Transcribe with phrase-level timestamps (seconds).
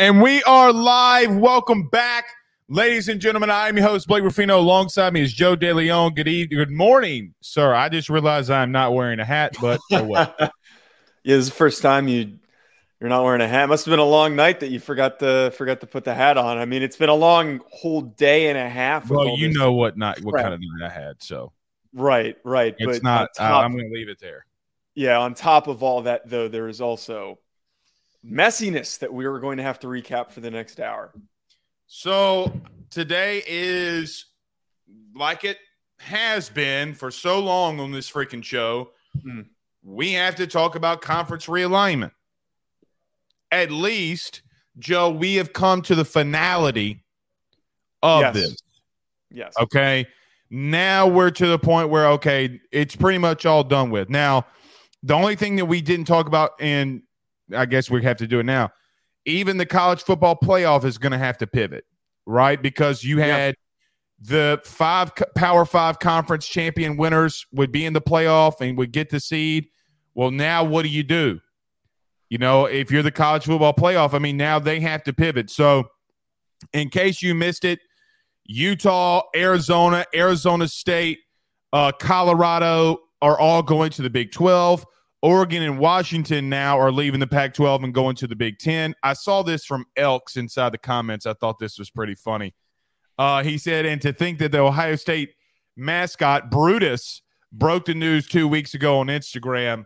[0.00, 1.36] And we are live.
[1.36, 2.24] Welcome back,
[2.70, 3.50] ladies and gentlemen.
[3.50, 4.58] I'm your host, Blake Ruffino.
[4.58, 6.16] Alongside me is Joe DeLeone.
[6.16, 6.58] Good evening.
[6.58, 7.74] Good morning, sir.
[7.74, 10.34] I just realized I'm not wearing a hat, but oh well.
[10.40, 10.48] yeah,
[11.22, 12.38] this is the first time you
[12.98, 13.68] you're not wearing a hat.
[13.68, 16.38] Must have been a long night that you forgot to forgot to put the hat
[16.38, 16.56] on.
[16.56, 19.10] I mean, it's been a long whole day and a half.
[19.10, 21.52] well, you know what not what kind of night I had, so
[21.92, 22.74] right, right.
[22.78, 23.28] it's but not.
[23.38, 24.46] I, I'm going to leave it there.
[24.94, 27.38] yeah, on top of all that, though, there is also
[28.26, 31.12] messiness that we are going to have to recap for the next hour.
[31.86, 32.52] So
[32.90, 34.26] today is
[35.14, 35.58] like it
[35.98, 38.90] has been for so long on this freaking show.
[39.22, 39.42] Hmm.
[39.82, 42.12] We have to talk about conference realignment.
[43.50, 44.42] At least,
[44.78, 47.02] Joe, we have come to the finality
[48.02, 48.34] of Yes.
[48.34, 48.56] this.
[49.30, 49.54] Yes.
[49.60, 50.06] Okay.
[50.50, 54.10] Now we're to the point where, okay, it's pretty much all done with.
[54.10, 54.46] Now,
[55.02, 57.02] the only thing that we didn't talk about, and
[57.54, 58.70] I guess we have to do it now,
[59.26, 61.84] even the college football playoff is going to have to pivot,
[62.26, 62.60] right?
[62.60, 63.26] Because you Yeah.
[63.36, 63.54] had
[64.20, 69.10] the five Power Five conference champion winners would be in the playoff and would get
[69.10, 69.66] the seed.
[70.14, 71.40] Well, now what do you do?
[72.28, 75.50] You know, if you're the college football playoff, I mean, now they have to pivot.
[75.50, 75.84] So,
[76.72, 77.80] in case you missed it,
[78.44, 81.18] Utah, Arizona, Arizona State,
[81.72, 84.84] uh, Colorado are all going to the Big 12.
[85.22, 88.94] Oregon and Washington now are leaving the Pac 12 and going to the Big 10.
[89.02, 91.26] I saw this from Elks inside the comments.
[91.26, 92.54] I thought this was pretty funny.
[93.18, 95.34] Uh, he said, and to think that the Ohio State
[95.76, 97.20] mascot, Brutus,
[97.52, 99.84] broke the news two weeks ago on Instagram.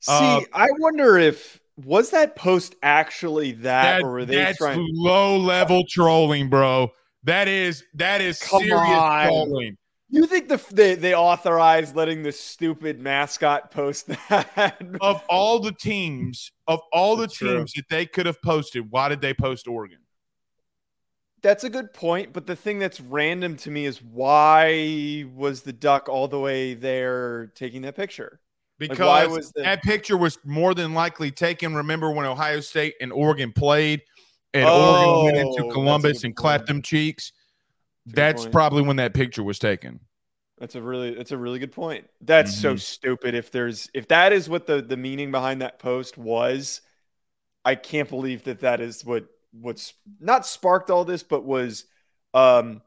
[0.00, 4.58] See, Uh, I wonder if was that post actually that, That- or were they that's
[4.58, 4.86] trying?
[4.92, 6.90] low level trolling, bro.
[7.22, 9.26] That is that is Come serious on.
[9.26, 9.76] trolling.
[10.10, 14.76] You think the they, they authorized letting the stupid mascot post that?
[15.00, 17.56] of all the teams, of all the That's true.
[17.56, 19.98] teams that they could have posted, why did they post Oregon?
[21.42, 25.74] That's a good point, but the thing that's random to me is why was the
[25.74, 28.40] duck all the way there taking that picture?
[28.80, 31.74] Like, Because was the that picture was more than likely taken.
[31.74, 34.02] Remember when Ohio State and Oregon played,
[34.54, 37.32] and Oh, Oregon went into oh, Columbus and clapped them cheeks?
[38.06, 40.00] That's probably when that picture was taken.
[40.58, 42.08] That's a really that's a really good point.
[42.20, 42.80] That's so Mhm.
[42.80, 43.34] stupid.
[43.34, 46.80] If there's if that is what the the meaning behind that post was,
[47.64, 51.86] I can't believe that that is what what's not sparked all this, but was
[52.34, 52.82] um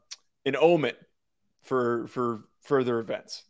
[0.46, 0.96] an omen
[1.62, 3.44] for for further events.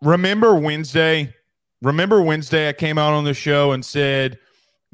[0.00, 1.34] Remember Wednesday?
[1.80, 2.68] Remember Wednesday?
[2.68, 4.38] I came out on the show and said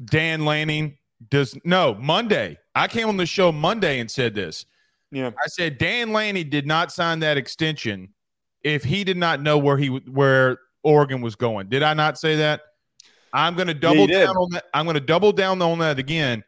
[0.03, 0.98] Dan Lanning
[1.29, 2.57] does no Monday.
[2.75, 4.65] I came on the show Monday and said this.
[5.11, 5.31] Yeah.
[5.43, 8.13] I said Dan Lanning did not sign that extension
[8.63, 11.69] if he did not know where he where Oregon was going.
[11.69, 12.61] Did I not say that?
[13.33, 14.25] I'm going to double did.
[14.25, 14.65] down on that.
[14.73, 16.43] I'm going to double down on that again.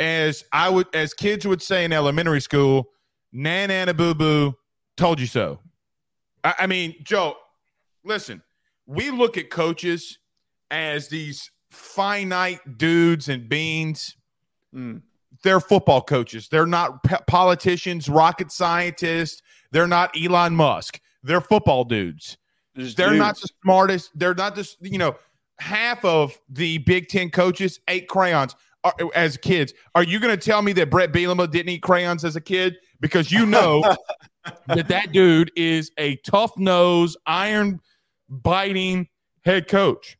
[0.00, 2.90] As I would, as kids would say in elementary school,
[3.32, 4.54] "Nan Nana Boo Boo
[4.96, 5.60] told you so."
[6.42, 7.36] I, I mean, Joe,
[8.04, 8.42] listen.
[8.86, 10.18] We look at coaches
[10.70, 14.16] as these finite dudes and beans
[14.74, 15.02] Mm.
[15.44, 16.48] they're football coaches.
[16.48, 19.40] They're not politicians, rocket scientists.
[19.70, 21.00] They're not Elon Musk.
[21.22, 22.38] They're football dudes.
[22.74, 24.10] There's They're not the smartest.
[24.18, 25.14] They're not just, you know,
[25.60, 29.72] half of the Big Ten coaches ate crayons are, as kids.
[29.94, 32.76] Are you going to tell me that Brett Bielema didn't eat crayons as a kid?
[33.00, 33.80] Because you know
[34.66, 37.80] that that dude is a tough nose, iron
[38.28, 39.06] biting
[39.44, 40.18] head coach.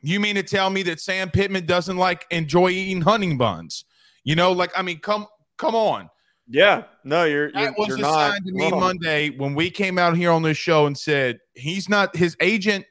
[0.00, 3.84] You mean to tell me that Sam Pittman doesn't like enjoy eating hunting buns?
[4.24, 5.26] You know, like I mean, come
[5.56, 6.08] come on.
[6.48, 6.84] Yeah.
[7.04, 8.80] No, you're you're, was you're not sign to me wrong.
[8.80, 12.86] Monday when we came out here on this show and said he's not his agent,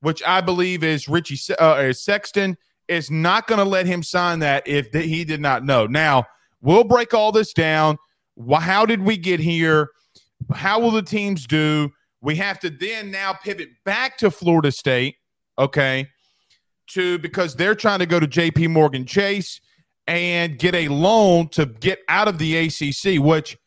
[0.00, 4.40] which I believe is Richie uh, is Sexton, is not going to let him sign
[4.40, 5.86] that if he did not know.
[5.86, 6.24] Now
[6.60, 7.98] we'll break all this down.
[8.52, 9.90] How did we get here?
[10.54, 11.90] How will the teams do?
[12.20, 15.16] We have to then now pivot back to Florida State,
[15.58, 16.08] okay?
[16.92, 19.60] To because they're trying to go to JP Morgan Chase
[20.06, 23.58] and get a loan to get out of the ACC, which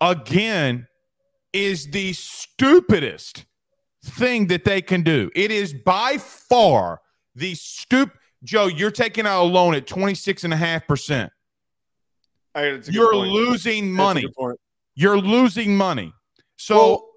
[0.00, 0.86] again
[1.52, 3.44] is the stupidest
[4.04, 5.30] thing that they can do.
[5.34, 7.00] It is by far
[7.34, 8.12] the stup
[8.44, 11.30] Joe, you're taking out a loan at 26.5%.
[12.54, 13.30] I- it's a You're point.
[13.30, 14.26] losing money.
[14.94, 16.12] You're losing money.
[16.56, 17.08] So well,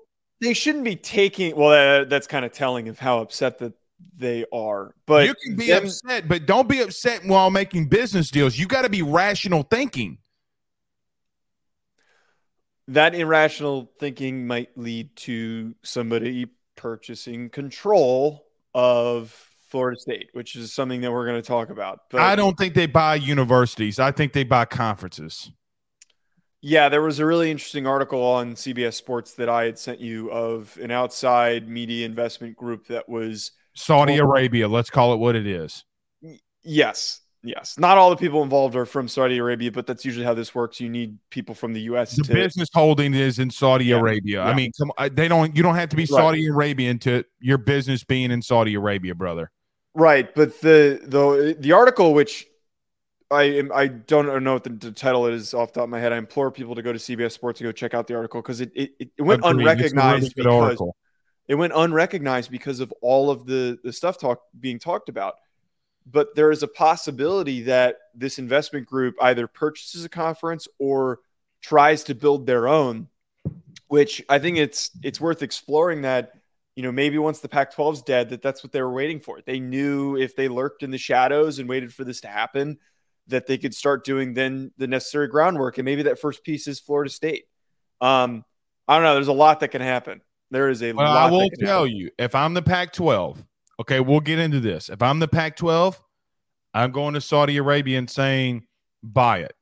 [0.41, 1.55] they shouldn't be taking.
[1.55, 3.73] Well, that, that's kind of telling of how upset that
[4.17, 4.93] they are.
[5.05, 8.57] But you can be them- upset, but don't be upset while making business deals.
[8.57, 10.19] You got to be rational thinking.
[12.87, 16.45] that irrational thinking might lead to somebody
[16.75, 18.45] purchasing control
[18.75, 19.31] of
[19.69, 22.01] Florida State, which is something that we're going to talk about.
[22.11, 23.99] But I don't think they buy universities.
[23.99, 25.49] I think they buy conferences.
[26.61, 30.31] Yeah, there was a really interesting article on CBS Sports that I had sent you
[30.31, 34.67] of an outside media investment group that was Saudi Arabia.
[34.67, 35.83] Let's call it what it is.
[36.63, 37.77] Yes, yes.
[37.77, 40.79] Not all the people involved are from Saudi Arabia, but that's usually how this works.
[40.79, 42.15] You need people from the U.S.
[42.15, 44.41] The to, business holding is in Saudi Yeah, Arabia.
[44.41, 45.55] I mean, come, on, they don't.
[45.55, 46.09] You don't have to be Right.
[46.09, 49.51] Saudi Arabian to your business being in Saudi Arabia, brother.
[49.93, 52.47] Right, but the the the article which
[53.31, 55.99] I am I don't know what the, the title is off the top of my
[55.99, 56.13] head.
[56.13, 58.61] I implore people to go to CBS Sports to go check out the article because
[58.61, 59.51] it, it it went Agreed.
[59.51, 60.95] A really unrecognized because article.
[61.47, 65.35] It went unrecognized because of all of the the stuff talk being talked about.
[66.05, 71.19] But there is a possibility that this investment group either purchases a conference or
[71.61, 73.07] tries to build their own,
[73.87, 76.33] which I think it's it's worth exploring that
[76.75, 79.39] you know maybe once the Pac-12 is dead that that's what they were waiting for.
[79.41, 82.77] They knew if they lurked in the shadows and waited for this to happen
[83.27, 86.79] that they could start doing then the necessary groundwork and maybe that first piece is
[86.79, 87.45] Florida State.
[88.01, 88.45] Um
[88.87, 90.21] I don't know, there's a lot that can happen.
[90.51, 91.95] There is a Well, lot I will tell happen.
[91.95, 93.45] you, if I'm the Pac-12,
[93.81, 94.89] okay, we'll get into this.
[94.89, 95.97] If I'm the Pac-12,
[96.73, 98.67] I'm going to Saudi Arabia and saying,
[99.01, 99.53] buy it,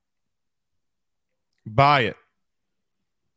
[1.66, 2.16] buy it.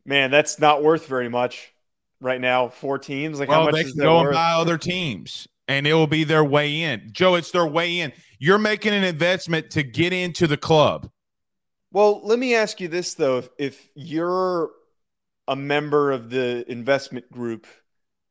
[0.05, 1.73] Man, that's not worth very much
[2.21, 2.69] right now.
[2.69, 5.95] Four teams, like how much they is can go and buy other teams, and it
[5.95, 7.09] will be their way in.
[7.13, 8.13] Joe, it's their way in.
[8.39, 11.11] You're making an investment to get into the club.
[11.93, 14.71] Well, let me ask you this though: if, if you're
[15.49, 17.67] a member of the investment group,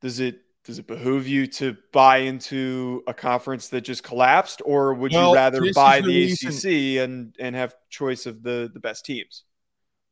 [0.00, 4.94] does it does it behoove you to buy into a conference that just collapsed, or
[4.94, 8.80] would Well, you rather buy the the ACC and and have choice of the the
[8.80, 9.44] best teams?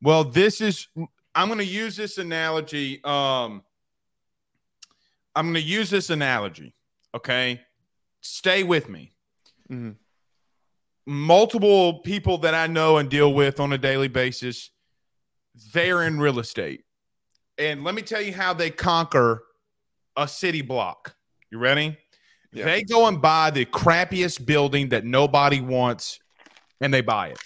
[0.01, 0.89] Well, this is
[1.35, 3.03] I'm going to use this analogy.
[3.03, 3.63] Um,
[5.35, 6.75] I'm going to use this analogy.
[7.15, 7.61] Okay,
[8.21, 9.13] stay with me.
[9.71, 9.97] Mhm.
[11.07, 14.71] Multiple people that I know and deal with on a daily basis,
[15.73, 16.85] they're in real estate,
[17.59, 19.45] and let me tell you how they conquer
[20.17, 21.15] a city block.
[21.51, 21.97] You ready?
[22.53, 22.67] Yeah.
[22.67, 26.21] They go and buy the crappiest building that nobody wants,
[26.81, 27.39] and they buy it.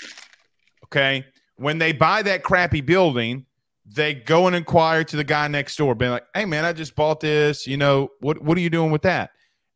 [0.84, 1.24] Okay.
[1.56, 3.46] When they buy that crappy building,
[3.84, 6.94] they go and inquire to the guy next door, being like, "Hey, man, I just
[6.94, 7.66] bought this.
[7.66, 9.30] You know, what what are you doing with that?"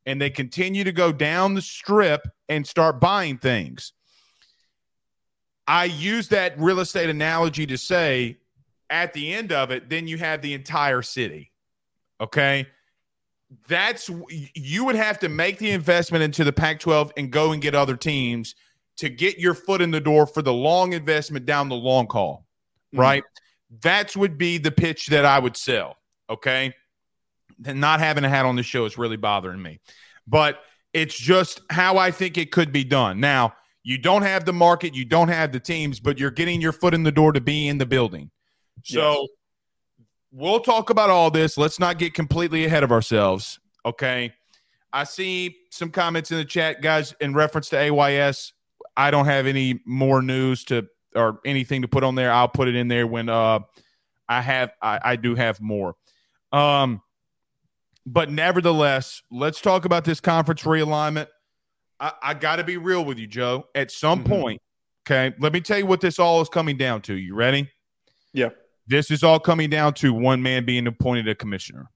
[0.05, 3.93] And they continue to go down the strip and start buying things.
[5.67, 8.39] I use that real estate analogy to say,
[8.93, 11.51] at the end of it, then you have the entire city.
[12.21, 12.69] Okay.
[13.67, 14.11] That's
[14.55, 17.75] you would have to make the investment into the Pac 12 and go and get
[17.75, 18.55] other teams
[18.99, 22.47] to get your foot in the door for the long investment down the long haul,
[22.95, 22.99] Mhm.
[22.99, 23.25] right?
[23.83, 25.97] That's would be the pitch that I would sell.
[26.29, 26.75] Okay.
[27.65, 29.81] And not having a hat on the show is really bothering me,
[30.27, 30.63] but
[30.93, 33.21] it's just how I think it could be done.
[33.21, 36.73] Now, you don't have the market, you don't have the teams, but you're getting your
[36.73, 38.31] foot in the door to be in the building.
[38.85, 39.29] So Yes.
[40.33, 41.57] we'll talk about all this.
[41.59, 43.59] Let's not get completely ahead of ourselves.
[43.85, 44.33] Okay.
[44.93, 48.53] I see some comments in the chat, guys, in reference to AYS.
[48.97, 52.31] I don't have any more news to or anything to put on there.
[52.33, 53.61] I'll put it in there when uh
[54.29, 55.95] I have I, I do have more.
[56.53, 57.01] Um
[58.05, 61.29] but nevertheless, let's talk about this conference realignment.
[62.01, 63.69] I, I gotta be real with you, Joe.
[63.75, 64.29] At some Mhm.
[64.29, 64.63] point,
[65.07, 67.15] okay, let me tell you what this all is coming down to.
[67.15, 67.71] You ready?
[68.33, 68.51] Yeah.
[68.87, 71.91] This is all coming down to one man being appointed a commissioner.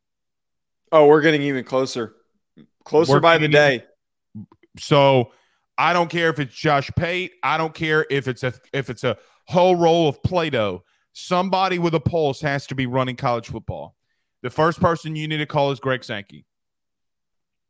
[0.93, 2.15] Oh, we're getting even closer,
[2.85, 3.85] closer We're by the day.
[4.79, 5.33] So
[5.77, 7.33] I don't care if it's Josh Pate.
[7.43, 9.17] I don't care if it's a if it's a
[9.47, 10.85] whole roll of Play-Doh.
[11.13, 13.97] Somebody with a pulse has to be running college football.
[14.43, 16.45] The first person you need to call is Greg Sankey.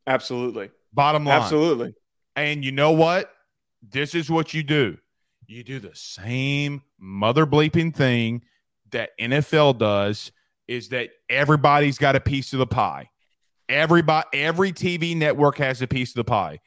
[0.07, 1.41] Absolutely, Bottom line.
[1.41, 1.95] absolutely.
[2.35, 3.31] And you know what?
[3.89, 4.99] This is what you do.
[5.47, 8.43] You do the same mother bleeping thing
[8.93, 10.33] that NFL does
[10.69, 13.11] is that everybody's got a piece of the pie.
[13.69, 16.61] Everybody every TV network has a piece of the pie.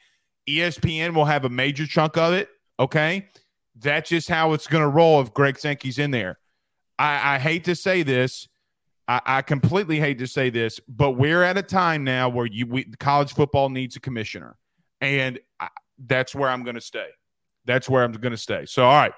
[0.48, 2.50] ESPN will have a major chunk of it,
[2.80, 3.28] okay?
[3.76, 6.40] That's just how it's going to roll if Greg Sankey's in there.
[6.98, 8.48] I, I hate to say this.
[9.08, 12.66] I, I completely hate to say this, but we're at a time now where you
[12.66, 14.58] we, college football needs a commissioner
[15.02, 15.70] and I,
[16.06, 17.08] that's where I'm going to stay.
[17.66, 18.66] That's where I'm going to stay.
[18.66, 19.14] So, all right,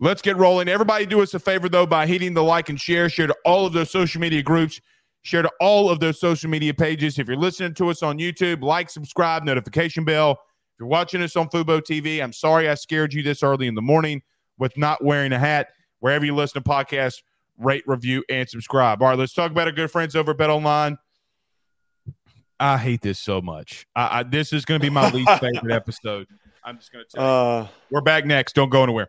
[0.00, 0.68] let's get rolling.
[0.68, 3.08] Everybody, do us a favor though by hitting the like and share.
[3.08, 4.80] Share to all of those social media groups.
[5.22, 7.18] Share to all of those social media pages.
[7.18, 10.32] If you're listening to us on YouTube, like, subscribe, notification bell.
[10.32, 13.74] If you're watching us on Fubo TV, I'm sorry I scared you this early in
[13.74, 14.22] the morning
[14.58, 15.68] with not wearing a hat.
[15.98, 17.22] Wherever you listen to podcasts,
[17.58, 19.02] rate, review, and subscribe.
[19.02, 20.96] All right, let's talk about our good friends over at Bet Online.
[22.60, 23.86] I hate this so much.
[23.96, 26.26] I, I, this is going to be my least favorite episode.
[26.64, 27.30] I'm just going to tell you.
[27.64, 28.54] Uh, We're back next.
[28.54, 29.08] Don't go anywhere.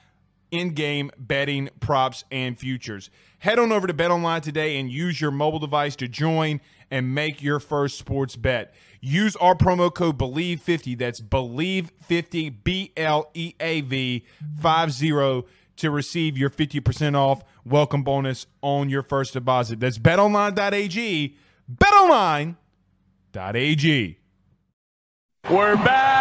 [0.51, 3.09] in-game betting, props, and futures.
[3.39, 7.41] Head on over to BetOnline today and use your mobile device to join and make
[7.41, 8.73] your first sports bet.
[8.99, 14.25] Use our promo code BLEAV50, that's BLEAV50, B L E A V
[14.59, 15.43] 50
[15.77, 19.79] to receive your 50% off welcome bonus on your first deposit.
[19.79, 21.35] That's betonline.ag,
[21.73, 22.57] betonline.ag.
[25.49, 26.20] We're back.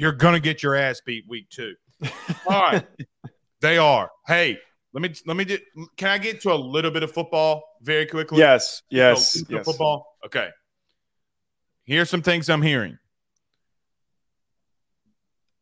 [0.00, 1.74] You're going to get your ass beat week 2.
[2.48, 2.86] All right.
[3.60, 4.10] they are.
[4.26, 4.56] Hey,
[4.94, 5.60] let me let me get.
[5.98, 8.38] Can I get to a little bit of football very quickly?
[8.38, 9.66] yes, yes, yes.
[9.66, 10.06] Football.
[10.24, 10.48] Okay.
[11.84, 12.96] Here's some things I'm hearing.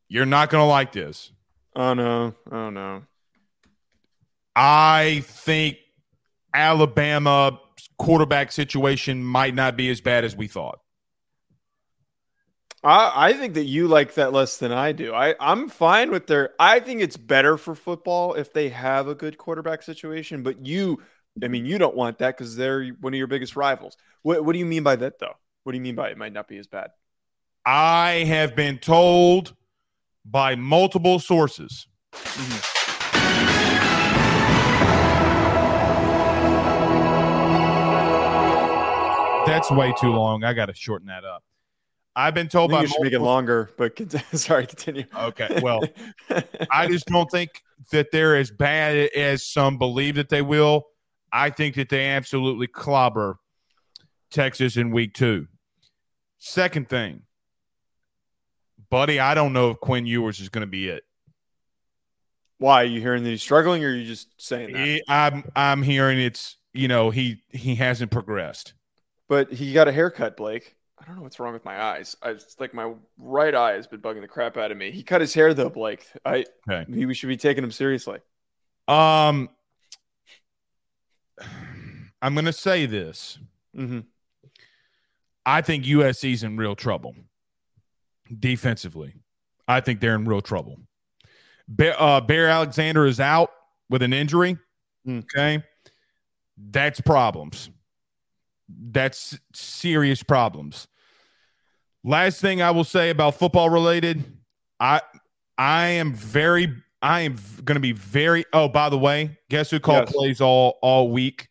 [0.07, 1.33] You're not going to like this.
[1.75, 3.03] Oh no, oh no.
[4.55, 5.79] I think
[6.55, 7.59] Alabama
[7.99, 10.79] quarterback situation might not be as bad as we thought.
[12.85, 15.13] I, I think that you like that less than I do.
[15.13, 16.51] I, I'm fine with their.
[16.61, 20.43] I think it's better for football if they have a good quarterback situation.
[20.43, 21.03] But you,
[21.43, 23.97] I mean, you don't want that because they're one of your biggest rivals.
[24.23, 25.35] What, what do you mean by that, though?
[25.65, 26.91] What do you mean by it might not be as bad?
[27.67, 29.55] I have been told
[30.25, 31.89] by multiple sources.
[32.13, 32.75] Mm-hmm.
[39.47, 40.45] That's way too long.
[40.45, 41.43] I got to shorten that up.
[42.19, 43.71] I've been told by you should make it longer.
[43.77, 43.97] But
[44.33, 45.05] sorry, continue.
[45.17, 45.85] Okay, well,
[46.69, 50.89] I just don't think that they're as bad as some believe that they will.
[51.33, 53.39] I think that they absolutely clobber
[54.33, 55.47] Texas in week two.
[56.39, 57.23] Second thing,
[58.91, 61.05] buddy, I don't know if Quinn Ewers is going to be it.
[62.59, 64.85] why are you hearing that he's struggling, or are you just saying that?
[64.85, 68.75] He- I'm I'm hearing it's you know he he hasn't progressed.
[69.29, 70.75] But he got a haircut, Blake.
[71.09, 72.17] I don't know what's wrong with my eyes.
[72.23, 74.91] I, it's like my right eye has been bugging the crap out of me.
[74.91, 76.07] He cut his hair though, Blake.
[76.23, 76.85] I Okay.
[77.07, 78.19] we should be taking him seriously.
[78.87, 79.49] Um,
[82.21, 83.39] I'm going to say this.
[83.75, 84.01] hmm
[85.47, 87.15] I think USC's in real trouble
[88.39, 89.15] defensively.
[89.67, 90.77] I think they're in real trouble.
[91.67, 93.49] Bear, uh, Bear Alexander is out
[93.89, 94.59] with an injury.
[95.07, 95.21] Hmm.
[95.21, 95.63] Okay.
[96.59, 97.71] That's problems.
[98.69, 100.87] That's serious problems.
[102.09, 104.25] Last thing I will say about football related,
[104.81, 105.03] I
[105.59, 106.73] I am very
[107.03, 110.13] I am going to be very Oh, by the way, guess who called Yes.
[110.13, 111.49] plays all all week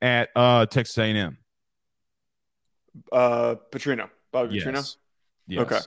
[0.00, 1.36] at uh Texas A&M?
[3.10, 4.94] Uh, Petrino, Bobby Petrino.
[5.48, 5.60] Yes.
[5.62, 5.80] Okay.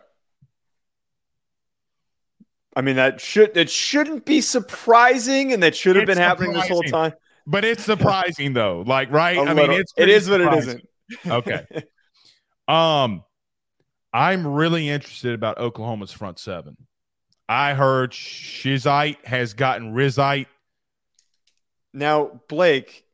[2.75, 6.51] I mean that should it shouldn't be surprising, and that should have It's been happening
[6.51, 7.13] this whole time.
[7.47, 8.83] But it's surprising though.
[8.85, 9.37] Like, right?
[9.37, 9.77] A I mean, little.
[9.77, 10.81] it's it is what it surprising.
[11.09, 11.31] isn't.
[11.31, 11.65] Okay.
[12.67, 13.23] Um,
[14.13, 16.77] I'm really interested about Oklahoma's front seven.
[17.47, 20.47] I heard Shizite has gotten Rizite.
[21.93, 23.05] now, Blake,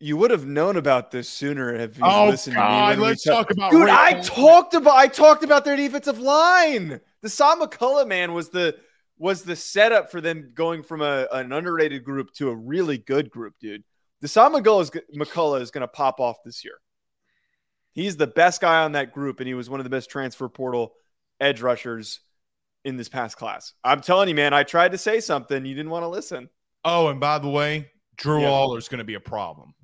[0.00, 2.66] you would have known about this sooner if you Oh listened to me.
[2.66, 4.24] God, let's ta- talk about Dude, Ray I Coleman.
[4.24, 7.00] talked about I talked about their defensive line.
[7.24, 8.76] Dasan McCullough man was the
[9.18, 13.30] was the setup for them going from a, an underrated group to a really good
[13.30, 13.84] group, dude.
[14.24, 16.74] Dasan McCullough is, McCullough is going to pop off this year.
[17.92, 20.48] He's the best guy on that group, and he was one of the best transfer
[20.48, 20.94] portal
[21.40, 22.20] edge rushers
[22.84, 23.74] in this past class.
[23.84, 25.64] I'm telling you, man, I tried to say something.
[25.64, 26.48] You didn't want to listen.
[26.84, 28.48] Oh, and by the way, Drew Yeah.
[28.48, 29.74] Allar is going to be a problem.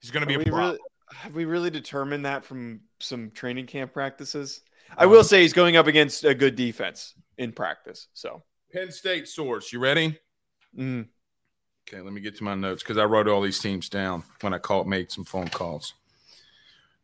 [0.00, 0.70] He's going to be a problem.
[0.72, 0.78] really,
[1.14, 4.62] have we really determined that from some training camp practices?
[4.96, 8.08] I will say he's going up against a good defense in practice.
[8.12, 8.42] So,
[8.72, 9.72] Penn State source.
[9.72, 10.18] You ready?
[10.76, 11.06] mm,
[11.88, 14.54] Okay, let me get to my notes because I wrote all these teams down when
[14.54, 15.94] I called, made some phone calls.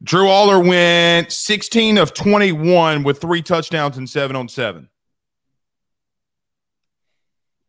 [0.02, 4.88] Drew Allar went 16 of 21 with three touchdowns and seven on seven.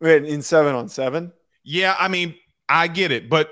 [0.01, 1.33] wait, in seven on seven.
[1.63, 2.35] Yeah, I mean,
[2.69, 3.49] I get it, but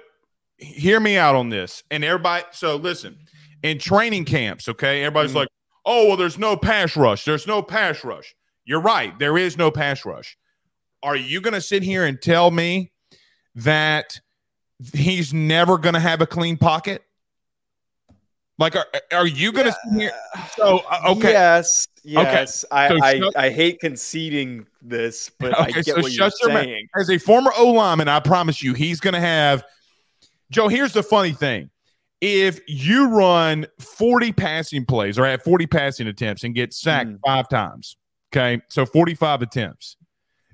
[0.57, 1.83] hear me out on this.
[1.91, 3.17] And everybody, so listen,
[3.63, 5.35] in training camps, okay, everybody's Mhm.
[5.35, 5.49] like,
[5.85, 7.25] oh, well, there's no pass rush.
[7.25, 8.33] There's no pass rush.
[8.63, 9.17] You're right.
[9.19, 10.37] There is no pass rush.
[11.03, 12.91] Are you going to sit here and tell me
[13.57, 14.19] that
[14.93, 17.03] he's never going to have a clean pocket?
[18.59, 20.11] Like, are, are you going to here?
[20.55, 21.31] So, uh, okay.
[21.31, 21.87] Yes.
[22.03, 22.65] Yes.
[22.71, 26.49] I, So I, shut- I hate conceding this, but I get so what you're your
[26.53, 26.63] mouth.
[26.63, 26.87] saying.
[26.95, 29.63] As a former O lineman, I promise you, he's going to have.
[30.49, 31.69] Joe, here's the funny thing.
[32.19, 37.19] If you run 40 passing plays or have 40 passing attempts and get sacked Mm.
[37.23, 37.95] five times,
[38.33, 39.97] okay, so 45 attempts,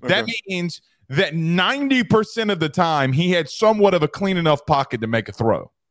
[0.01, 5.01] that means that 90% of the time he had somewhat of a clean enough pocket
[5.01, 5.71] to make a throw.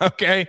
[0.00, 0.46] Okay.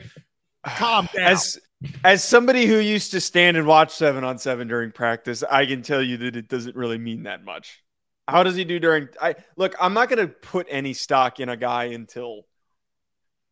[0.64, 1.26] Calm down.
[1.26, 1.60] As
[2.04, 5.82] as somebody who used to stand and watch seven on seven during practice, I can
[5.82, 7.82] tell you that it doesn't really mean that much.
[8.28, 9.08] How does he do during?
[9.20, 9.76] I look.
[9.80, 12.46] I'm not going to put any stock in a guy until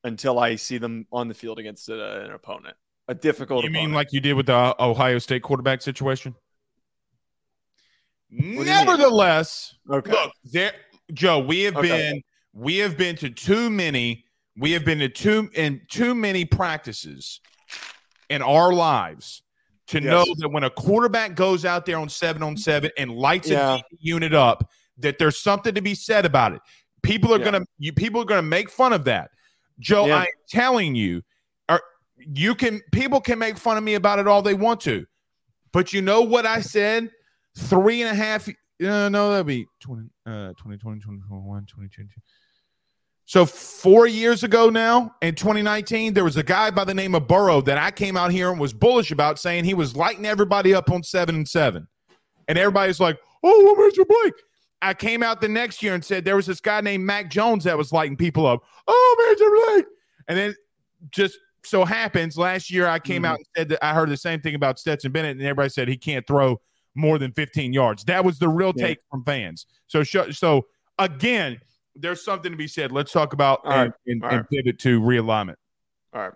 [0.03, 2.75] until I see them on the field against a, an opponent,
[3.07, 3.63] a difficult.
[3.63, 6.35] you mean like you did with the Ohio State quarterback situation?
[8.29, 10.11] Nevertheless, okay?
[10.11, 10.73] look, there,
[11.13, 11.87] Joe, we have Okay.
[11.87, 12.21] been
[12.53, 14.25] we have been to too many.
[14.57, 17.39] We have been to too in too many practices
[18.29, 19.43] in our lives
[19.87, 20.03] to Yes.
[20.09, 23.75] know that when a quarterback goes out there on seven on seven and lights Yeah.
[23.75, 26.61] a unit up, that there's something to be said about it.
[27.03, 27.45] People are Yeah.
[27.45, 29.29] gonna you people are gonna make fun of that.
[29.79, 30.17] Joe, Yeah.
[30.21, 31.21] I'm telling you,
[31.69, 31.81] are
[32.17, 35.05] you can people can make fun of me about it all they want to,
[35.71, 37.11] but you know what I said
[37.57, 38.47] three and a half.
[38.47, 42.21] Uh, no, that'd be 20, uh, 2020, 2021, 2022.
[43.25, 47.27] So four years ago now, in 2019, there was a guy by the name of
[47.27, 50.73] Burrow that I came out here and was bullish about, saying he was lighting everybody
[50.73, 51.87] up on seven and seven,
[52.47, 54.33] and everybody's like, "Oh, well, Major Blake."
[54.81, 57.63] I came out the next year and said there was this guy named Mac Jones
[57.65, 58.61] that was lighting people up.
[58.87, 59.85] Oh, Major Blake,
[60.29, 60.55] and then
[61.11, 63.27] just so happens last year I came Mhm.
[63.27, 65.89] out and said that I heard the same thing about Stetson Bennett, and everybody said
[65.89, 66.61] he can't throw
[66.97, 68.03] more than 15 yards.
[68.05, 68.87] That was the real Yeah.
[68.87, 69.65] take from fans.
[69.87, 70.67] So, so
[70.99, 71.61] again,
[71.95, 72.91] there's something to be said.
[72.91, 73.91] Let's talk about All and, right.
[74.07, 74.49] and, and right.
[74.49, 75.55] pivot to realignment.
[76.13, 76.33] All right.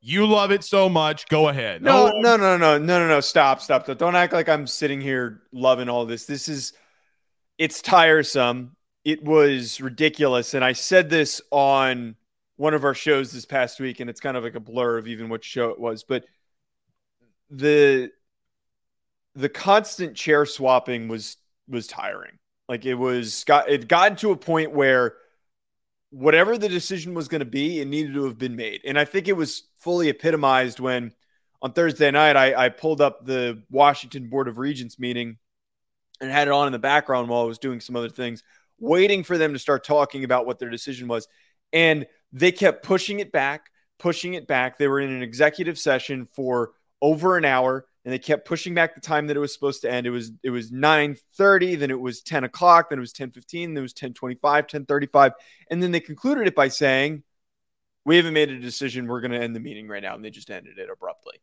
[0.00, 1.26] You love it so much.
[1.28, 1.80] Go ahead.
[1.82, 3.20] No, Oh, no, no, no, no, no, no.
[3.20, 3.86] Stop, stop.
[3.98, 6.26] Don't act like I'm sitting here loving all this.
[6.26, 6.72] This is,
[7.56, 8.76] it's tiresome.
[9.04, 10.52] It was ridiculous.
[10.54, 12.16] And I said this on
[12.56, 15.06] one of our shows this past week, and it's kind of like a blur of
[15.06, 16.04] even which show it was.
[16.04, 16.24] But
[17.50, 18.10] the,
[19.34, 21.36] the constant chair swapping was,
[21.68, 22.38] was tiring.
[22.68, 25.16] Like it was, got, it got to a point where
[26.10, 28.80] whatever the decision was going to be, it needed to have been made.
[28.84, 31.12] And I think it was fully epitomized when
[31.60, 35.38] on Thursday night I, I pulled up the Washington Board of Regents meeting
[36.20, 38.42] and had it on in the background while I was doing some other things,
[38.78, 41.26] waiting for them to start talking about what their decision was.
[41.72, 44.78] And they kept pushing it back, pushing it back.
[44.78, 48.94] They were in an executive session for over an hour and they kept pushing back
[48.94, 50.06] the time that it was supposed to end.
[50.06, 53.78] It was it was 9:30, then it was 10 o'clock, then it was 10:15, then
[53.78, 55.32] it was 10:25, 10:35,
[55.70, 57.22] and then they concluded it by saying,
[58.04, 59.06] "We haven't made a decision.
[59.06, 61.40] We're going to end the meeting right now," and they just ended it abruptly.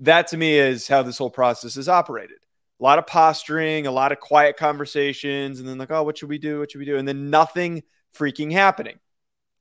[0.00, 2.38] That to me is how this whole process is operated.
[2.80, 6.28] A lot of posturing, a lot of quiet conversations, and then like, "Oh, what should
[6.30, 6.60] we do?
[6.60, 7.82] What should we do?" And then nothing
[8.16, 8.98] freaking happening.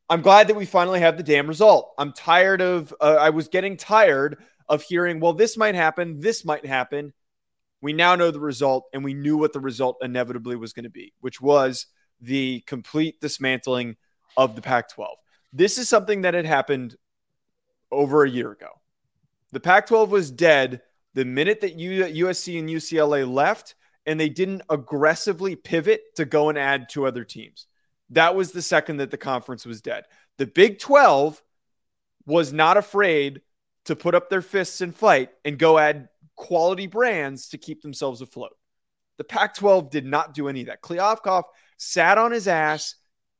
[0.09, 1.93] I'm glad that we finally have the damn result.
[1.97, 2.93] I'm tired of.
[3.01, 4.37] Uh, I was getting tired
[4.69, 7.13] of hearing, well, this might happen, this might happen.
[7.81, 10.89] We now know the result, and we knew what the result inevitably was going to
[10.89, 11.85] be, which was
[12.19, 13.95] the complete dismantling
[14.35, 15.17] of the Pac 12.
[15.53, 16.95] This is something that had happened
[17.91, 18.81] over a year ago.
[19.51, 20.81] The Pac 12 was dead
[21.13, 23.75] the minute that USC and UCLA left,
[24.05, 27.67] and they didn't aggressively pivot to go and add two other teams.
[28.09, 30.05] That was the second that the conference was dead.
[30.37, 31.41] The Big 12
[32.25, 33.41] was not afraid
[33.87, 38.21] to put up their fists and fight and go add quality brands to keep themselves
[38.21, 38.55] afloat.
[39.17, 40.81] The Pac 12 did not do any of that.
[40.81, 41.43] Kliavkoff
[41.77, 42.95] sat on his ass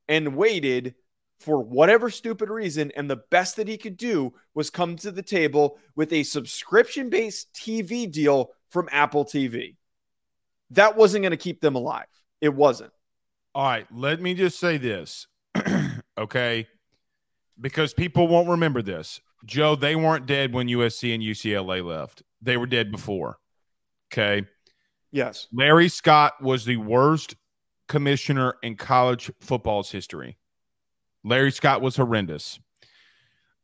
[0.08, 0.96] and waited
[1.40, 2.92] for whatever stupid reason.
[2.96, 7.10] And the best that he could do was come to the table with a subscription
[7.10, 9.76] based TV deal from Apple TV.
[10.72, 12.08] That wasn't going to keep them alive.
[12.42, 12.92] It wasn't.
[13.54, 15.26] All right, let me just say this,
[16.18, 16.68] okay?
[17.60, 19.20] Because people won't remember this.
[19.46, 22.24] Joe, they weren't dead when USC and UCLA left.
[22.42, 23.40] They were dead before.
[24.12, 24.46] Okay.
[25.12, 25.48] Yes.
[25.54, 27.36] Larry Scott was the worst
[27.88, 30.38] commissioner in college football's history.
[31.24, 32.60] Larry Scott was horrendous.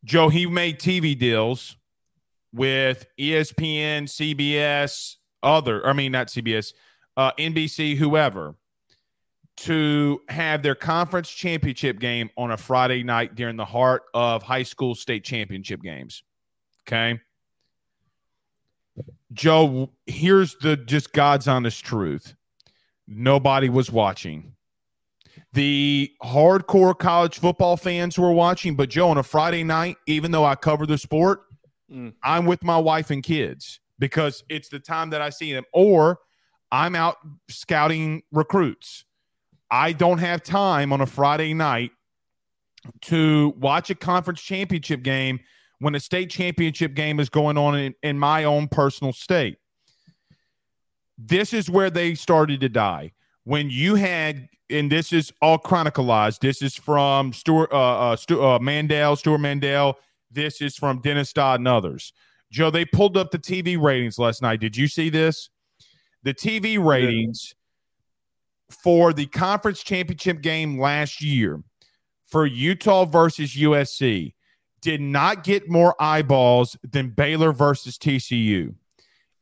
[0.03, 1.77] Joe, he made TV deals
[2.53, 6.73] with ESPN, CBS, other, I mean, not CBS,
[7.17, 8.55] uh, NBC, whoever,
[9.56, 14.63] to have their conference championship game on a Friday night during the heart of high
[14.63, 16.24] school state championship games.
[16.88, 17.20] Okay.
[19.32, 22.36] Joe, here's the just God's honest truth.
[23.08, 24.54] Nobody was watching.
[25.54, 28.76] the hardcore college football fans were watching.
[28.76, 31.42] But Joe, on a Friday night, even though I cover the sport,
[31.92, 32.13] Mm.
[32.24, 36.18] I'm with my wife and kids because it's the time that I see them, or
[36.72, 37.18] I'm out
[37.50, 39.06] scouting recruits.
[39.73, 41.93] I don't have time on a Friday night
[43.05, 45.39] to watch a conference championship game
[45.79, 49.57] when a state championship game is going on in, in my own personal state.
[51.17, 53.13] This is where they started to die.
[53.45, 58.43] When you had, and this is all chronicalized, this is from Stewart uh, uh, Stu,
[58.43, 59.97] uh, Mandel, Stewart Mandel.
[60.29, 62.13] This is from Dennis Dodd and others.
[62.51, 64.59] Joe, they pulled up the TV ratings last night.
[64.59, 65.49] Did you see this?
[66.21, 67.55] The TV ratings
[68.73, 71.63] for the conference championship game last year
[72.25, 74.33] for Utah versus USC
[74.81, 78.75] did not get more eyeballs than Baylor versus TCU.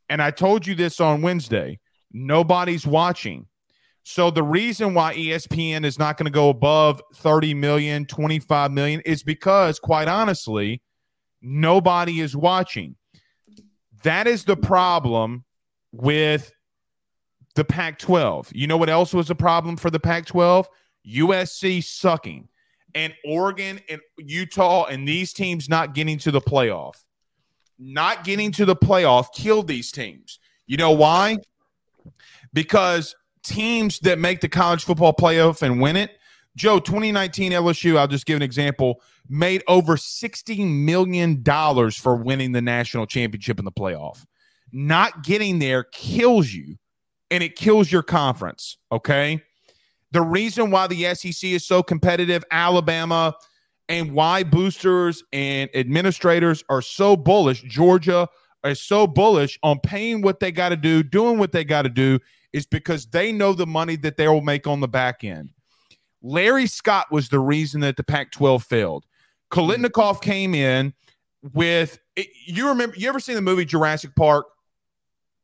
[0.09, 1.79] And I told you this on Wednesday.
[2.11, 3.47] Nobody's watching.
[4.03, 9.01] So the reason why ESPN is not going to go above 30 million, 25 million
[9.01, 10.81] is because quite honestly,
[11.41, 12.95] nobody is watching.
[14.03, 15.45] That is the problem
[15.91, 16.51] with
[17.55, 18.51] the Pac 12.
[18.53, 20.67] You know what else was a problem for the Pac 12?
[21.07, 22.47] USC sucking
[22.93, 26.95] and Oregon and Utah and these teams not getting to the playoff.
[27.79, 30.39] Not getting to the playoff killed these teams.
[30.67, 31.37] You know why?
[32.53, 36.11] Because teams that make the college football playoff and win it,
[36.55, 42.61] Joe, 2019 LSU, I'll just give an example, made over $60 million for winning the
[42.61, 44.25] national championship in the playoff.
[44.71, 46.77] Not getting there kills you
[47.31, 48.77] and it kills your conference.
[48.91, 49.41] Okay.
[50.11, 53.33] The reason why the SEC is so competitive, Alabama,
[53.87, 58.27] and why boosters and administrators are so bullish, Georgia
[58.65, 61.89] is so bullish on paying what they got to do, doing what they got to
[61.89, 62.19] do,
[62.53, 65.49] is because they know the money that they will make on the back end.
[66.21, 69.05] Larry Scott was the reason that the Pac 12 failed.
[69.49, 70.93] Kolitnikov came in
[71.53, 71.99] with,
[72.45, 74.45] you remember, you ever seen the movie Jurassic Park?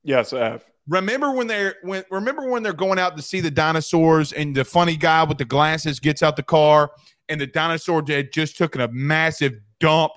[0.04, 0.66] Yes, I have.
[0.88, 4.64] Remember when they're when remember when they're going out to see the dinosaurs and the
[4.64, 6.92] funny guy with the glasses gets out the car
[7.28, 10.14] and the dinosaur had just took a massive dump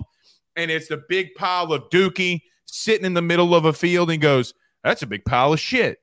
[0.55, 4.21] and it's a big pile of dookie sitting in the middle of a field and
[4.21, 4.53] goes,
[4.83, 5.99] That's a big pile of shit.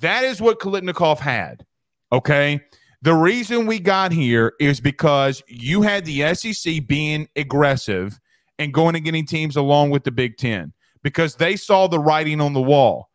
[0.00, 1.66] That is what Kolitnikov had.
[2.10, 2.60] Okay.
[3.02, 8.20] The reason we got here is because you had the SEC being aggressive
[8.58, 12.40] and going and getting teams along with the Big Ten because they saw the writing
[12.40, 13.10] on the wall.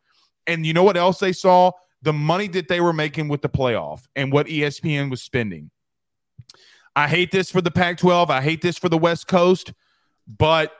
[0.48, 1.70] And you know what else they saw?
[2.02, 5.70] The money that they were making with the playoff and what ESPN was spending.
[6.96, 8.30] I hate this for the Pac 12.
[8.30, 9.72] I hate this for the West Coast,
[10.26, 10.72] but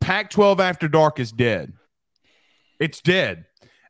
[0.00, 1.74] Pac 12 after dark is dead.
[2.80, 3.46] It's dead.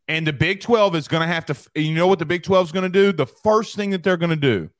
[0.09, 2.69] And the Big 12 is going to have to, you know what the Big 12
[2.69, 3.13] is going to do?
[3.13, 4.71] The first thing that they're going to do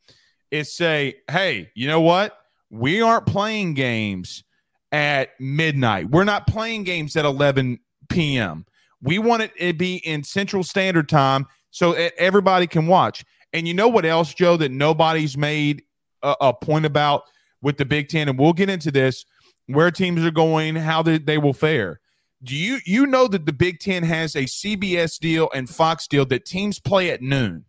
[0.51, 2.39] is say, hey, you know what?
[2.71, 4.45] We aren't playing games
[4.93, 6.11] at midnight.
[6.11, 8.67] We're not playing games at 11 p.m.
[9.05, 13.25] We want it to be in Central Standard Time so everybody can watch.
[13.53, 15.83] And you know what else, Joe, that nobody's made
[16.23, 17.23] a, a point about
[17.63, 18.29] with the Big Ten?
[18.29, 19.25] And we'll get into this
[19.67, 22.01] where teams are going, how they, they will fare.
[22.43, 26.27] Do you you know that the Big Ten has a CBS deal and Fox deal
[26.27, 27.65] that teams play at noon?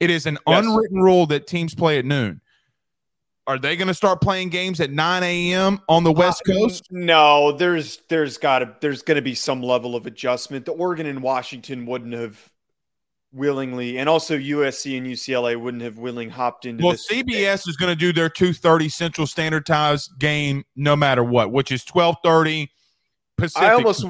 [0.00, 0.64] It is an Yes.
[0.64, 2.40] unwritten rule that teams play at noon.
[3.50, 5.80] Are they going to start playing games at 9 a.m.
[5.88, 6.84] on the West Uh, Coast?
[6.92, 10.66] No, there's there's got to there's going to be some level of adjustment.
[10.66, 12.48] The Oregon and Washington wouldn't have
[13.32, 16.94] willingly, and also USC and UCLA wouldn't have willing hopped into Well.
[16.94, 21.72] CBS is going to do their 2:30 Central Standard Time game no matter what, which
[21.72, 22.68] is 12:30
[23.36, 23.68] Pacific.
[23.68, 24.06] I almost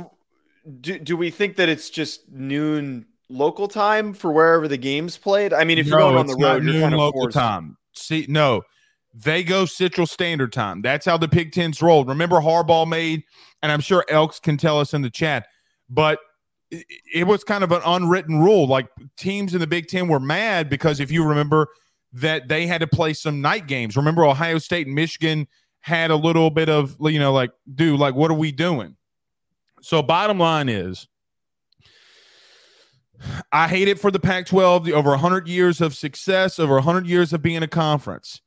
[0.83, 0.99] do.
[0.99, 5.55] Do we think that it's just noon local time for wherever the game's played?
[5.55, 7.39] I mean, if you're going on the road, you're noon kind of local forced.
[7.39, 7.79] time.
[7.95, 8.65] See, no,
[9.13, 10.83] they go Central Standard Time.
[10.83, 12.09] That's how the Big Ten's rolled.
[12.09, 13.25] Remember, Harbaugh made,
[13.63, 15.49] and I'm sure Elks can tell us in the chat,
[15.89, 16.21] but
[16.71, 18.67] it, it was kind of an unwritten rule.
[18.67, 21.69] Like teams in the Big Ten were mad because if you remember
[22.13, 23.97] that they had to play some night games.
[23.97, 25.47] Remember, Ohio State and Michigan
[25.81, 28.97] had a little bit of, you know, like, dude, like, what are we doing?
[29.81, 31.09] So, bottom line is,
[33.53, 37.07] I hate it for the Pac 12, the over 100 years of success, over 100
[37.07, 38.41] years of being a conference.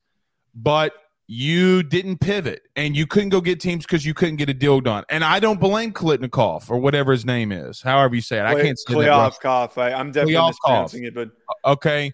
[0.56, 0.94] But
[1.28, 4.82] you didn't pivot and you couldn't go get teams because you couldn't get a deal
[4.82, 5.04] done.
[5.10, 8.44] And I don't blame Klitnikov or whatever his name is, however you say it.
[8.44, 8.94] I can't say.
[8.94, 9.78] Kliavkoff.
[9.78, 10.48] I, I'm definitely Kliavkoff.
[10.50, 11.30] mispronouncing it, but
[11.66, 12.12] Okay.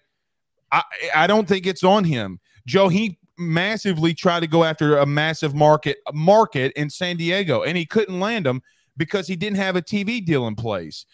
[0.72, 0.82] I,
[1.14, 2.38] I don't think it's on him.
[2.66, 7.76] Joe, he massively tried to go after a massive market market in San Diego and
[7.76, 8.62] he couldn't land them
[8.96, 11.04] because he didn't have a TV deal in place.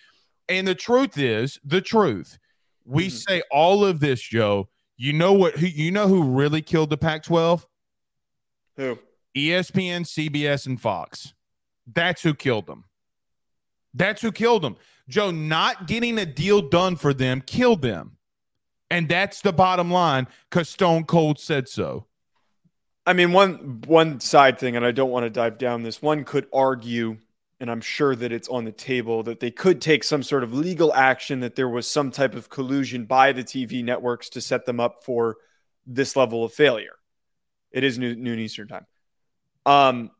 [0.48, 2.38] And the truth is, the truth.
[2.84, 3.10] We Mhm.
[3.28, 4.68] say all of this, Joe.
[4.96, 5.56] You know what?
[5.58, 7.64] Who, you know who really killed the Pac-12?
[8.76, 8.98] Who?
[9.36, 11.34] ESPN, CBS, and Fox.
[11.86, 12.84] That's who killed them.
[13.94, 14.76] That's who killed them.
[15.08, 18.16] Joe, not getting a deal done for them killed them.
[18.90, 22.06] And that's the bottom line because Stone Cold said so.
[23.04, 26.02] I mean, one one side thing, and I don't want to dive down this.
[26.02, 27.18] One could argue,
[27.58, 30.52] and I'm sure that it's on the table, that they could take some sort of
[30.52, 34.66] legal action that there was some type of collusion by the TV networks to set
[34.66, 35.36] them up for
[35.86, 36.96] this level of failure.
[37.72, 38.86] It is noon, Eastern time.
[39.64, 40.10] Um,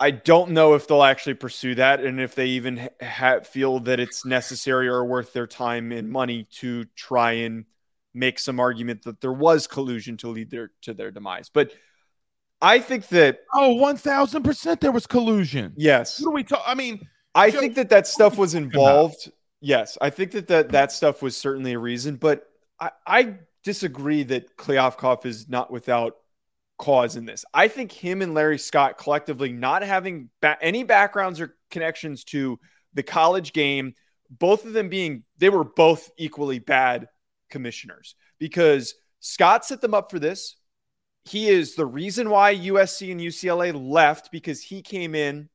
[0.00, 4.00] I don't know if they'll actually pursue that, and if they even ha- feel that
[4.00, 7.64] it's necessary or worth their time and money to try and
[8.14, 11.50] make some argument that there was collusion to lead their to their demise.
[11.52, 11.72] But
[12.60, 15.72] I think that Oh, 1000% there was collusion.
[15.76, 16.64] yes, What are we talking?
[16.66, 19.30] I mean, I Joe, think that that stuff was involved.
[19.60, 22.44] Yes, I think that that, that stuff was certainly a reason, but
[22.80, 26.16] I, I disagree that Kliavkoff is not without
[26.78, 27.44] cause in this.
[27.52, 32.58] I think him and Larry Scott collectively not having ba- any backgrounds or connections to
[32.94, 33.94] the college game,
[34.30, 37.08] both of them being, they were both equally bad
[37.50, 40.56] commissioners because Scott set them up for this.
[41.28, 45.48] He is the reason why USC and UCLA left because he came in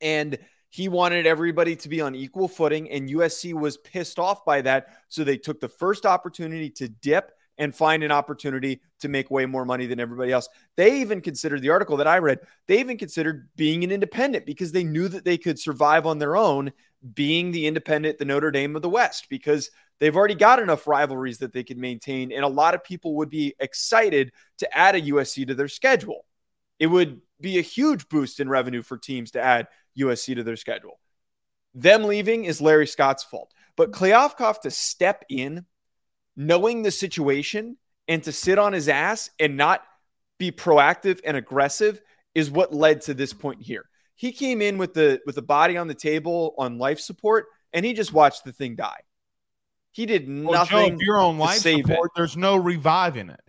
[0.00, 0.38] and
[0.70, 4.86] he wanted everybody to be on equal footing, and USC was pissed off by that.
[5.08, 9.44] So they took the first opportunity to dip and find an opportunity to make way
[9.44, 10.48] more money than everybody else.
[10.76, 14.72] They even considered the article that I read, they even considered being an independent because
[14.72, 16.72] they knew that they could survive on their own,
[17.14, 21.38] being the independent, the Notre Dame of the West, because they've already got enough rivalries
[21.38, 22.32] that they can maintain.
[22.32, 26.24] And a lot of people would be excited to add a USC to their schedule.
[26.78, 30.56] It would be a huge boost in revenue for teams to add USC to their
[30.56, 30.98] schedule.
[31.74, 33.52] Them leaving is Larry Scott's fault.
[33.76, 35.64] But Kliavkoff to step in,
[36.36, 37.76] knowing the situation,
[38.08, 39.82] and to sit on his ass and not
[40.38, 42.00] be proactive and aggressive
[42.34, 43.88] is what led to this point here.
[44.14, 47.84] He came in with the with the body on the table on life support, and
[47.84, 49.00] he just watched the thing die.
[49.92, 50.94] He did well, Joe, nothing.
[50.94, 53.40] if you're on life support, there's no reviving it.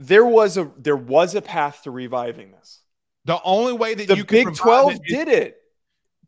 [0.00, 2.80] there was a there was a path to reviving this.
[3.24, 5.56] The only way that The you Big Twelve it is- did it.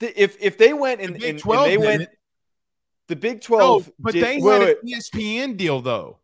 [0.01, 2.09] The- If if they went and, the Big and, and 12 they did wait, it.
[3.09, 6.19] the Big No, Twelve, but did, they wait, had an ESPN deal though.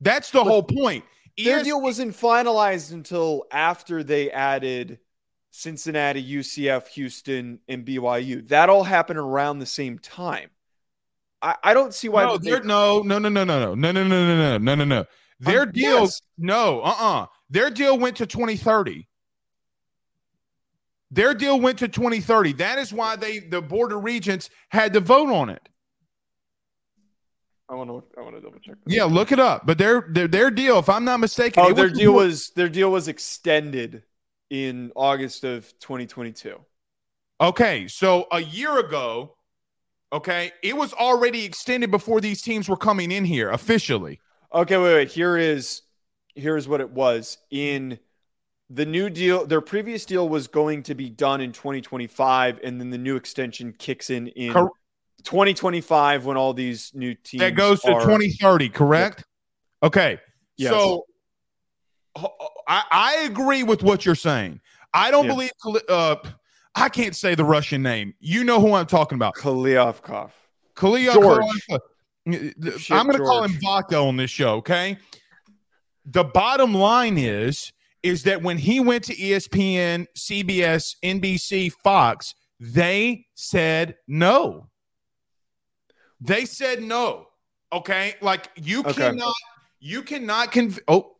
[0.00, 1.04] That's the whole point.
[1.36, 4.98] Their deal wasn't finalized until after they added
[5.50, 8.46] Cincinnati, UCF, Houston, and BYU.
[8.48, 10.50] That all happened around the same time.
[11.42, 12.24] I, I don't see why.
[12.24, 14.84] no, they- no, no, no, no, no, no, no, no, no, no, no, no, no,
[14.84, 15.04] no.
[15.40, 16.20] Their Um, deal, yes.
[16.36, 19.08] no, uh, uh Their deal went to 2030.
[21.10, 22.52] Their deal went to 2030.
[22.54, 25.66] That is why they, the board of regents, had to vote on it.
[27.68, 28.04] I want to.
[28.18, 28.74] I want to double check.
[28.84, 28.94] this.
[28.94, 29.64] Yeah, look it up.
[29.64, 32.68] But their their, their deal, if I'm not mistaken, Oh, their was- deal was their
[32.68, 34.02] deal was extended
[34.50, 36.56] in August of 2022.
[37.40, 39.36] Okay, so a year ago,
[40.12, 44.20] okay, it was already extended before these teams were coming in here officially.
[44.52, 45.08] Okay, wait, wait.
[45.10, 45.82] Here is
[46.34, 47.98] here is what it was in
[48.68, 49.46] the new deal.
[49.46, 53.72] Their previous deal was going to be done in 2025, and then the new extension
[53.78, 54.72] kicks in in Cor-
[55.24, 59.24] 2025 when all these new teams That goes to are- 2030, correct?
[59.82, 60.18] Okay.
[60.56, 60.70] Yes.
[60.72, 61.04] So
[62.16, 64.60] I, I agree with what you're saying.
[64.92, 65.32] I don't Yeah.
[65.64, 66.16] believe uh
[66.74, 68.14] I can't say the Russian name.
[68.20, 69.34] You know who I'm talking about.
[69.34, 70.30] Kaliovkov.
[70.76, 71.44] George.
[72.26, 73.58] I'm going to call him.
[73.60, 74.96] Vodka on this show, okay?
[76.06, 83.26] The bottom line is is that when he went to ESPN, CBS, NBC, Fox, they
[83.34, 84.68] said no.
[86.20, 87.26] They said no.
[87.72, 88.14] Okay?
[88.20, 88.92] Like you Okay.
[89.10, 89.34] cannot
[89.80, 91.16] you cannot conv- oh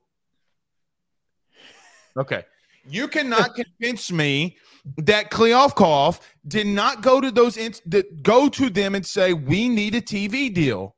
[2.16, 2.44] Okay.
[2.88, 4.57] You cannot convince me
[4.96, 9.68] that Kliavkoff did not go to those ins- that go to them and say we
[9.68, 10.96] need a TV deal.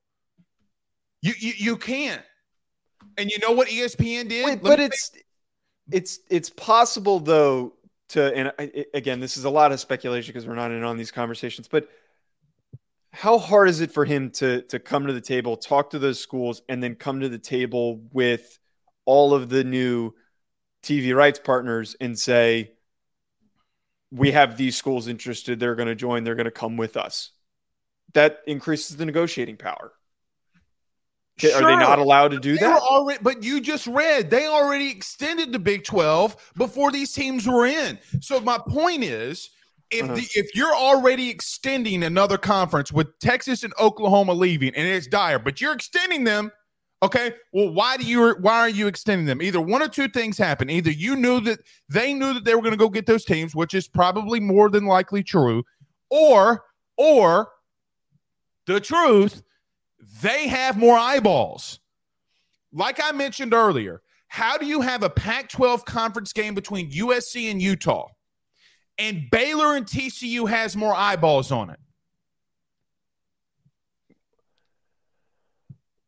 [1.20, 2.22] You you, you can't.
[3.18, 4.46] And you know what ESPN did?
[4.46, 5.10] Wait, but me- it's
[5.90, 7.74] it's it's possible though
[8.10, 10.82] to and I, I- again this is a lot of speculation because we're not in
[10.84, 11.88] on these conversations but
[13.12, 16.20] how hard is it for him to to come to the table talk to those
[16.20, 18.58] schools and then come to the table with
[19.04, 20.12] all of the new
[20.82, 22.72] TV rights partners and say
[24.10, 25.58] we have these schools interested.
[25.58, 26.24] They're going to join.
[26.24, 27.30] They're going to come with us.
[28.14, 29.92] That increases the negotiating power.
[31.42, 32.80] Are they not allowed to do They that?
[32.82, 37.66] already, but you just read they already extended the Big 12 before these teams were
[37.66, 37.98] in.
[38.20, 39.50] So my point is,
[39.90, 40.14] if Uh-huh.
[40.14, 45.38] the, if you're already extending another conference with Texas and Oklahoma leaving, and it's dire,
[45.38, 46.52] but you're extending them,
[47.02, 47.34] okay?
[47.52, 49.42] Well, why do you why are you extending them?
[49.42, 50.70] Either one or two things happen.
[50.70, 53.54] Either you knew that they knew that they were going to go get those teams,
[53.54, 55.64] which is probably more than likely true,
[56.10, 56.64] or
[56.96, 57.48] or
[58.66, 59.42] the truth,
[60.22, 61.80] they have more eyeballs.
[62.72, 67.50] Like I mentioned earlier, how do you have a Pac 12 conference game between USC
[67.50, 68.08] and Utah?
[68.98, 71.78] And Baylor and TCU has more eyeballs on it.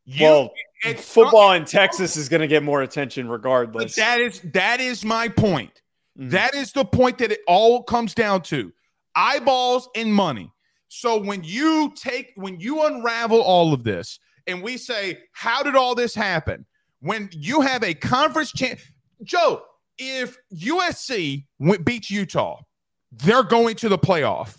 [0.06, 0.50] You, well,
[0.98, 3.96] football in Texas is going to get more attention regardless.
[3.96, 5.82] that is that is my point.
[6.18, 6.30] Mhm.
[6.30, 8.72] That is the point that it all comes down to.
[9.16, 10.50] Eyeballs and money.
[10.88, 15.74] So when you take when you unravel all of this and we say, how did
[15.74, 16.66] all this happen?
[17.00, 18.78] When you have a conference champ,
[19.22, 19.62] Joe,
[19.98, 22.60] if USC went, beats Utah,
[23.10, 24.58] they're going to the playoff.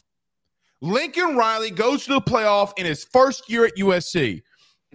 [0.82, 4.42] Lincoln Riley goes to the playoff in his first year at USC,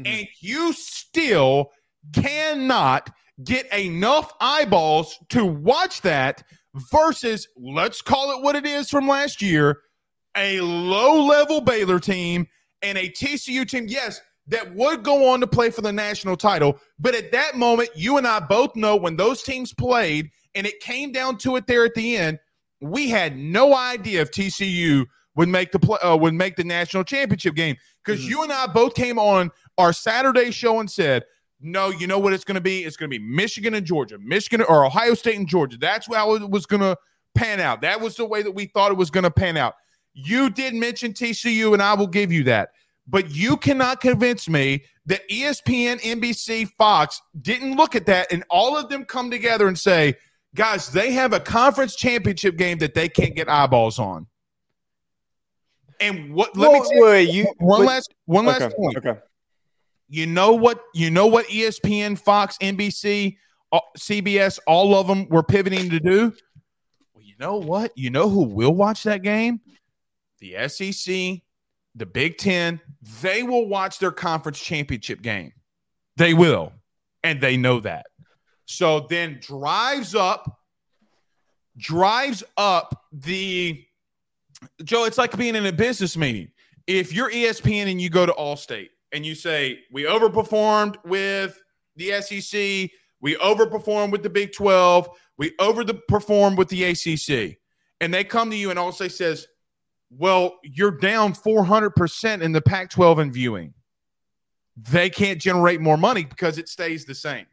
[0.05, 0.19] Mhm.
[0.19, 1.71] and you still
[2.13, 3.11] cannot
[3.45, 6.43] get enough eyeballs to watch that
[6.75, 9.81] versus, let's call it what it is from last year,
[10.37, 12.47] a low level Baylor team
[12.83, 16.79] and a TCU team, yes, that would go on to play for the national title.
[16.99, 20.81] But at that moment, you and I both know when those teams played and it
[20.81, 22.39] came down to it there at the end,
[22.81, 27.05] we had no idea if TCU would make the play, uh, would make the national
[27.05, 28.29] championship game because Mhm.
[28.29, 31.25] you and I both came on our Saturday show and said,
[31.61, 32.85] no, you know what it's going to be?
[32.85, 35.77] It's going to be Michigan and Georgia, Michigan or Ohio State and Georgia.
[35.79, 36.97] That's how it was going to
[37.35, 37.83] pan out.
[37.83, 39.75] That was the way that we thought it was going to pan out.
[40.15, 42.71] You did mention TCU, and I will give you that.
[43.07, 48.77] But you cannot convince me that ESPN, NBC, Fox didn't look at that and all
[48.77, 50.15] of them come together and say,
[50.55, 54.27] guys, they have a conference championship game that they can't get eyeballs on.
[56.01, 56.57] And what?
[56.57, 58.97] Let Well, me tell you wait, you one but- last one last okay, point.
[58.97, 59.19] Okay.
[60.09, 60.81] You know what?
[60.95, 61.47] You know what?
[61.47, 63.37] ESPN, Fox, NBC,
[63.71, 66.33] uh, CBS, all of them were pivoting to do.
[67.15, 67.93] Well, you know what?
[67.97, 69.61] You know who will watch that game?
[70.41, 71.43] The SEC,
[71.95, 72.81] the Big Ten.
[73.23, 75.53] They will watch their conference championship game.
[76.17, 76.73] They will,
[77.23, 78.07] and they know that.
[78.65, 80.59] So then drives up,
[81.77, 83.85] drives up the
[84.85, 85.05] Joe.
[85.05, 86.51] It's like being in a business meeting.
[86.87, 91.61] If you're ESPN and you go to Allstate and you say we overperformed with
[91.97, 97.59] the SEC, we overperformed with the Big 12, we overperformed with the ACC,
[98.01, 99.47] and they come to you and Allstate says,
[100.11, 103.75] "Well, you're down 400% in the Pac-12 in viewing."
[104.77, 107.47] They can't generate more money because it stays the same.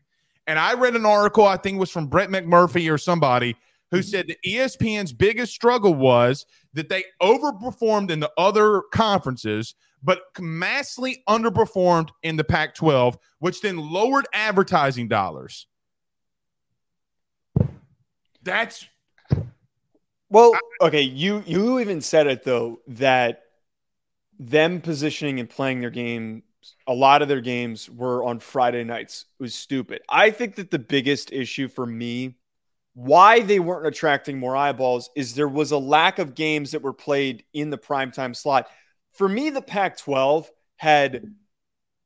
[0.48, 3.58] And I read an article, I think it was from Brett McMurphy or somebody,
[3.92, 10.22] who said that ESPN's biggest struggle was that they overperformed in the other conferences, but
[10.40, 15.68] massively underperformed in the Pac 12, which then lowered advertising dollars.
[18.44, 18.86] That's
[20.30, 23.44] Well, okay, you you even said it though that
[24.40, 26.44] them positioning and playing their game,
[26.88, 30.02] a lot of their games were on Friday nights was stupid.
[30.10, 32.37] I think that the biggest issue for me,
[32.98, 36.94] why they weren't attracting more eyeballs, is there was a lack of games that were
[36.94, 38.68] played in the primetime slot.
[39.14, 41.36] For me, the Pac-12 had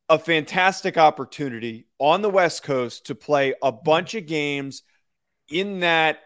[0.09, 4.83] a fantastic opportunity on the West Coast to play a bunch of games
[5.49, 6.19] in that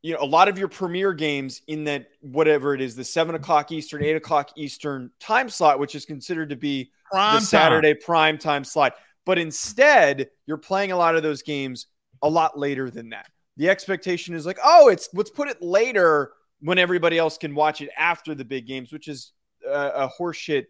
[0.00, 3.34] you know, a lot of your premier games in that whatever it is, the seven
[3.34, 7.44] o'clock Eastern, eight o'clock Eastern time slot, which is considered to be prime the time.
[7.44, 8.94] Saturday prime time slot.
[9.26, 11.88] But instead, you're playing a lot of those games
[12.22, 13.28] a lot later than that.
[13.58, 17.80] The expectation is like, oh, it's let's put it later when everybody else can watch
[17.80, 19.32] it after the big games, which is
[19.66, 20.66] a, a horseshit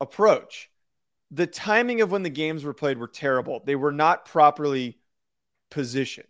[0.00, 0.70] approach.
[1.30, 3.62] The timing of when the games were played were terrible.
[3.64, 4.98] They were not properly
[5.70, 6.26] positioned.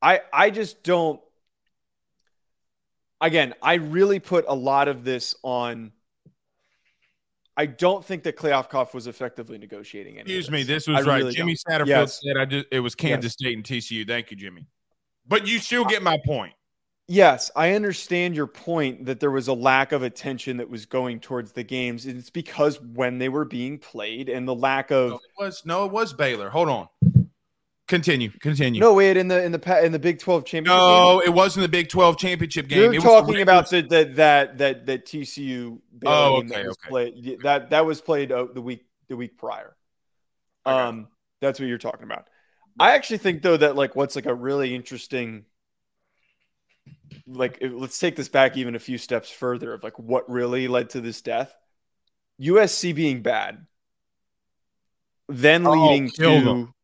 [0.00, 1.20] I I just don't
[3.20, 5.92] again, I really put a lot of this on
[7.56, 10.22] I don't think that Kliavkoff was effectively negotiating any.
[10.22, 11.18] of Excuse me, this I was right.
[11.18, 11.82] really Jimmy don't.
[11.82, 12.20] Satterfield Yes.
[12.24, 14.06] said I just it was Kansas State and TCU.
[14.06, 14.66] Thank you, Jimmy.
[15.26, 16.54] But you still get my point.
[17.08, 21.20] Yes, I understand your point that there was a lack of attention that was going
[21.20, 22.06] towards the games.
[22.06, 25.84] It's because when they were being played and the lack No, of it was no,
[25.84, 26.48] it was Baylor.
[26.48, 26.88] Hold on.
[27.88, 28.30] Continue.
[28.40, 28.80] Continue.
[28.80, 30.78] no wait in the in the in the Big Twelve championship.
[30.78, 32.92] No, it wasn't the Big 12 championship game, game.
[32.94, 35.78] you're It talking the about the, that that that that TCU.
[35.98, 36.88] Baylor Oh, game that okay, was okay.
[36.88, 39.76] Played, that that was played uh, the week the week prior.
[40.64, 40.74] Okay.
[40.74, 41.08] Um,
[41.40, 42.28] that's what you're talking about.
[42.78, 45.44] I actually think though that like what's like a really interesting
[47.26, 50.90] like let's take this back even a few steps further of like what really led
[50.90, 51.54] to this death.
[52.40, 53.66] USC being bad,
[55.28, 56.74] then Oh, leading killed to them.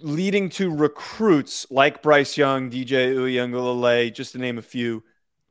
[0.00, 5.02] leading to recruits like Bryce Young, DJ Uiagalelei, just to name a few,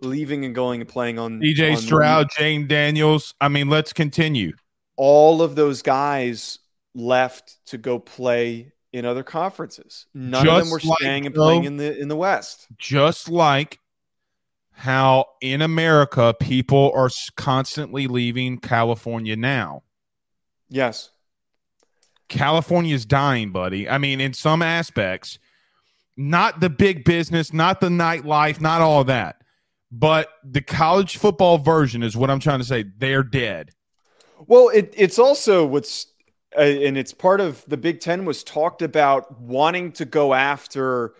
[0.01, 3.33] leaving and going and playing on DJ on- Stroud, Jayden Daniels.
[3.41, 4.53] I mean, let's continue.
[4.95, 6.59] all of those guys
[6.93, 10.05] left to go play in other conferences.
[10.13, 12.67] None of them were like staying and playing in the in the West.
[12.77, 13.79] Just like
[14.71, 19.83] how in America people are constantly leaving California now.
[20.69, 21.09] Yes.
[22.29, 23.87] California's dying, buddy.
[23.87, 25.37] I mean, in some aspects,
[26.17, 29.37] not the big business, not the nightlife, not all that,
[29.91, 32.85] but the college football version is what I'm trying to say.
[32.97, 33.71] They're dead.
[34.47, 36.07] Well, it, it's also what's,
[36.57, 41.13] Uh, and it's part of the Big Ten was talked about wanting to go after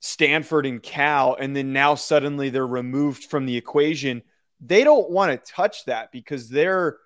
[0.00, 4.22] Stanford and Cal, and then now suddenly they're removed from the equation.
[4.60, 6.98] They don't want to touch that because their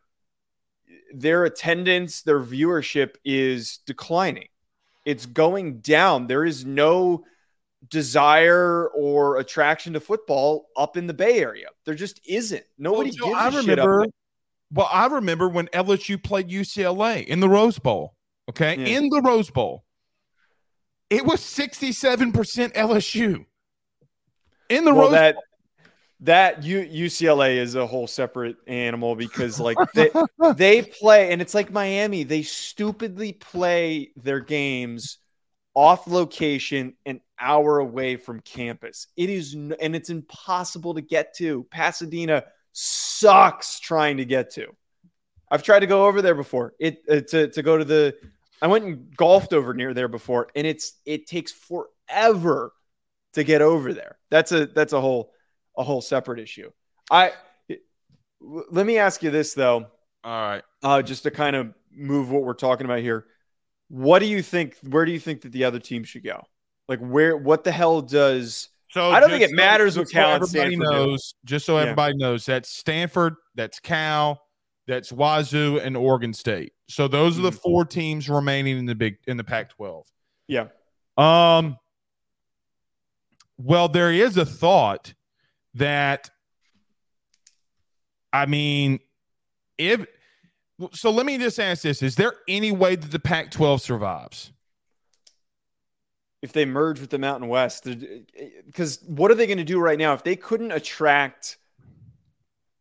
[1.14, 4.48] their attendance, their viewership is declining.
[5.04, 6.26] It's going down.
[6.26, 7.24] There is no
[7.88, 11.68] desire or attraction to football up in the Bay Area.
[11.84, 12.64] There just isn't.
[12.76, 14.06] Nobody Well, Joe, gives a I shit up remember.
[14.72, 18.14] Well, I remember when LSU played UCLA in the Rose Bowl.
[18.50, 18.98] Okay, Yeah.
[18.98, 19.84] in the Rose Bowl,
[21.10, 23.44] it was 67% LSU.
[24.68, 25.36] In the well, Rose that
[26.20, 30.10] that U, UCLA is a whole separate animal because like they
[30.56, 32.24] they play and it's like Miami.
[32.24, 35.18] They stupidly play their games
[35.74, 39.06] off location an hour away from campus.
[39.16, 41.64] It is and it's impossible to get to.
[41.70, 42.44] Pasadena
[42.80, 44.68] sucks trying to get to.
[45.50, 46.74] I've tried to go over there before.
[46.78, 48.14] It uh, to to go to the
[48.62, 52.72] I went and golfed over near there before and it's it takes forever
[53.32, 54.18] to get over there.
[54.30, 55.32] That's a that's a whole
[55.76, 56.70] a whole separate issue.
[57.10, 57.32] I
[58.40, 59.86] let me ask you this though,
[60.22, 60.62] All right.
[60.84, 63.26] uh, just to kind of move what we're talking about here.
[63.88, 64.76] What do you think?
[64.88, 66.44] Where do you think that the other team should go?
[66.88, 67.36] Like where?
[67.36, 68.68] What the hell does?
[68.90, 70.96] So I don't think it matters what Cal and everybody Stanford do.
[70.96, 71.34] knows.
[71.44, 71.82] Just so Yeah.
[71.82, 74.40] everybody knows, that's Stanford, that's Cal,
[74.86, 76.72] that's Wazoo, and Oregon State.
[76.88, 77.60] So those are the Mhm.
[77.60, 80.06] four teams remaining in the big in the Pac-12.
[80.46, 80.68] Yeah,
[81.18, 81.76] Um.
[83.58, 85.12] Well, there is a thought
[85.74, 86.30] that,
[88.32, 89.00] I mean,
[89.76, 90.06] if
[90.92, 94.52] so, let me just ask this: Is there any way that the Pac-12 survives?
[96.42, 97.86] If they merge with the Mountain West,
[98.66, 101.58] because what are they going to do right now if they couldn't attract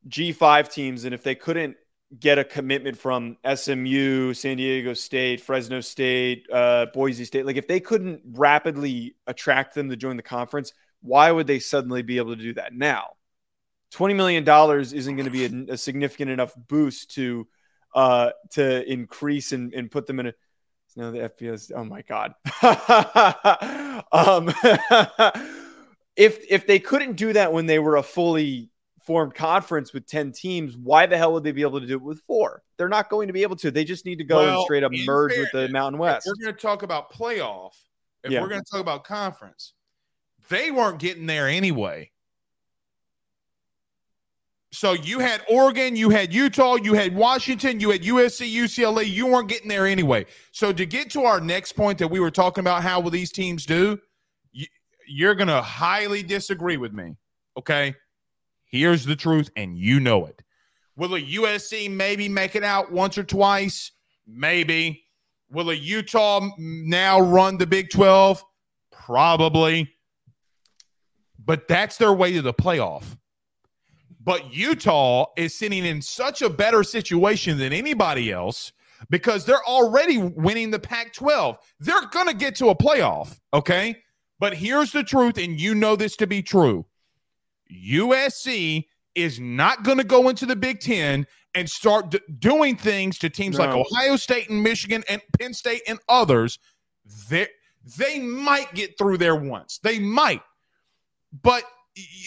[0.08, 1.76] G five teams and if they couldn't
[2.18, 7.68] get a commitment from SMU, San Diego State, Fresno State, uh, Boise State, like if
[7.68, 12.36] they couldn't rapidly attract them to join the conference, why would they suddenly be able
[12.36, 13.10] to do that now?
[13.91, 17.47] Twenty million dollars isn't going to be a, a significant enough boost to
[17.95, 20.34] uh, to increase and, and put them in a
[20.97, 21.71] no, the FBS.
[21.75, 22.33] Oh my god.
[24.11, 24.49] um,
[26.15, 28.71] if if they couldn't do that when they were a fully
[29.05, 32.01] formed conference with ten teams, why the hell would they be able to do it
[32.01, 32.63] with four?
[32.77, 33.69] They're not going to be able to.
[33.69, 36.25] They just need to go and straight up merge with the Mountain West.
[36.27, 37.73] we're going to talk about playoff.
[38.23, 38.41] If Yeah.
[38.41, 39.73] we're going to talk about conference,
[40.49, 42.11] they weren't getting there anyway.
[44.72, 49.09] So you had Oregon, you had Utah, you had Washington, you had USC, UCLA.
[49.09, 50.26] You weren't getting there anyway.
[50.51, 53.32] So to get to our next point that we were talking about, how will these
[53.32, 53.97] teams do?
[54.51, 54.68] You,
[55.07, 57.15] you're going to highly disagree with me.
[57.57, 57.95] Okay.
[58.65, 60.41] Here's the truth, and you know it.
[60.97, 63.91] Will a USC maybe make it out once or twice?
[64.28, 65.05] Maybe.
[65.49, 68.43] Will a Utah now run the Big 12?
[68.91, 69.89] Probably.
[71.43, 73.15] But that's their way to the playoff.
[74.28, 78.73] But Utah is sitting in such a better situation than anybody else
[79.09, 81.57] because they're already winning the Pac 12.
[81.80, 83.39] They're going to get to a playoff.
[83.53, 83.95] Okay.
[84.38, 86.86] But here's the truth, and you know this to be true
[87.73, 91.25] USC is not going to go into the Big Ten
[91.55, 95.84] and start d- doing things to teams like Ohio State and Michigan and Penn State
[95.88, 96.59] and others.
[97.30, 97.47] They,
[97.97, 99.80] they might get through there once.
[99.82, 100.41] They might.
[101.41, 101.63] But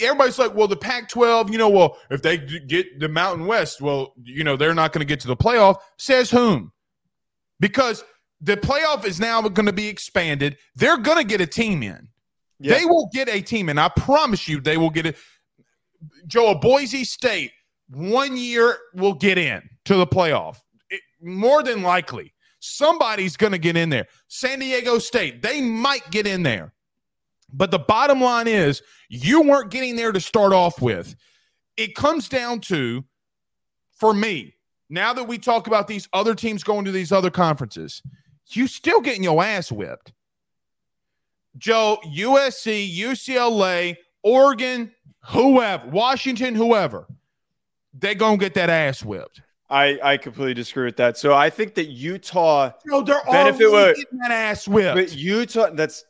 [0.03, 3.81] everybody's like, well, the Pac 12, you know, well, if they get the Mountain West,
[3.81, 5.77] well, you know, they're not going to get to the playoff.
[5.99, 6.73] Says whom?
[7.59, 8.05] Because
[8.41, 10.57] the playoff is now going to be expanded.
[10.75, 12.09] They're going to get a team in.
[12.59, 12.79] Yeah.
[12.79, 13.79] They will get a team in.
[13.79, 15.17] I promise you, they will get it.
[16.27, 17.53] Joe, Boise State,
[17.89, 20.59] one year will get in to the playoff.
[20.89, 24.07] It- more than likely, somebody's going to get in there.
[24.29, 26.73] San Diego State, they might get in there.
[27.53, 31.15] But the bottom line is you weren't getting there to start off with.
[31.77, 33.05] It comes down to,
[33.97, 34.55] for me,
[34.89, 38.03] now that we talk about these other teams going to these other conferences,
[38.49, 40.13] you still getting your ass whipped.
[41.57, 44.93] Joe, USC, UCLA, Oregon,
[45.27, 47.07] whoever, Washington, whoever,
[47.93, 49.41] they gonna get that ass whipped.
[49.69, 51.17] I, I completely disagree with that.
[51.17, 54.97] So I think that Utah No, they're Benefit already getting that ass whipped.
[54.97, 56.05] But Utah, that's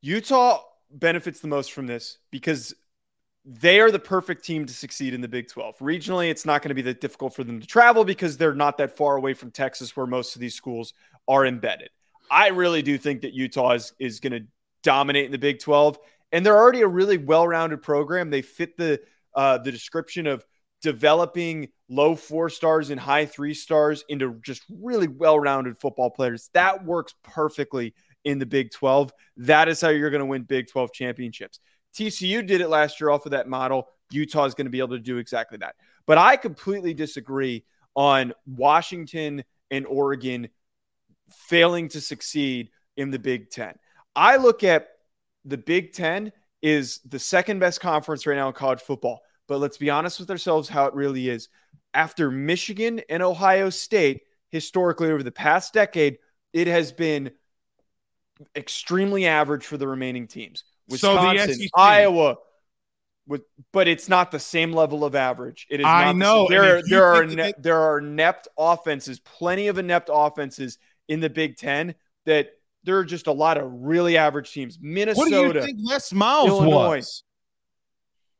[0.00, 2.74] Utah benefits the most from this because
[3.44, 5.78] they are the perfect team to succeed in the Big 12.
[5.78, 8.76] Regionally, it's not going to be that difficult for them to travel because they're not
[8.78, 10.92] that far away from Texas, where most of these schools
[11.26, 11.88] are embedded.
[12.30, 14.46] I really do think that Utah is, is going to
[14.82, 15.98] dominate in the Big 12,
[16.32, 18.28] and they're already a really well-rounded program.
[18.30, 19.00] They fit the
[19.34, 20.44] uh, the description of
[20.82, 26.50] developing low four stars and high three stars into just really well-rounded football players.
[26.54, 27.94] That works perfectly
[28.28, 29.10] in the Big 12.
[29.38, 31.60] That is how you're going to win Big 12 championships.
[31.96, 33.88] TCU did it last year off of that model.
[34.10, 35.76] Utah is going to be able to do exactly that.
[36.06, 37.64] But I completely disagree
[37.96, 40.48] on Washington and Oregon
[41.30, 42.68] failing to succeed
[42.98, 43.74] in the Big 10.
[44.14, 44.88] I look at
[45.46, 49.20] the Big 10 is the second best conference right now in college football.
[49.46, 51.48] But let's be honest with ourselves how it really is.
[51.94, 54.20] After Michigan and Ohio State,
[54.50, 56.18] historically over the past decade,
[56.52, 57.30] it has been
[58.54, 60.64] extremely average for the remaining teams.
[60.96, 61.70] So the Wisconsin, SEC.
[61.74, 62.36] Iowa,
[63.26, 65.66] with, but it's not the same level of average.
[65.70, 65.86] It is.
[65.86, 66.78] I not the know, and there.
[66.78, 70.78] if There are ne- there are inept offenses, plenty of inept offenses
[71.08, 71.94] in the Big Ten.
[72.24, 72.50] That
[72.84, 74.78] there are just a lot of really average teams.
[74.80, 75.30] Minnesota.
[75.36, 76.96] what do you think Les Miles Illinois.
[76.96, 77.22] was?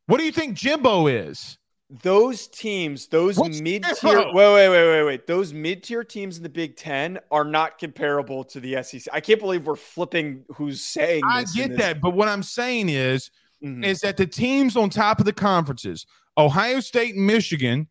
[0.07, 1.59] What do you think Jimbo is?
[1.91, 5.27] Those teams, those mid tier, wait, wait, wait, wait, wait.
[5.27, 9.05] Those mid tier teams in the Big Ten are not comparable to the SEC.
[9.13, 13.31] I can't believe we're flipping who's saying I get that, but what I'm saying is,
[13.65, 13.85] Mhm.
[13.85, 17.89] is that the teams on top of the conferences, Ohio State, and Michigan,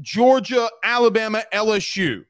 [0.00, 2.24] Georgia, Alabama, LSU.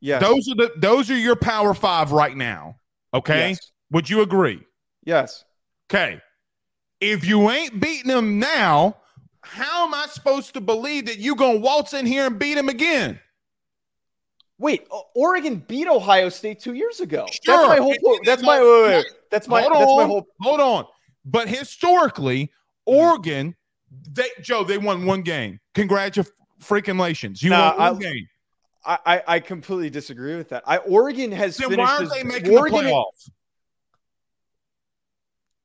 [0.00, 2.76] Yeah, Those are the those are your power five right now.
[3.12, 3.50] Okay.
[3.50, 3.72] Yes.
[3.90, 4.62] Would you agree?
[5.04, 5.44] yes.
[5.90, 6.20] Okay.
[7.00, 8.96] If you ain't beating them now,
[9.42, 12.68] how am I supposed to believe that you gonna waltz in here and beat them
[12.68, 13.20] again?
[14.58, 17.26] Wait, Oregon beat Ohio State two years ago.
[17.42, 17.56] Sure.
[17.56, 18.20] That's my whole.
[18.24, 19.06] That's my wait, wait, wait.
[19.30, 20.84] That's my hold that's on, my whole hold on.
[21.24, 22.94] But historically, mm-hmm.
[22.96, 23.56] Oregon,
[24.12, 25.60] they Joe, they won one game.
[25.74, 27.42] Congratulations.
[27.42, 28.26] You Nah, won one I- game.
[28.82, 30.62] I, I, completely disagree with that.
[30.66, 33.30] I Oregon has Then finished why as- they making Oregon, the playoffs?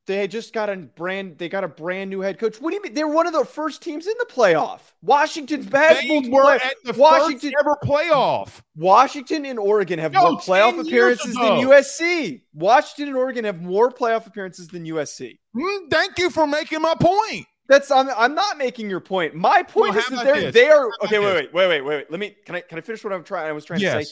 [0.07, 1.37] They just got a brand.
[1.39, 2.61] They got a brand new head coach.
[2.61, 2.93] What do you mean?
[2.93, 4.81] They're one of the first teams in the playoff.
[5.01, 5.97] Washington's bad.
[6.03, 8.61] They were at the Washington, first ever playoff.
[8.75, 12.41] Washington and Oregon have more playoff appearances than USC.
[12.53, 15.39] Washington and Oregon have more playoff appearances than USC.
[15.55, 17.47] Mm, thank you for making my point.
[17.67, 19.33] That's I'm, I'm not making your point.
[19.33, 21.17] My point Well, is that they're they are okay.
[21.17, 22.11] Wait, wait, wait, wait, wait, wait.
[22.11, 23.47] Let me can I can I finish what I'm trying?
[23.47, 24.05] I was trying to say.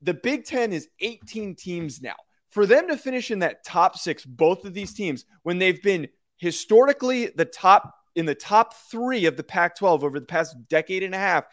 [0.00, 2.16] The Big Ten is 18 teams now.
[2.54, 6.06] For them to finish in that top six, both of these teams, when they've been
[6.36, 11.16] historically the top in the top three of the Pac-12 over the past decade and
[11.16, 11.46] a half,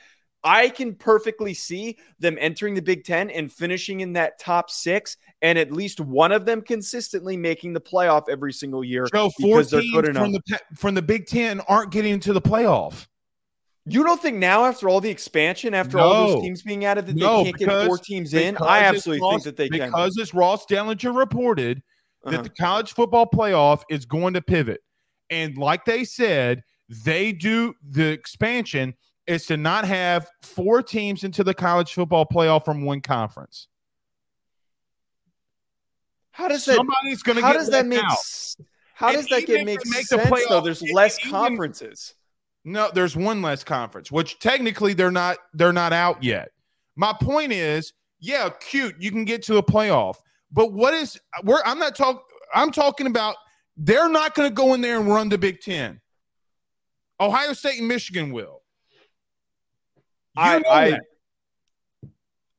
[0.43, 5.18] I can perfectly see them entering the Big Ten and finishing in that top six,
[5.41, 9.08] and at least one of them consistently making the playoff every single year.
[9.12, 10.24] Joe, four because they're teams good enough.
[10.24, 13.08] from the from the Big Ten aren't getting into the playoff.
[13.86, 17.16] You don't think now, after all the expansion, after all those teams being added, that
[17.16, 18.56] No, they can't get four teams in?
[18.58, 19.88] I absolutely Ross- think that they can.
[19.90, 21.82] because as Ross Dellenger reported
[22.24, 22.32] Uh-huh.
[22.38, 24.82] that the college football playoff is going to pivot,
[25.32, 28.94] and like they said, they do the expansion
[29.26, 33.68] is to not have four teams into the college football playoff from one conference.
[36.32, 36.76] How does that?
[36.76, 38.04] Somebody's going to How does that make?
[38.04, 38.18] out.
[38.94, 40.62] How does that get make, they make the sense though?
[40.62, 42.14] There's less even- conferences.
[42.64, 46.51] No, there's one less conference, which technically they're not they're not out yet.
[46.95, 50.18] My point is, yeah, cute, you can get to a playoff.
[50.51, 52.22] But what is where I'm not talking
[52.53, 53.36] I'm talking about
[53.78, 55.99] they're not going to go in there and run the Big 10.
[57.20, 58.62] Ohio State and Michigan will.
[60.36, 60.99] You I, know I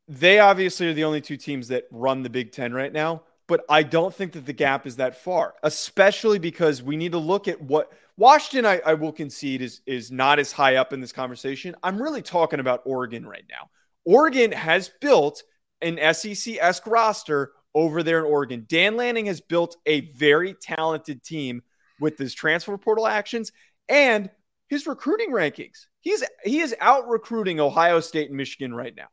[0.09, 3.65] they obviously are the only two teams that run the Big Ten right now, but
[3.69, 7.49] I don't think that the gap is that far, especially because we need to look
[7.49, 11.13] at what Washington, I, I will concede, is, is not as high up in this
[11.13, 11.75] conversation.
[11.83, 13.71] I'm really talking about Oregon right now.
[14.05, 15.43] Oregon has built
[15.81, 18.67] an SEC esque roster over there in Oregon.
[18.69, 21.63] Dan Lanning has built a very talented team
[22.01, 23.53] with his transfer portal actions
[23.89, 24.31] and
[24.69, 25.87] his recruiting rankings.
[26.01, 29.07] He's he is out recruiting Ohio State and Michigan right now.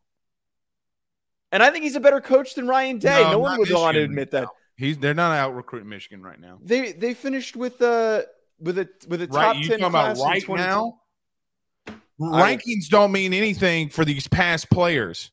[1.52, 3.22] And I think he's a better coach than Ryan Day.
[3.24, 4.48] No, No, one would want to admit that.
[4.76, 6.60] He's they're not out recruiting Michigan right now.
[6.62, 8.24] They they finished with uh
[8.60, 11.00] with a with a top Right, ten class right 20 now?
[11.88, 15.32] I- Rankings don't mean anything for these past players.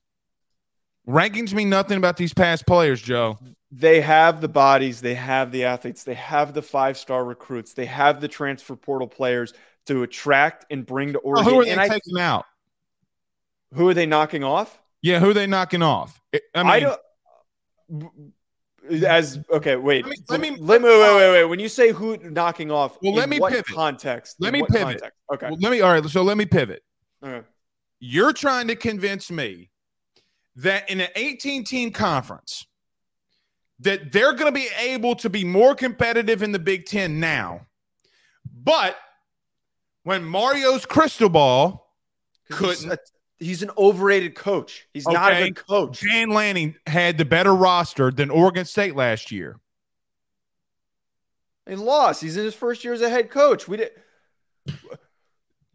[1.09, 3.39] Rankings mean nothing about these past players, Joe.
[3.73, 7.87] They have the bodies, they have the athletes, they have the five star recruits, they
[7.87, 9.53] have the transfer portal players
[9.87, 11.45] to attract and bring to Oregon.
[11.53, 12.45] who are they and I, taking out?
[13.75, 14.81] who are they knocking off?
[15.03, 16.21] Yeah, who are they knocking off?
[16.33, 16.89] I I, mean,
[17.89, 18.33] don't.
[19.07, 20.05] As okay, wait.
[20.05, 21.45] Let me- let me- let me wait, wait, wait.
[21.45, 23.67] When you say who knocking off, Well, let me what pivot.
[23.75, 24.37] context?
[24.39, 25.01] Let me pivot.
[25.01, 25.11] context?
[25.33, 25.47] Okay.
[25.51, 26.05] well, let me all right.
[26.09, 26.83] So let me pivot.
[27.23, 27.47] okay.
[27.99, 29.71] You're trying to convince me
[30.57, 32.67] that in an 18 team conference
[33.81, 37.67] that they're going to be able to be more competitive in the Big 10 now.
[38.55, 38.97] But
[40.03, 41.87] when Mario Cristobal
[42.51, 42.99] couldn't
[43.39, 44.87] he's an overrated coach.
[44.93, 46.01] He's not a good coach.
[46.01, 49.59] Dan Lanning had the better roster than Oregon State last year.
[51.69, 52.23] He lost.
[52.23, 53.67] He's in his first year as a head coach.
[53.67, 53.91] We did.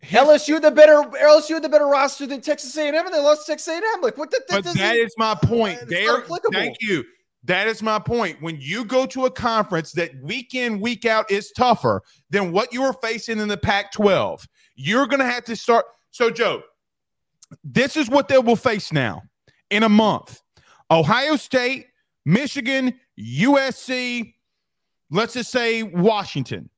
[0.03, 3.45] LSU had the better LSU had the better roster than Texas A&M, and they lost
[3.45, 4.01] Texas A&M.
[4.01, 4.31] Like what?
[4.31, 5.79] The, that But that is my point.
[5.89, 7.03] Not thank you.
[7.43, 8.41] That is my point.
[8.41, 12.71] When you go to a conference that week in, week out is tougher than what
[12.71, 15.85] you were facing in the Pac 12, you're going to have to start.
[16.11, 16.61] So, Joe,
[17.63, 19.23] this is what they will face now
[19.69, 20.41] in a month
[20.89, 21.87] Ohio State,
[22.25, 24.33] Michigan, USC,
[25.09, 26.69] let's just say Washington.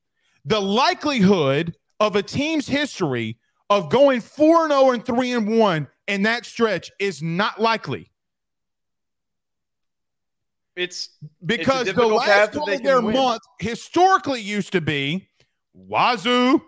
[0.46, 3.38] The likelihood of a team's history
[3.70, 8.12] of going 4 0 and 3 and 1 in that stretch is not likely
[10.76, 11.10] it's
[11.46, 13.16] because the last one of their win.
[13.16, 15.28] month historically used to be
[15.74, 16.62] Wazoo,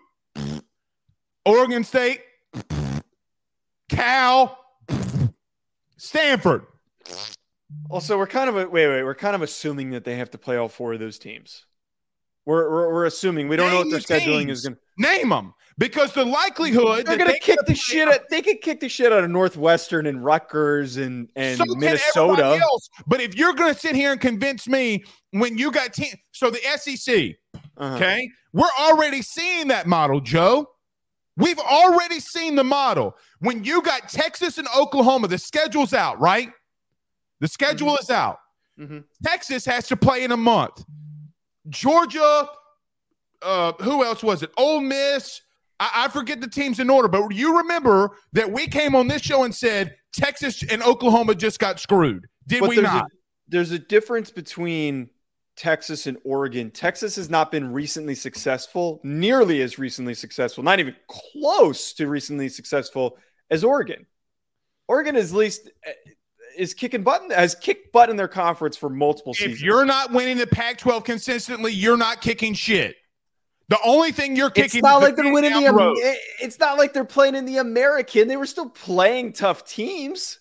[1.45, 2.21] Oregon State,
[3.89, 4.57] Cal,
[5.97, 6.65] Stanford.
[7.89, 10.37] also we're kind of a, wait wait we're kind of assuming that they have to
[10.37, 11.65] play all four of those teams.
[12.45, 14.59] We're we're, we're assuming we don't know what Name their the scheduling teams.
[14.59, 14.75] is going.
[14.75, 18.21] to Name them because the likelihood They're going to kick the shit out.
[18.29, 22.59] They could kick the shit out of Northwestern and Rutgers and and so Minnesota.
[22.61, 22.89] else.
[23.07, 26.49] But if you're going to sit here and convince me when you got team, so
[26.49, 27.35] the SEC,
[27.77, 27.95] Uh-huh.
[27.95, 28.29] Okay.
[28.53, 30.69] We're already seeing that model, Joe.
[31.37, 33.17] We've already seen the model.
[33.39, 36.51] When you got Texas and Oklahoma, the schedule's out, right?
[37.41, 38.39] The schedule is out.
[38.79, 39.03] Mhm.
[39.23, 40.83] Texas has to play in a month.
[41.69, 42.47] Georgia,
[43.41, 44.51] uh, who else was it?
[44.57, 45.41] Ole Miss.
[45.79, 49.21] I, I forget the teams in order, but you remember that we came on this
[49.21, 52.27] show and said Texas and Oklahoma just got screwed.
[52.47, 53.05] Did But we there's not?
[53.05, 53.07] A,
[53.49, 55.09] there's a difference between
[55.55, 56.69] Texas and Oregon.
[56.71, 62.49] Texas has not been recently successful, nearly as recently successful, not even close to recently
[62.49, 63.17] successful
[63.49, 64.05] as Oregon.
[64.87, 65.91] Oregon is at least uh,
[66.57, 69.55] is kicking button has kicked butt in their conference for multiple if seasons.
[69.55, 72.95] If you're not winning the Pac-12 consistently, you're not kicking shit.
[73.67, 75.71] The only thing you're kicking it's not like they're winning the.
[75.71, 75.97] road.
[76.39, 78.27] It's not like they're playing in the American.
[78.27, 80.39] They were still playing tough teams.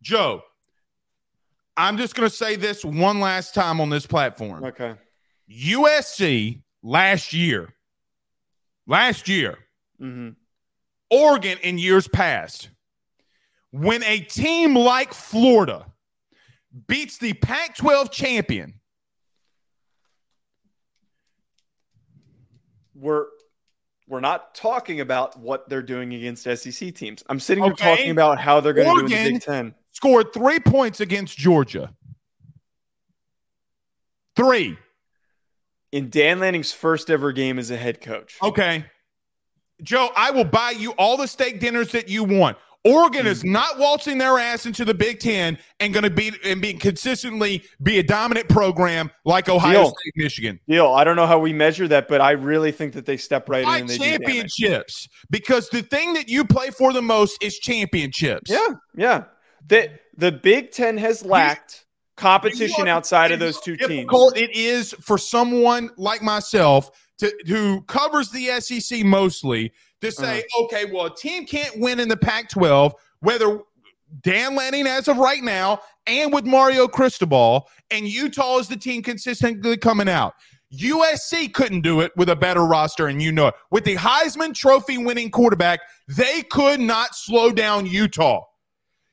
[0.00, 0.42] Joe.
[1.76, 4.64] I'm just going to say this one last time on this platform.
[4.64, 4.94] Okay.
[5.50, 7.74] USC last year,
[8.86, 9.58] last year,
[9.98, 10.30] hmm
[11.10, 12.70] Oregon in years past,
[13.70, 15.86] when a team like Florida
[16.88, 18.80] beats the Pac 12 champion,
[22.94, 23.26] we're
[24.08, 27.22] we're not talking about what they're doing against SEC teams.
[27.28, 27.96] I'm sitting here Okay.
[27.96, 29.74] talking about how they're going to do in the Big Ten.
[29.94, 31.94] Scored three points against Georgia.
[34.36, 34.76] Three.
[35.92, 38.36] In Dan Lanning's first ever game as a head coach.
[38.42, 38.84] Okay.
[39.82, 42.58] Joe, I will buy you all the steak dinners that you want.
[42.86, 43.52] Oregon is mm-hmm.
[43.52, 47.62] not waltzing their ass into the Big Ten and going to be and be consistently
[47.82, 49.86] be a dominant program like Ohio Deal.
[49.86, 50.60] State, Michigan.
[50.68, 50.88] Deal.
[50.88, 53.62] I don't know how we measure that, but I really think that they step right
[53.62, 57.58] in and they do championships, because the thing that you play for the most is
[57.58, 58.50] championships.
[58.50, 59.24] Yeah, yeah.
[59.66, 61.86] The the Big Ten has lacked
[62.16, 64.08] competition outside of those two teams.
[64.36, 70.64] It is for someone like myself to who covers the SEC mostly to say, Uh-huh.
[70.64, 73.60] okay, well, a team can't win in the Pac-12, whether
[74.22, 79.02] Dan Lanning as of right now and with Mario Cristobal, and Utah is the team
[79.02, 80.34] consistently coming out.
[80.72, 83.54] USC couldn't do it with a better roster, and you know it.
[83.70, 88.42] With the Heisman Trophy winning quarterback, they could not slow down Utah.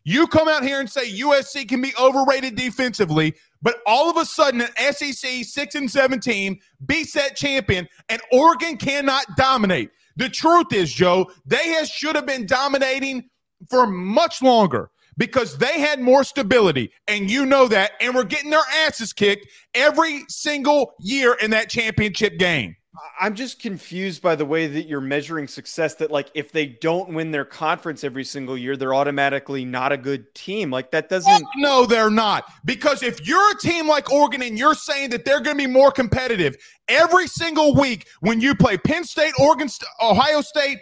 [0.04, 4.26] You come out here and say USC can be overrated defensively, but all of a
[4.26, 9.92] sudden an SEC six and seven team beats that champion, and Oregon cannot dominate.
[10.16, 13.30] The truth is, Joe, they has, should have been dominating
[13.70, 18.50] for much longer because they had more stability, and you know that, and we're getting
[18.50, 19.46] their asses kicked
[19.76, 22.76] every single year in that championship game.
[23.20, 25.96] I'm just confused by the way that you're measuring success.
[25.96, 29.98] That like if they don't win their conference every single year, they're automatically not a
[29.98, 30.70] good team.
[30.70, 31.32] Like that doesn't.
[31.32, 32.46] Oh, no, they're not.
[32.66, 35.72] Because if you're a team like Oregon and you're saying that they're going to be
[35.72, 36.58] more competitive
[36.90, 39.70] every single week when you play Penn State, Oregon,
[40.02, 40.80] Ohio State,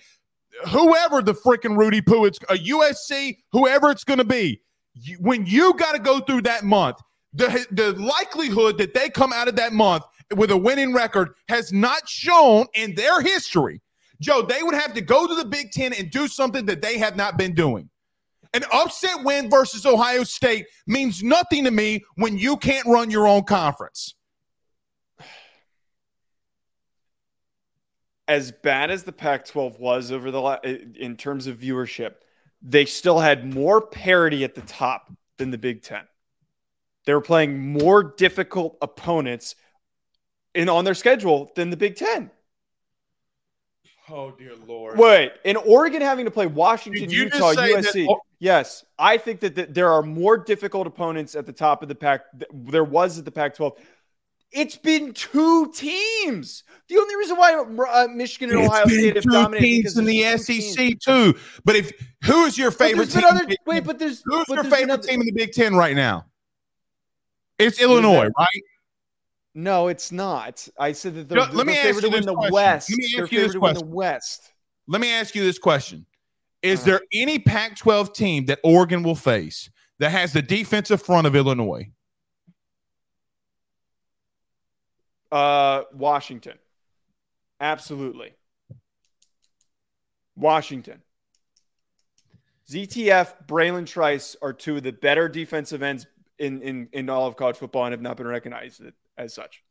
[0.68, 4.62] whoever the freaking Rudy Poo, it's a USC, whoever it's going to be,
[5.20, 6.97] when you got to go through that month,
[7.34, 10.03] the the likelihood that they come out of that month
[10.36, 13.82] with a winning record has not shown in their history.
[14.21, 16.97] Joe, they would have to go to the Big Ten and do something that they
[16.97, 17.89] have not been doing.
[18.53, 23.27] An upset win versus Ohio State means nothing to me when you can't run your
[23.27, 24.15] own conference.
[28.27, 32.15] As bad as the Pac 12 was over the in terms of viewership,
[32.61, 36.03] they still had more parity at the top than the Big Ten.
[37.05, 39.55] They were playing more difficult opponents
[40.55, 42.31] in on their schedule than the Big Ten.
[44.11, 44.97] Oh dear lord!
[44.97, 48.07] Wait, in Oregon having to play Washington, Utah, USC.
[48.07, 51.89] That, yes, I think that, that there are more difficult opponents at the top of
[51.89, 52.21] the pack.
[52.51, 53.77] There was at the Pac-12.
[54.51, 56.63] It's been two teams.
[56.87, 60.37] The only reason why uh, Michigan and it's Ohio State have dominated teams in the
[60.37, 61.03] SEC teams.
[61.03, 61.37] too.
[61.63, 61.91] But if
[62.23, 63.23] who is your favorite team?
[63.29, 65.95] Other, wait, but there's who's but your there's favorite team in the Big Ten right
[65.95, 66.25] now?
[67.59, 68.63] It's Illinois, right?
[69.55, 70.67] No, it's not.
[70.79, 72.53] I said that they're, let me they're ask you in the question.
[72.53, 72.89] West.
[72.91, 73.89] Let me they're ask you this question.
[73.89, 74.53] the West.
[74.87, 76.05] Let me ask you this question:
[76.61, 76.85] Is Uh-huh.
[76.91, 79.69] there any Pac-12 team that Oregon will face
[79.99, 81.89] that has the defensive front of Illinois?
[85.31, 86.57] Uh, Washington.
[87.59, 88.33] Absolutely.
[90.35, 91.01] Washington.
[92.69, 96.05] ZTF, Bralen Trice are two of the better defensive ends
[96.37, 98.81] in, in, in all of college football and have not been recognized
[99.20, 99.61] as such.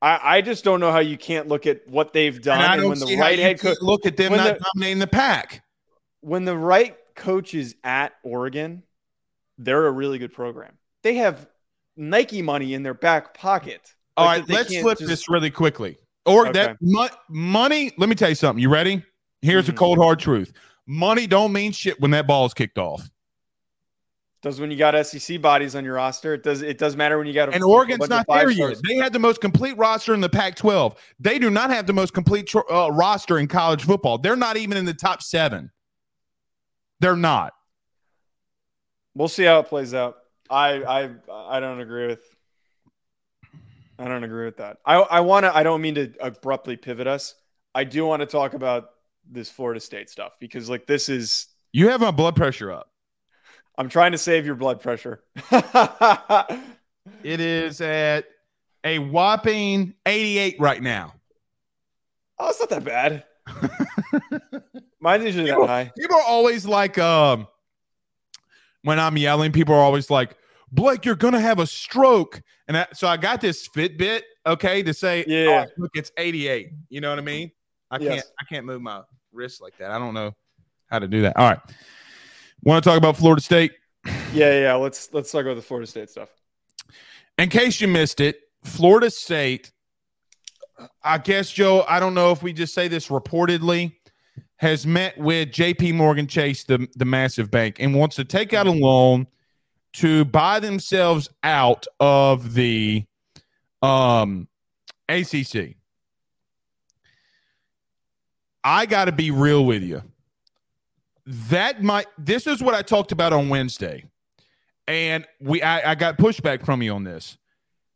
[0.00, 2.88] I, I just don't know how you can't look at what they've done And and,
[2.90, 5.62] when the right head coach look at them not the- dominating the pack.
[6.20, 8.82] when the right coach is at Oregon,
[9.58, 10.76] they're a really good program.
[11.02, 11.46] They have
[11.96, 13.94] Nike money in their back pocket.
[14.16, 15.96] All Like, right, let's flip just- this really quickly.
[16.26, 16.52] Or Okay.
[16.52, 17.92] that mo- money.
[17.98, 18.60] Let me tell you something.
[18.60, 19.02] You ready?
[19.42, 19.76] Here's the Mhm.
[19.76, 20.52] cold hard truth.
[20.86, 23.08] Money don't mean shit when that ball is kicked off.
[24.42, 26.34] Does when you got SEC bodies on your roster.
[26.34, 26.62] It does.
[26.62, 27.48] It does matter when you got.
[27.48, 28.76] A, And Oregon's not there yet.
[28.86, 30.96] They had the most complete roster in the Pac-12.
[31.18, 34.18] They do not have the most complete tr- uh, roster in college football.
[34.18, 35.70] They're not even in the top seven.
[37.00, 37.54] They're not.
[39.14, 40.18] We'll see how it plays out.
[40.50, 42.22] I I I don't agree with.
[43.98, 44.78] I don't agree with that.
[44.84, 45.56] I I want to.
[45.56, 47.34] I don't mean to abruptly pivot us.
[47.74, 48.90] I do want to talk about
[49.30, 51.48] this Florida State stuff because like this is.
[51.72, 52.90] You have my blood pressure up.
[53.78, 55.22] I'm trying to save your blood pressure.
[57.22, 58.24] It is at
[58.84, 61.14] a whopping 88 right now.
[62.38, 63.24] Oh, it's not that bad.
[65.00, 65.92] Mine's usually that high.
[65.96, 67.46] people are always like, um,
[68.82, 70.36] when I'm yelling, people are always like,
[70.72, 72.42] Blake, you're gonna have a stroke.
[72.68, 75.66] And I, so I got this Fitbit, okay, to say, Yeah.
[75.68, 76.70] oh, look, it's 88.
[76.88, 77.50] You know what I mean?
[77.90, 78.14] I Yes.
[78.14, 79.02] can't, I can't move my
[79.32, 79.90] wrist like that.
[79.92, 80.32] I don't know
[80.90, 81.36] how to do that.
[81.36, 81.60] All right.
[82.66, 83.70] Want to talk about Florida State?
[84.34, 84.74] Yeah, yeah.
[84.74, 86.30] Let's let's talk about the Florida State stuff.
[87.38, 89.70] In case you missed it, Florida State,
[91.04, 93.94] I guess, Joe, I don't know if we just say this reportedly,
[94.56, 98.66] has met with JP Morgan Chase, the, the massive bank, and wants to take out
[98.66, 99.28] a loan
[99.92, 103.04] to buy themselves out of the
[103.80, 104.48] um,
[105.08, 105.76] ACC.
[108.64, 110.02] I got to be real with you.
[111.26, 114.04] That might, this is what I talked about on Wednesday
[114.88, 117.38] and we I, I got pushback from you on this.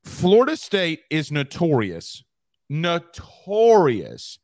[0.05, 2.25] Florida State is notorious,
[2.69, 4.39] notorious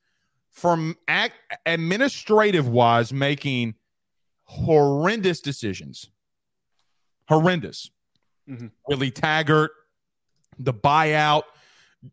[0.51, 1.35] from act,
[1.65, 3.75] administrative wise making
[4.45, 6.11] horrendous decisions.
[7.29, 7.91] Horrendous.
[8.49, 8.71] Mhm.
[8.87, 9.73] Willie Taggart,
[10.59, 11.43] the buyout.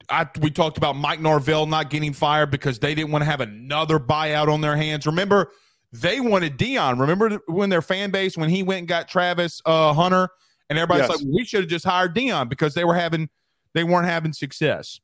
[0.10, 3.42] I, we talked about Mike Norvell not getting fired because they didn't want to have
[3.42, 5.06] another buyout on their hands.
[5.06, 5.52] Remember,
[5.94, 6.98] they wanted Dion.
[6.98, 10.28] Remember when their fan base when he went and got Travis uh, Hunter,
[10.70, 11.22] and everybody's Yes.
[11.22, 13.30] like, we should have just hired Dion because they were having
[13.74, 15.00] they weren't having success.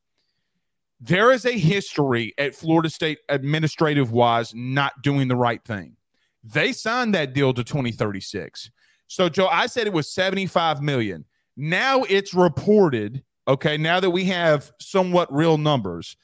[1.00, 5.96] There is a history at Florida State administrative wise not doing the right thing.
[6.44, 8.72] They signed that deal to 2036.
[9.08, 11.26] So Joe, I said it was 75 million.
[11.56, 16.16] Now it's reported, okay, now that we have somewhat real numbers,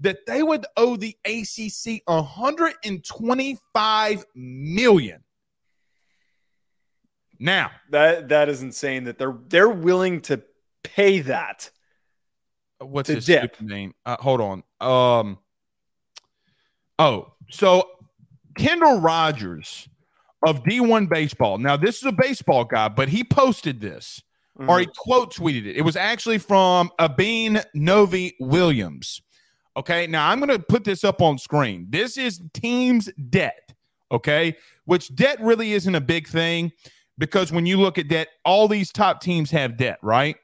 [0.00, 5.22] that they would owe the ACC 125 million.
[7.38, 10.42] Now, That that is insane that they're they're willing to
[10.82, 11.70] pay that.
[12.78, 13.28] what's his
[13.60, 13.94] name?
[14.06, 14.62] Uh, hold on.
[14.80, 15.38] Um.
[16.98, 17.88] Oh, so
[18.56, 19.88] Kendall Rogers
[20.46, 21.58] of D1 Baseball.
[21.58, 24.22] Now, this is a baseball guy, but he posted this
[24.56, 25.76] or he quote tweeted it.
[25.76, 29.20] It was actually from Abin Novi Williams.
[29.76, 31.86] Okay, now I'm going to put this up on screen.
[31.90, 33.72] This is team's debt.
[34.12, 36.70] Okay, which debt really isn't a big thing
[37.18, 40.36] because when you look at debt, all these top teams have debt, right?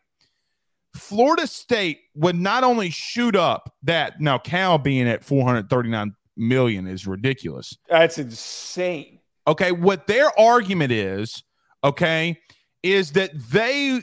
[0.95, 7.07] Florida State would not only shoot up that now Cal being at 439 million is
[7.07, 7.77] ridiculous.
[7.89, 9.21] That's insane.
[9.47, 11.45] Okay, what their argument is,
[11.85, 12.41] okay,
[12.83, 14.03] is that they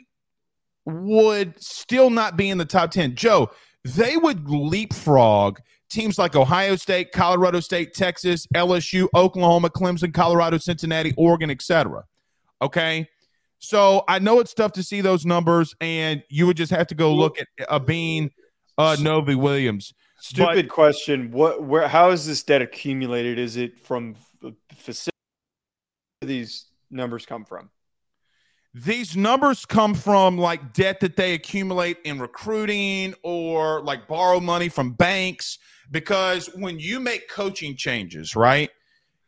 [0.85, 3.15] would still not be in the top 10.
[3.15, 3.51] Joe,
[3.95, 5.59] they would leapfrog
[5.89, 12.03] teams like Ohio State, Colorado State, Texas, LSU, Oklahoma, Clemson, Colorado, Cincinnati, Oregon, etc.
[12.61, 13.07] Okay?
[13.59, 16.95] So I know it's tough to see those numbers, and you would just have to
[16.95, 18.31] go look at Eben
[18.77, 19.93] uh Novy-Williams.
[20.19, 21.31] Stupid question.
[21.31, 23.39] What where how is this debt accumulated?
[23.39, 25.11] Is it from f- facility
[26.19, 27.69] where these numbers come from?
[28.83, 34.69] These numbers come from like debt that they accumulate in recruiting or like borrow money
[34.69, 35.57] from banks.
[35.89, 38.69] Because when you make coaching changes right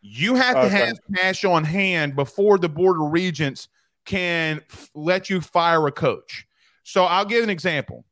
[0.01, 3.67] you have to have cash on hand before the board of regents
[4.05, 6.45] can f- let you fire a coach.
[6.83, 8.05] So i'll give an example.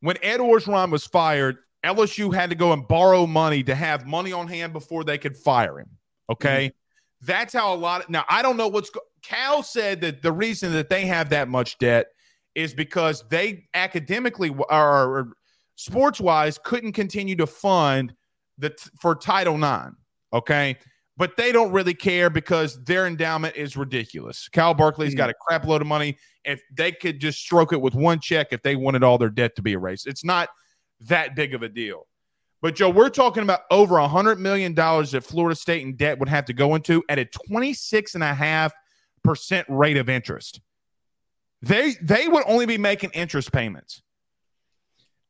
[0.00, 4.32] When ed orgeron was fired lsu had to go and borrow money to have money
[4.32, 5.90] on hand before they could fire him
[6.30, 6.68] okay?
[6.68, 7.26] Mm-hmm.
[7.26, 10.32] That's how a lot of now i don't know what's go- cal said that the
[10.32, 12.06] reason that they have that much debt
[12.54, 15.32] is because they academically or, or
[15.76, 18.14] sports wise couldn't continue to fund
[18.58, 19.94] the for title ix
[20.32, 20.76] okay?
[21.16, 24.48] But they don't really care because their endowment is ridiculous.
[24.48, 25.32] Cal Berkeley's got mm.
[25.32, 26.18] a crap load of money.
[26.44, 29.54] If they could just stroke it with one check if they wanted all their debt
[29.56, 30.08] to be erased.
[30.08, 30.48] It's not
[31.00, 32.06] that big of a deal.
[32.62, 36.18] But Joe, we're talking about over a hundred million dollars that Florida State in debt
[36.18, 38.72] would have to go into at a 26 and a half
[39.24, 40.60] percent rate of interest.
[41.62, 44.02] They they would only be making interest payments.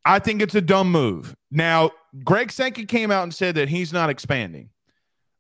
[0.05, 1.35] I think it's a dumb move.
[1.51, 1.93] Now,
[2.25, 4.69] Greg Sankey came out and said that he's not expanding.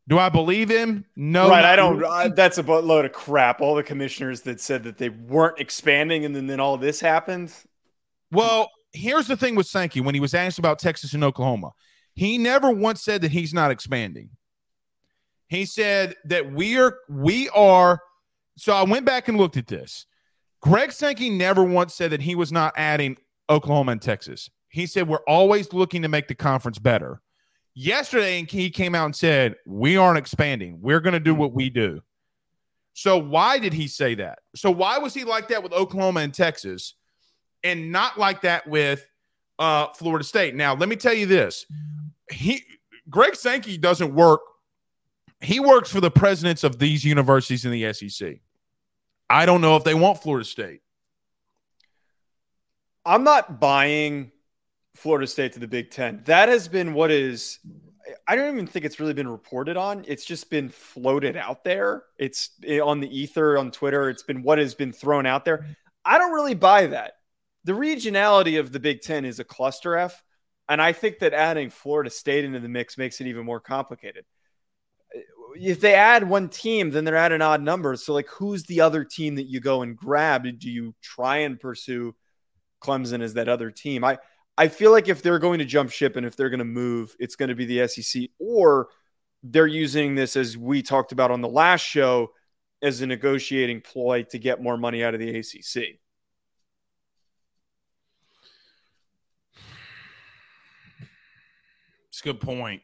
[0.07, 1.05] Do I believe him?
[1.17, 1.49] No.
[1.49, 1.65] right.
[1.65, 2.05] I don't.
[2.05, 3.61] I, that's a load of crap.
[3.61, 7.53] All the commissioners that said that they weren't expanding, and then, then all this happened.
[8.31, 11.73] Well, here's the thing with Sankey when he was asked about Texas and Oklahoma,
[12.15, 14.31] he never once said that he's not expanding.
[15.49, 18.01] He said that we are we are
[18.57, 20.07] so I went back and looked at this.
[20.61, 23.17] Greg Sankey never once said that he was not adding
[23.51, 24.49] Oklahoma and Texas.
[24.69, 27.21] He said we're always looking to make the conference better.
[27.75, 30.79] Yesterday and he came out and said we aren't expanding.
[30.81, 32.01] We're going to do what we do.
[32.93, 34.39] So why did he say that?
[34.55, 36.95] So why was he like that with Oklahoma and Texas?
[37.65, 39.11] and not like that with
[39.59, 40.55] uh, Florida State.
[40.55, 41.67] Now, let me tell you this:
[42.31, 42.63] he
[43.11, 44.43] Greg Sankey doesn't work.
[45.45, 48.41] He works for the presidents of these universities in the SEC.
[49.29, 50.81] I don't know if they want Florida State.
[53.05, 54.33] I'm not buying
[54.95, 56.23] Florida State to the Big Ten.
[56.25, 57.59] That has been what is.
[58.29, 60.05] I don't even think it's really been reported on.
[60.07, 62.05] It's just been floated out there.
[62.19, 64.09] It's eh, on the ether on Twitter.
[64.09, 65.67] It's been what has been thrown out there.
[66.05, 67.15] I don't really buy that.
[67.65, 70.23] The regionality of the Big Ten is a cluster F,
[70.69, 74.25] and I think that adding Florida State into the mix makes it even more complicated.
[75.55, 77.97] If they add one team, then they're at an odd number.
[77.97, 80.45] So, like, who's the other team that you go and grab?
[80.59, 82.15] Do you try and pursue
[82.83, 84.05] Clemson as that other team?
[84.05, 84.19] I
[84.57, 87.17] I feel like if they're going to jump ship and if they're going to move,
[87.19, 88.89] it's going to be the SEC, or
[89.43, 92.33] they're using this as we talked about on the last show
[92.81, 95.99] as a negotiating ploy to get more money out of the ACC.
[102.09, 102.83] It's a good point.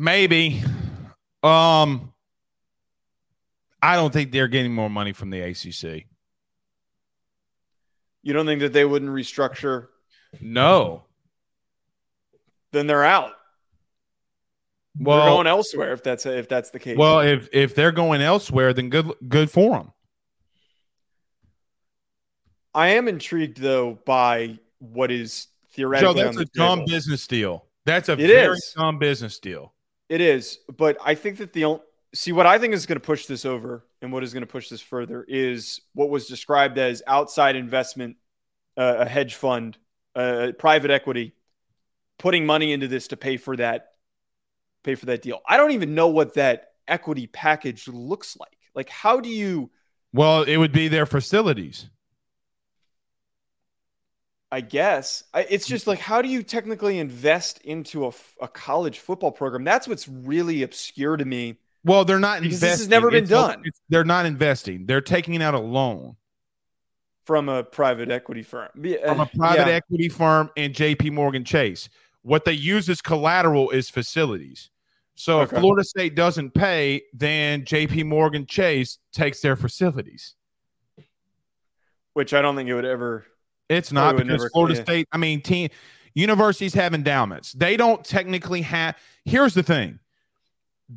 [0.00, 0.62] Maybe.
[1.42, 2.12] Um,
[3.82, 6.06] I don't think they're getting more money from the ACC.
[8.22, 9.88] You don't think that they wouldn't restructure?
[10.40, 11.04] No.
[12.70, 13.32] Then they're out.
[14.94, 16.96] they're Well, going elsewhere if that's if that's the case.
[16.96, 19.92] well, if if they're going elsewhere, then good good for them.
[22.74, 26.88] I am intrigued though by what is Joe, theoretically that's on a dumb table.
[26.88, 27.64] business deal.
[27.84, 28.74] That's a It very is.
[28.76, 29.72] dumb business deal.
[30.08, 31.80] It is, but I think that the on-
[32.14, 34.46] see what I think is going to push this over and what is going to
[34.46, 38.16] push this further is what was described as outside investment
[38.76, 39.76] uh, a hedge fund,
[40.14, 41.34] uh, private equity,
[42.18, 43.88] putting money into this to pay for that
[44.84, 45.40] pay for that deal.
[45.46, 48.56] I don't even know what that equity package looks like.
[48.74, 49.70] Like, how do you?
[50.12, 51.90] Well, it would be their facilities.
[54.50, 58.98] I guess I, it's just like how do you technically invest into a, a college
[58.98, 59.64] football program?
[59.64, 61.58] That's what's really obscure to me.
[61.84, 62.70] Well, they're not because investing.
[62.70, 64.86] this has never been It's- done they're not investing.
[64.86, 66.16] They're taking out a loan
[67.24, 68.70] from a private equity firm.
[68.72, 69.74] From a uh, private yeah.
[69.74, 71.90] equity firm and JP Morgan Chase.
[72.22, 74.70] What they use as collateral is facilities.
[75.14, 80.36] So if Florida State doesn't pay, then JP Morgan Chase takes their facilities.
[82.14, 83.26] which I don't think it would ever.
[83.68, 84.82] It's not because never- Florida yeah.
[84.82, 85.68] State, I mean, team
[86.14, 87.52] universities have endowments.
[87.52, 89.98] They don't technically have here's the thing.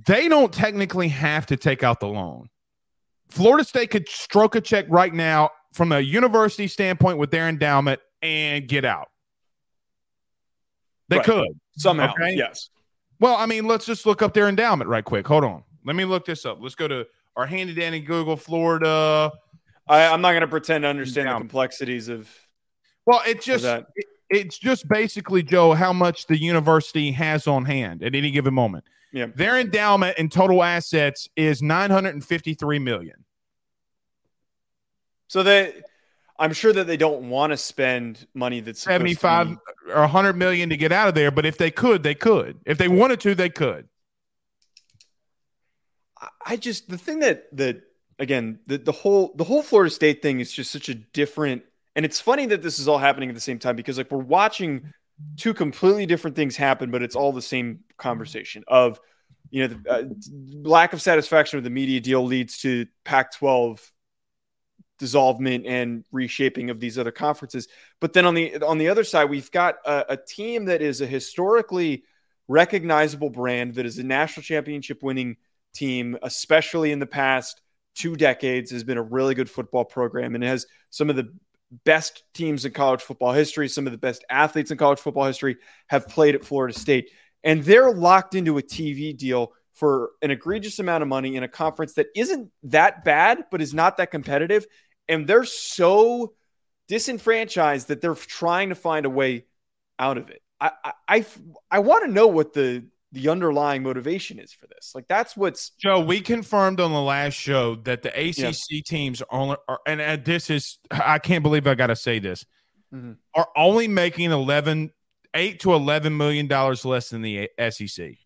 [0.07, 2.49] They don't technically have to take out the loan.
[3.29, 7.99] Florida State could stroke a check right now from a university standpoint with their endowment
[8.21, 9.09] and get out.
[11.09, 11.25] They Right.
[11.25, 11.59] could.
[11.77, 12.35] Somehow, Okay.
[12.35, 12.69] yes.
[13.19, 15.27] Well, I mean, let's just look up their endowment right quick.
[15.27, 15.63] Hold on.
[15.85, 16.57] Let me look this up.
[16.61, 17.05] Let's go to
[17.35, 19.31] our handy dandy Google Florida.
[19.87, 22.29] I, I'm not going to pretend to understand the complexities of,
[23.05, 23.87] Well, it of just that.
[23.95, 28.53] it- it's just basically Joe how much the university has on hand at any given
[28.53, 28.85] moment.
[29.11, 29.25] Yeah.
[29.35, 33.25] Their endowment and total assets is 953 million.
[35.27, 35.73] So they,
[36.39, 39.99] I'm sure that they don't want to spend money that's supposed to 75 be- or
[39.99, 42.59] 100 million to get out of there, but if they could, they could.
[42.65, 43.89] If they wanted to, they could.
[46.21, 47.81] I- I just the thing that that
[48.17, 51.63] again the the whole the whole Florida State thing is just such a different
[51.95, 54.17] and it's funny that this is all happening at the same time because like we're
[54.17, 54.93] watching
[55.37, 58.99] two completely different things happen but it's all the same conversation of
[59.51, 60.03] you know the uh,
[60.67, 63.91] lack of satisfaction with the media deal leads to Pac-12
[65.01, 67.67] dissolvement and reshaping of these other conferences.
[67.99, 71.01] But then on the on the other side we've got a, a team that is
[71.01, 72.03] a historically
[72.47, 75.37] recognizable brand that is a national championship winning
[75.73, 77.61] team, especially in the past
[77.95, 81.33] two decades, has been a really good football program and has some of the
[81.85, 83.67] best teams in college football history.
[83.67, 85.57] Some of the best athletes in college football history
[85.87, 87.09] have played at Florida State.
[87.43, 91.47] And they're locked into a TV deal for an egregious amount of money in a
[91.47, 94.65] conference that isn't that bad, but is not that competitive.
[95.07, 96.33] And they're so
[96.87, 99.45] disenfranchised that they're trying to find a way
[99.97, 100.41] out of it.
[100.59, 100.71] I
[101.07, 101.25] I,
[101.71, 104.93] I, want to know what the the underlying motivation is for this.
[104.95, 109.27] Like that's what's Joe, we confirmed on the last show that the ACC teams are
[109.31, 112.45] only, are, and, and this is, I can't believe I got to say this,
[112.93, 113.17] Mhm.
[113.35, 114.91] are only making 11,
[115.33, 118.17] 8 to 11 million dollars less than the SEC.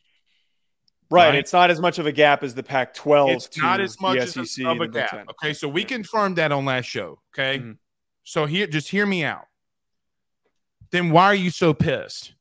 [1.12, 1.30] right.
[1.30, 1.36] Right.
[1.36, 3.34] It's not as much of a gap as the Pac-12.
[3.36, 5.28] It's to not as much as a, of a gap.
[5.32, 7.22] Okay, so we confirmed that on last show.
[7.34, 7.78] Okay, Mhm.
[8.24, 9.46] so here, just hear me out.
[10.92, 12.34] Then why are you so pissed?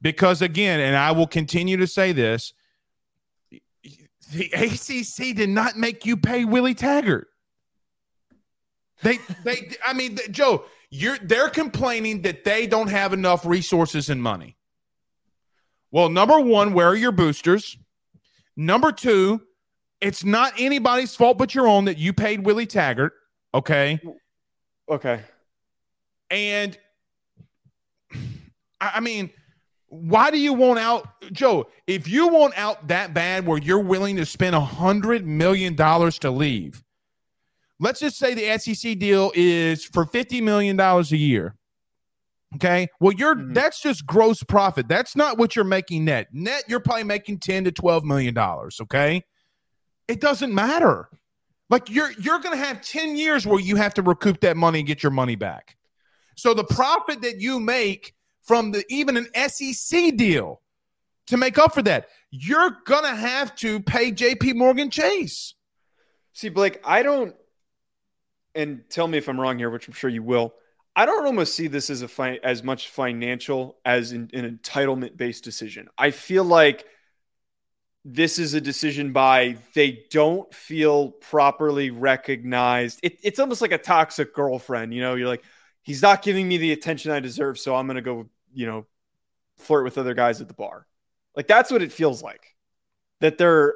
[0.00, 2.52] Because again, and I will continue to say this:
[4.32, 7.28] the ACC did not make you pay Willie Taggart.
[9.02, 14.22] They, they, I mean, Joe, you're they're complaining that they don't have enough resources and
[14.22, 14.56] money.
[15.90, 17.76] Well, number one, where are your boosters?
[18.56, 19.42] Number two,
[20.00, 23.12] it's not anybody's fault but your own that you paid Willie Taggart.
[23.54, 24.00] Okay.
[24.88, 25.22] Okay.
[26.30, 26.76] And
[28.80, 29.30] I I mean,
[29.88, 31.68] why do you want out, Joe?
[31.86, 36.18] If you want out that bad where you're willing to spend a hundred million dollars
[36.20, 36.82] to leave,
[37.78, 41.54] let's just say the SEC deal is for fifty million dollars a year.
[42.56, 42.88] Okay.
[43.00, 43.54] Well, you're Mhm.
[43.54, 44.88] that's just gross profit.
[44.88, 46.28] That's not what you're making net.
[46.32, 48.80] Net, you're probably making 10 to 12 million dollars.
[48.80, 49.24] Okay.
[50.08, 51.08] It doesn't matter.
[51.68, 54.88] Like you're you're gonna have 10 years where you have to recoup that money and
[54.88, 55.76] get your money back.
[56.36, 58.14] So the profit that you make
[58.46, 60.60] from the even an SEC deal
[61.26, 65.54] to make up for that, you're gonna have to pay JP Morgan Chase.
[66.32, 67.34] See, Blake, I don't,
[68.54, 70.54] and tell me if I'm wrong here, which I'm sure you will.
[70.94, 75.16] I don't almost see this as a fi- as much financial as in, an entitlement
[75.16, 75.88] based decision.
[75.98, 76.86] I feel like
[78.08, 83.00] this is a decision by they don't feel properly recognized.
[83.02, 84.94] It, it's almost like a toxic girlfriend.
[84.94, 85.42] You know, you're like,
[85.82, 88.86] he's not giving me the attention I deserve, so I'm going to go, you know,
[89.58, 90.86] flirt with other guys at the bar.
[91.36, 92.56] Like that's what it feels like.
[93.20, 93.74] That they're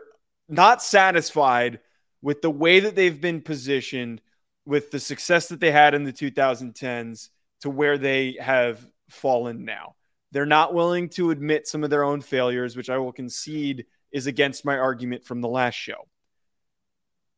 [0.48, 1.80] not satisfied
[2.22, 4.20] with the way that they've been positioned,
[4.64, 7.28] with the success that they had in the 2010s
[7.60, 9.94] to where they have fallen now.
[10.32, 14.26] They're not willing to admit some of their own failures, which I will concede is
[14.26, 16.08] against my argument from the last show.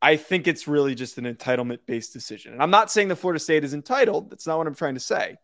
[0.00, 2.52] I think it's really just an entitlement based decision.
[2.52, 4.30] And I'm not saying the Florida State is entitled.
[4.30, 5.36] That's not what I'm trying to say.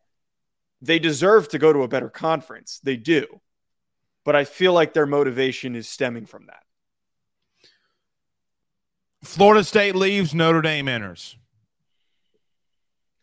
[0.81, 2.81] They deserve to go to a better conference.
[2.83, 3.41] They do.
[4.25, 6.63] But I feel like their motivation is stemming from that.
[9.25, 11.37] Florida State leaves, Notre Dame enters.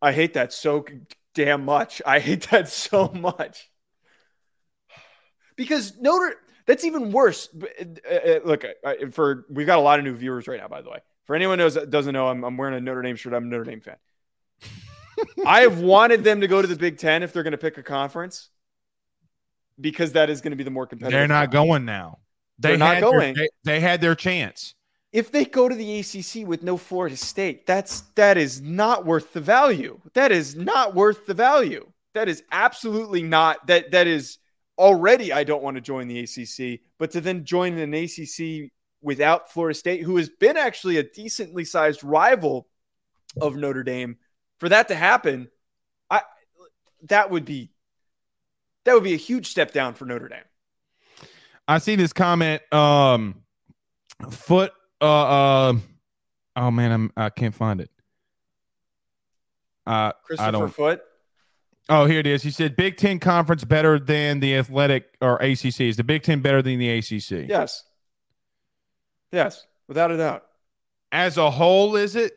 [0.01, 0.85] I hate that so
[1.33, 2.01] damn much.
[2.05, 3.69] I hate that so much.
[5.55, 6.35] Because Notre
[6.65, 7.49] that's even worse.
[7.53, 8.65] Uh, uh, look,
[9.11, 10.99] for we've got a lot of new viewers right now, by the way.
[11.25, 13.33] For anyone knows doesn't know, I'm, I'm wearing a Notre Dame shirt.
[13.33, 13.97] I'm a Notre Dame fan.
[15.45, 17.77] I have wanted them to go to the Big Ten if they're going to pick
[17.77, 18.49] a conference,
[19.79, 21.17] because that is going to be the more competitive.
[21.17, 21.67] They're not conference.
[21.67, 22.19] going now.
[22.59, 23.35] They are not going.
[23.35, 24.75] Their, they, they had their chance.
[25.11, 29.33] If they go to the ACC with no Florida State, that's that is not worth
[29.33, 29.99] the value.
[30.13, 31.89] That is not worth the value.
[32.13, 34.39] That is absolutely not that that is
[34.77, 39.51] already I don't want to join the ACC, but to then join an ACC without
[39.51, 42.67] Florida State, who has been actually a decently sized rival
[43.39, 44.17] of Notre Dame,
[44.59, 45.49] for that to happen,
[46.09, 46.21] I
[47.03, 47.71] that would be
[48.85, 50.39] that would be a huge step down for Notre Dame.
[51.67, 52.61] I see this comment.
[52.73, 53.43] Um,
[54.31, 54.71] foot.
[55.01, 55.73] Uh, uh
[56.55, 57.89] oh man, I'm I can't find it.
[59.85, 61.01] Uh, Christopher I don't, Foot.
[61.87, 62.41] Oh, here it is.
[62.41, 65.81] He said Big Ten conference better than the athletic or ACC.
[65.81, 67.47] Is the Big Ten better than the ACC?
[67.47, 67.83] Yes.
[69.31, 70.45] Yes, without a doubt.
[71.11, 72.33] As a whole, is it?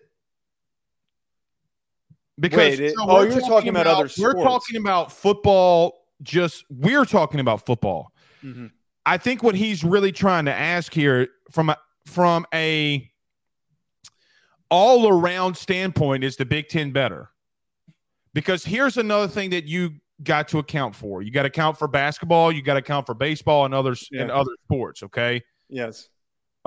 [2.38, 4.34] Because Wait, it, oh, you're talking, talking about, about, other sports.
[4.36, 6.06] We're talking about football.
[6.22, 8.12] Just we're talking about football.
[8.44, 8.66] Mm-hmm.
[9.06, 11.76] I think what he's really trying to ask here, from a
[12.06, 13.10] from a
[14.70, 17.30] all around standpoint, is the Big Ten better?
[18.34, 21.22] Because here's another thing that you got to account for.
[21.22, 24.22] You got to account for basketball, you got to account for baseball and others yeah.
[24.22, 25.42] and other sports, okay?
[25.68, 26.08] Yes.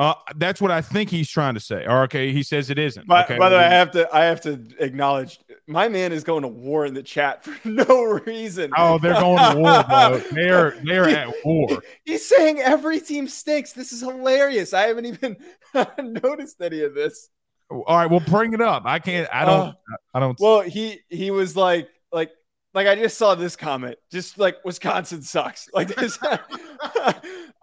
[0.01, 1.85] Uh, that's what I think he's trying to say.
[1.85, 3.05] Or okay, he says it isn't.
[3.05, 3.37] By, okay?
[3.37, 6.47] by the way, I have to I have to acknowledge my man is going to
[6.47, 8.71] war in the chat for no reason.
[8.75, 10.17] Oh, they're going to war, bro.
[10.31, 11.83] They're they're at war.
[12.03, 13.73] He's saying every team stinks.
[13.73, 14.73] This is hilarious.
[14.73, 15.37] I haven't even
[16.23, 17.29] noticed any of this.
[17.69, 18.83] All right, well, bring it up.
[18.87, 19.29] I can't.
[19.31, 19.69] I don't.
[19.69, 19.73] Uh,
[20.15, 20.39] I don't.
[20.39, 22.31] Well, he he was like like
[22.73, 23.97] like I just saw this comment.
[24.11, 25.69] Just like Wisconsin sucks.
[25.73, 26.17] Like this.
[26.23, 26.33] uh,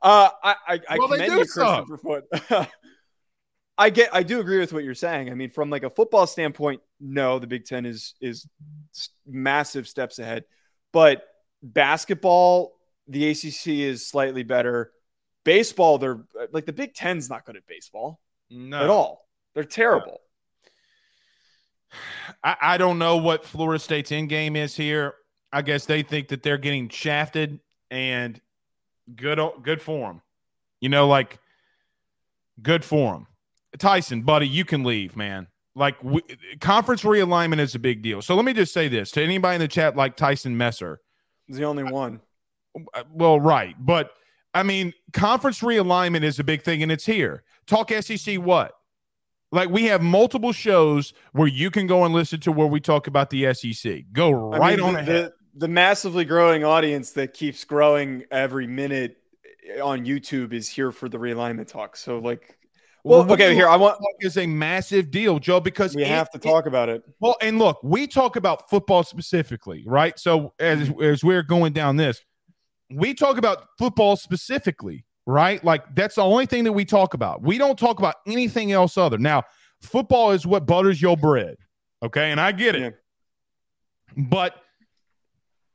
[0.02, 0.54] I I,
[0.88, 2.24] I well, commend you, Christopher Foot.
[3.78, 4.10] I get.
[4.12, 5.30] I do agree with what you're saying.
[5.30, 8.46] I mean, from like a football standpoint, no, the Big Ten is is
[9.26, 10.44] massive steps ahead.
[10.92, 11.22] But
[11.62, 12.72] basketball,
[13.06, 14.92] the ACC is slightly better.
[15.44, 18.82] Baseball, they're like the Big Ten's not good at baseball no.
[18.82, 19.26] at all.
[19.54, 20.20] They're terrible.
[22.44, 25.14] I, I don't know what Florida State's end game is here.
[25.52, 27.60] I guess they think that they're getting shafted
[27.90, 28.40] and
[29.14, 30.22] good good for them.
[30.80, 31.38] You know, like
[32.62, 33.26] good for them.
[33.78, 35.46] Tyson, buddy, you can leave, man.
[35.74, 36.22] Like we,
[36.60, 38.20] conference realignment is a big deal.
[38.20, 41.00] So let me just say this to anybody in the chat, like Tyson Messer,
[41.48, 42.20] He's the only one.
[42.94, 44.12] Uh, well, right, but
[44.54, 47.42] I mean, conference realignment is a big thing, and it's here.
[47.66, 48.72] Talk SEC what?
[49.50, 53.06] Like we have multiple shows where you can go and listen to where we talk
[53.06, 54.04] about the SEC.
[54.12, 55.06] Go right I mean, on the, ahead.
[55.06, 59.16] The, the massively growing audience that keeps growing every minute
[59.82, 61.96] on YouTube is here for the realignment talk.
[61.96, 62.58] So like
[63.04, 66.38] well, okay, here I want is a massive deal, Joe, because we it, have to
[66.38, 67.02] talk it, about it.
[67.20, 70.18] Well, and look, we talk about football specifically, right?
[70.18, 72.20] So as as we're going down this,
[72.90, 75.62] we talk about football specifically right?
[75.62, 77.42] Like that's the only thing that we talk about.
[77.42, 79.18] We don't talk about anything else other.
[79.18, 79.44] Now,
[79.82, 81.56] football is what butters your bread.
[82.02, 82.30] Okay.
[82.30, 82.80] And I get it.
[84.16, 84.24] Yeah.
[84.24, 84.56] But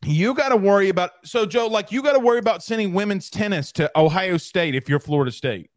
[0.03, 3.29] you got to worry about so Joe, like you got to worry about sending women's
[3.29, 5.69] tennis to Ohio State if you're Florida State.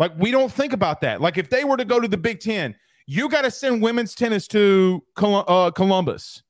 [0.00, 1.20] Like we don't think about that.
[1.20, 2.74] Like if they were to go to the Big Ten,
[3.06, 6.42] you got to send women's tennis to uh, Columbus.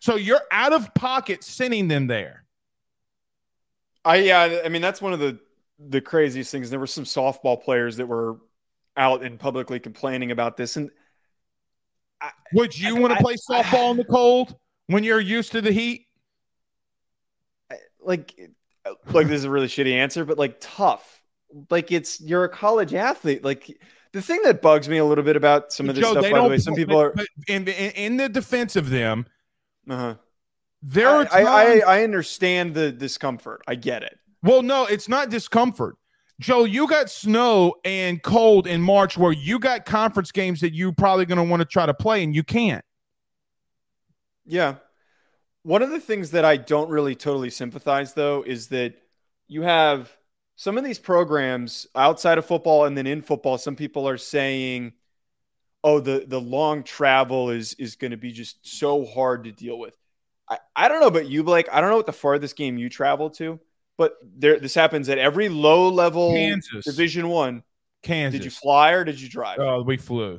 [0.00, 2.43] So you're out of pocket sending them there.
[4.04, 5.38] I yeah, I mean that's one of the
[5.78, 6.70] the craziest things.
[6.70, 8.38] There were some softball players that were
[8.96, 10.76] out and publicly complaining about this.
[10.76, 10.90] And
[12.20, 14.56] I, would you want to play softball I, in the cold
[14.86, 16.06] when you're used to the heat?
[18.00, 18.38] Like,
[19.10, 21.22] like this is a really shitty answer, but like tough.
[21.70, 23.44] Like it's you're a college athlete.
[23.44, 23.78] Like
[24.12, 26.40] the thing that bugs me a little bit about some of this Joe, stuff, by
[26.40, 27.14] the way, some people are
[27.48, 29.26] in, in, in the defense of them.
[29.88, 30.16] Uh-huh.
[30.86, 33.62] There are I, I, I understand the discomfort.
[33.66, 34.18] I get it.
[34.42, 35.96] Well, no, it's not discomfort.
[36.40, 40.92] Joe, you got snow and cold in March where you got conference games that you
[40.92, 42.84] probably going to want to try to play and you can't.
[44.44, 44.74] Yeah.
[45.62, 48.94] One of the things that I don't really totally sympathize though is that
[49.48, 50.14] you have
[50.56, 54.92] some of these programs outside of football and then in football, some people are saying,
[55.82, 59.78] "Oh, the the long travel is is going to be just so hard to deal
[59.78, 59.96] with."
[60.48, 61.68] I, I don't know about you, Blake.
[61.72, 63.58] I don't know what the farthest game you travel to,
[63.96, 66.84] but there this happens at every low level Kansas.
[66.84, 67.62] Division One.
[68.02, 68.38] Kansas.
[68.38, 69.58] Did you fly or did you drive?
[69.58, 70.38] Oh, we flew.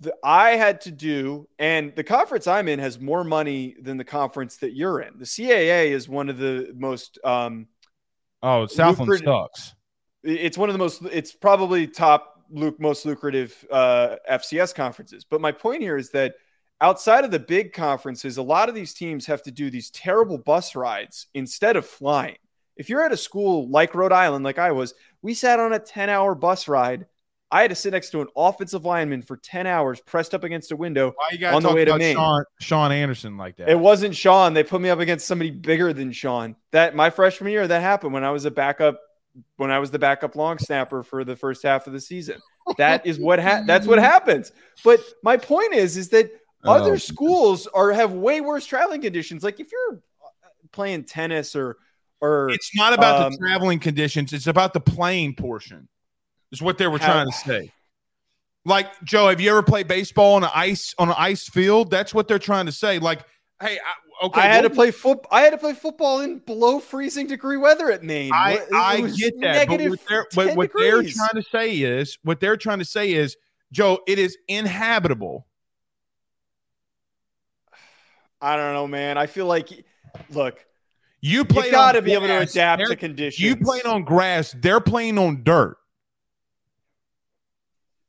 [0.00, 4.04] the, I had to do, and the conference I'm in has more money than the
[4.04, 5.18] conference that you're in.
[5.18, 7.66] The CAA is one of the most, um,
[8.42, 9.74] Oh, Southland Lucrative- sucks.
[10.22, 15.24] it's one of the most, it's probably top, Luke most lucrative uh, FCS conferences.
[15.24, 16.34] But my point here is that
[16.80, 20.38] outside of the big conferences, a lot of these teams have to do these terrible
[20.38, 22.36] bus rides instead of flying.
[22.76, 25.78] If you're at a school like Rhode Island, like I was, we sat on a
[25.78, 27.06] 10 hour bus ride.
[27.50, 30.72] I had to sit next to an offensive lineman for 10 hours pressed up against
[30.72, 32.16] a window Why you On the way to Maine.
[32.16, 33.68] Sean, Sean Anderson like that?
[33.68, 34.54] It wasn't Sean.
[34.54, 36.56] They put me up against somebody bigger than Sean.
[36.72, 38.98] That my freshman year, that happened when I was a backup,
[39.56, 42.40] when I was the backup long snapper for the first half of the season.
[42.76, 44.50] That is what ha- that's what happens.
[44.82, 46.32] But my point is, is that
[46.64, 49.42] Other schools are have way worse traveling conditions.
[49.42, 50.00] Like if you're
[50.72, 51.76] playing tennis or
[52.20, 54.32] or It's not about Um, the traveling conditions.
[54.32, 55.88] It's about the playing portion.
[56.52, 57.72] Is what they were How- trying to say.
[58.64, 61.90] Like Joe, have you ever played baseball on an ice on an ice field?
[61.90, 62.98] That's what they're trying to say.
[62.98, 63.20] Like,
[63.60, 65.18] hey, I, okay, I had to play foot.
[65.30, 68.32] I had to play football in below freezing degree weather at Maine.
[68.32, 72.16] I, I get that, but what they're, 10 but what they're trying to say is
[72.22, 73.36] what they're trying to say is,
[73.70, 75.46] Joe, it is inhabitable.
[78.44, 79.16] I don't know, man.
[79.16, 79.68] I feel like,
[80.30, 80.58] look,
[81.20, 83.40] You play you got to be able to adapt to They're- conditions.
[83.40, 85.76] You playing on grass, they're playing on dirt.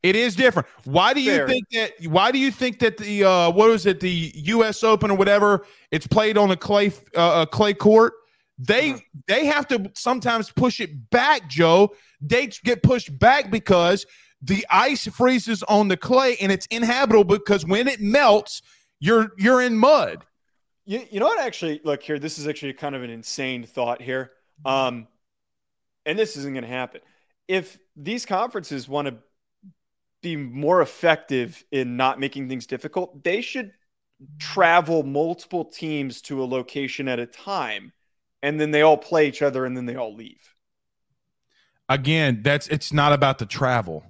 [0.04, 0.68] It is different.
[0.84, 1.48] Why do you Fair.
[1.48, 1.92] think that?
[2.08, 4.84] Why do you think that the uh, what was it, the U.S.
[4.84, 5.66] Open or whatever?
[5.90, 8.14] It's played on a clay uh, a clay court.
[8.60, 9.00] They Uh-huh.
[9.28, 11.96] they have to sometimes push it back, Joe.
[12.22, 14.06] They get pushed back because
[14.44, 18.62] the ice freezes on the clay and it's inhabitable because when it melts,
[19.06, 20.26] you're you're in mud.
[20.86, 21.40] You, you know what?
[21.40, 22.20] Actually, look here.
[22.20, 24.32] This is actually kind of an insane thought here.
[24.66, 25.08] Um,
[26.06, 27.02] and this isn't going to happen.
[27.48, 29.16] If these conferences want to
[30.22, 33.72] be more effective in not making things difficult, they should
[34.40, 37.92] travel multiple teams to a location at a time,
[38.42, 40.54] and then they all play each other, and then they all leave.
[41.90, 44.04] Again, that's it's not about the travel.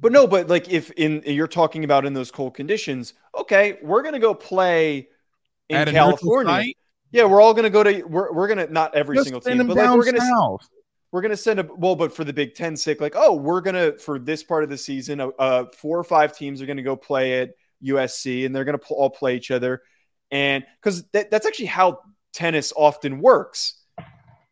[0.00, 4.02] But no, but like if in you're talking about in those cold conditions, okay, we're
[4.02, 5.08] gonna go play
[5.68, 6.74] in At California.
[7.12, 9.76] Yeah, we're all gonna go to we're, we're gonna not every just single team, but
[9.76, 10.68] like we're gonna south.
[11.12, 13.98] we're gonna send a well, but for the Big Ten sake, like oh, we're gonna
[13.98, 16.96] for this part of the season, uh, uh four or five teams are gonna go
[16.96, 17.50] play at
[17.84, 19.82] USC, and they're gonna all play each other,
[20.30, 22.00] and because that, that's actually how
[22.32, 23.79] tennis often works.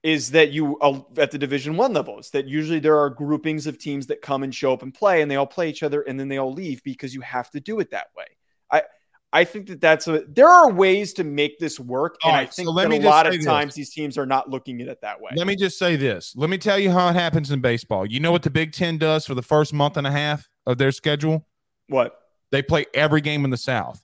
[0.05, 2.19] Is that you uh, at the Division One level?
[2.19, 5.23] Is that usually there are groupings of teams that come and show up and play,
[5.23, 7.61] and they all play each other, and then they all leave because you have to
[7.61, 8.27] do it that way.
[8.71, 8.83] I
[9.33, 12.47] I think that that's a there are ways to make this work, and All I
[12.47, 13.45] think so let that me a lot of this.
[13.45, 15.33] times these teams are not looking at it that way.
[15.35, 16.33] Let me just say this.
[16.37, 18.07] Let me tell you how it happens in baseball.
[18.07, 20.79] You know what the Big Ten does for the first month and a half of
[20.79, 21.45] their schedule?
[21.89, 22.17] What?
[22.53, 24.03] They play every game in the South.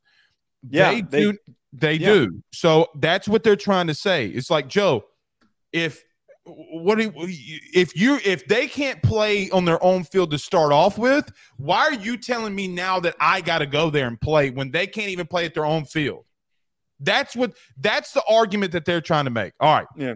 [0.69, 1.39] Yeah, they, they- do.
[1.77, 2.07] They yeah.
[2.07, 2.43] do.
[2.53, 4.27] So that's what they're trying to say.
[4.27, 5.07] It's like Joe,
[5.75, 6.05] if
[6.45, 10.73] what do you, if you if they can't play on their own field to start
[10.73, 14.21] off with, why are you telling me now that I got to go there and
[14.21, 16.25] play when they can't even play at their own field?
[17.01, 19.53] That's what that's the argument that they're trying to make.
[19.59, 19.87] All right.
[19.97, 20.15] Yeah.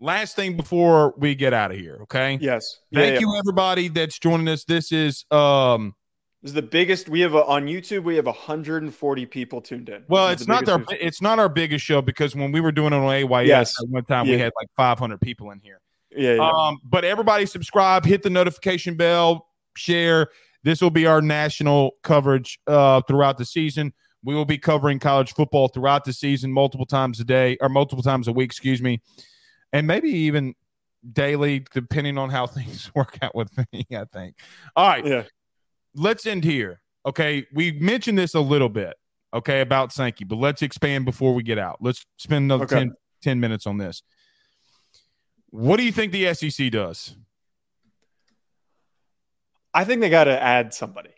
[0.00, 2.38] Last thing before we get out of here, okay?
[2.40, 2.80] Yes.
[2.92, 3.20] Thank yeah.
[3.20, 4.64] you everybody that's joining us.
[4.64, 5.94] This is um
[6.42, 7.08] This is the biggest.
[7.08, 8.02] We have a, on YouTube.
[8.04, 10.04] We have 140 people tuned in.
[10.08, 12.92] well, it's not our biggest- it's not our biggest show because when we were doing
[12.92, 13.74] it on AYS Yes.
[13.82, 15.80] at one time we had like 500 people in here.
[16.16, 16.50] Yeah, yeah.
[16.50, 20.28] Um but everybody subscribe, hit the notification bell, share.
[20.62, 23.92] This will be our national coverage uh throughout the season.
[24.24, 28.02] We will be covering college football throughout the season multiple times a day or multiple
[28.02, 29.00] times a week, excuse me.
[29.72, 30.54] And maybe even
[31.12, 34.36] daily depending on how things work out with me, I think.
[34.74, 35.04] All right.
[35.06, 35.22] yeah.
[35.94, 36.80] Let's end here.
[37.06, 37.46] Okay.
[37.52, 38.94] We mentioned this a little bit,
[39.34, 41.78] okay, about Sankey, but let's expand before we get out.
[41.80, 42.76] Let's spend another Okay.
[42.80, 44.02] 10, 10 minutes on this.
[45.50, 47.16] What do you think the SEC does?
[49.72, 51.10] I think they got to add somebody,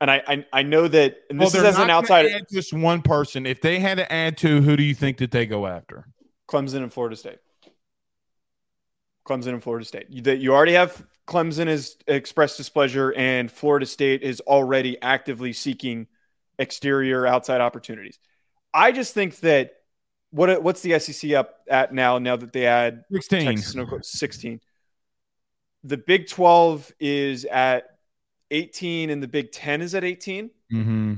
[0.00, 1.16] and I, I I know that.
[1.28, 2.28] And this Well, is as an outsider.
[2.52, 3.46] just one person.
[3.46, 6.06] If they had to add two, who do you think that they go after?
[6.48, 7.38] Clemson and Florida State.
[9.26, 10.06] Clemson and Florida State.
[10.08, 16.06] You, you already have Clemson has expressed displeasure, and Florida State is already actively seeking
[16.58, 18.18] exterior outside opportunities.
[18.72, 19.72] I just think that
[20.30, 22.18] what what's the SEC up at now?
[22.18, 23.44] Now that they add 16.
[23.44, 24.60] Texas Oklahoma, 16.
[25.84, 27.84] The Big 12 is at
[28.50, 30.50] 18 and the Big 10 is at 18.
[30.72, 31.14] Mm-hmm.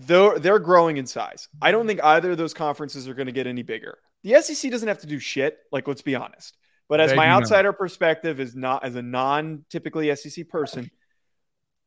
[0.00, 1.48] They're, they're growing in size.
[1.60, 3.98] I don't think either of those conferences are going to get any bigger.
[4.22, 5.58] The SEC doesn't have to do shit.
[5.70, 6.56] Like, let's be honest.
[6.88, 7.42] But as They my not.
[7.42, 10.90] outsider perspective is not as a non typically SEC person,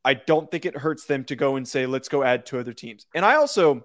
[0.06, 2.74] I don't think it hurts them to go and say, let's go add two other
[2.74, 3.06] teams.
[3.14, 3.84] And I also,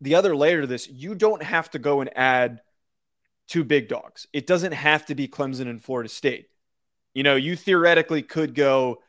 [0.00, 2.60] the other layer to this, you don't have to go and add
[3.48, 4.26] two big dogs.
[4.32, 6.48] It doesn't have to be Clemson and Florida State.
[7.14, 9.02] You know, you theoretically could go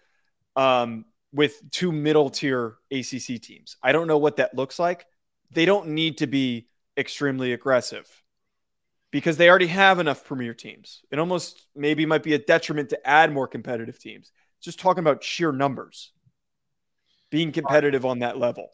[0.56, 3.78] um, with two middle tier ACC teams.
[3.82, 5.06] I don't know what that looks like.
[5.52, 8.08] They don't need to be extremely aggressive
[9.16, 11.02] because they already have enough premier teams.
[11.10, 14.34] It almost maybe might be a detriment to add more competitive teams.
[14.60, 16.12] Just talking about sheer numbers,
[17.30, 18.72] being competitive on that level.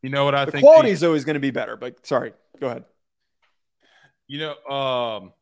[0.00, 0.64] You know what I The think?
[0.64, 2.84] quality is always going to be better, but sorry, go ahead.
[4.26, 5.32] You know, um,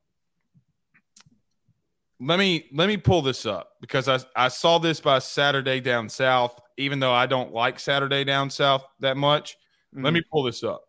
[2.19, 6.09] let me let me pull this up because I I saw this by Saturday down
[6.09, 6.61] south.
[6.79, 9.57] Even though I don't like Saturday down south that much,
[9.93, 10.88] let me pull this up.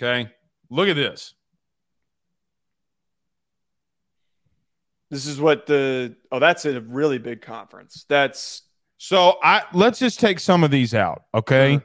[0.00, 0.30] Okay,
[0.70, 1.34] look at this.
[5.10, 8.04] This is what the oh, that's a really big conference.
[8.08, 8.62] That's
[8.98, 11.22] So I let's just take some of these out.
[11.34, 11.84] Okay, Uh-huh.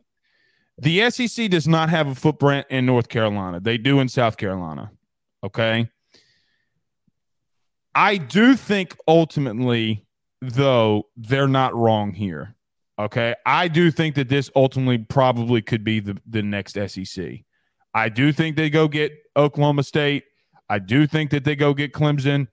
[0.80, 3.60] the SEC does not have a footprint in North Carolina.
[3.60, 4.92] They do in South Carolina.
[5.44, 5.90] Okay.
[7.96, 10.06] I do think ultimately,
[10.42, 12.56] though, they're not wrong here.
[12.98, 13.36] Okay.
[13.46, 17.42] I do think that this ultimately probably could be the, the next SEC.
[17.94, 20.24] I do think they go get Oklahoma State.
[20.70, 22.48] I do think that they go get Clemson.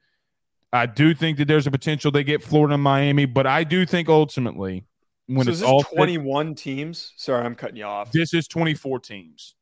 [0.73, 3.87] I do think that there's a potential they get Florida and Miami, but I do
[3.87, 4.85] think ultimately
[5.27, 7.13] when so it's all said- 21 teams.
[7.17, 8.13] Sorry, I'm cutting you off.
[8.13, 9.55] this is 24 teams.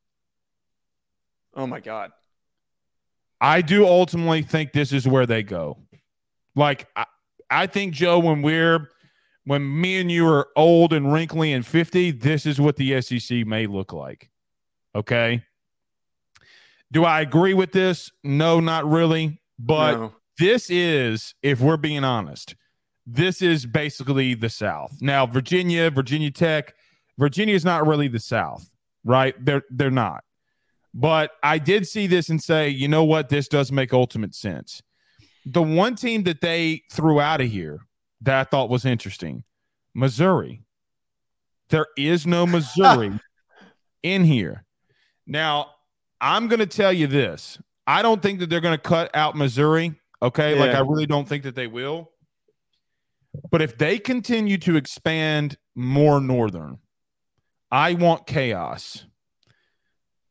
[1.54, 2.10] Oh my god.
[3.40, 5.78] I do ultimately think this is where they go.
[6.56, 7.04] Like I,
[7.50, 8.88] I think Joe, when we're
[9.44, 13.46] when me and you are old and wrinkly and 50, this is what the SEC
[13.46, 14.30] may look like.
[14.94, 15.44] Okay.
[16.92, 18.10] Do I agree with this?
[18.24, 19.40] No, not really.
[19.58, 20.12] But No.
[20.38, 22.54] this is, if we're being honest,
[23.06, 24.96] this is basically the South.
[25.00, 26.74] Now, Virginia, Virginia Tech,
[27.18, 28.70] Virginia is not really the South,
[29.04, 29.34] right?
[29.44, 30.24] They're they're not.
[30.94, 34.82] But I did see this and say, you know what, this does make ultimate sense.
[35.44, 37.80] The one team that they threw out of here
[38.22, 39.44] that I thought was interesting,
[39.94, 40.62] Missouri.
[41.70, 43.18] There is no Missouri
[44.02, 44.64] in here.
[45.26, 45.70] Now,
[46.20, 47.58] I'm going to tell you this.
[47.86, 49.94] I don't think that they're going to cut out Missouri.
[50.20, 50.58] Okay.
[50.58, 52.10] Like, I really don't think that they will.
[53.50, 56.78] But if they continue to expand more northern,
[57.70, 59.04] I want chaos.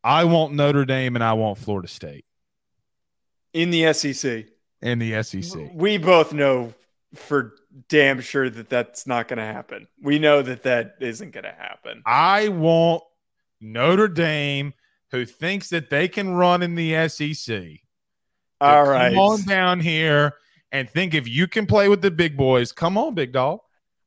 [0.04, 2.26] I want Notre Dame and I want Florida State
[3.54, 4.46] In the SEC.
[4.82, 5.72] In the SEC.
[5.74, 6.74] We both know
[7.16, 7.54] for
[7.90, 9.88] damn sure that that's not going to happen.
[10.02, 12.04] We know that that isn't going to happen.
[12.06, 13.04] I want
[13.62, 14.74] Notre Dame,
[15.12, 17.64] who thinks that they can run in the SEC.
[18.60, 19.10] All right.
[19.10, 20.34] Come on down here
[20.72, 23.60] and think if you can play with the big boys, come on, big dog.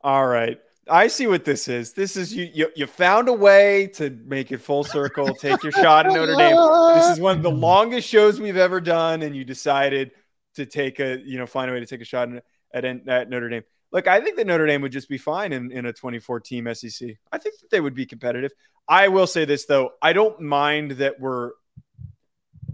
[0.02, 0.58] All right.
[0.88, 1.92] I see what this is.
[1.92, 5.72] This is you, you you found a way to make it full circle, take your
[5.72, 6.56] shot at Notre Dame.
[6.96, 10.10] This is one of the longest shows we've ever done, and you decided
[10.54, 13.30] to take a, you know, find a way to take a shot at, at, at
[13.30, 13.62] Notre Dame.
[13.92, 16.72] Look, I think that Notre Dame would just be fine in, in a 24 team
[16.74, 17.10] SEC.
[17.32, 18.52] I think that they would be competitive.
[18.88, 21.52] I will say this though, I don't mind that we're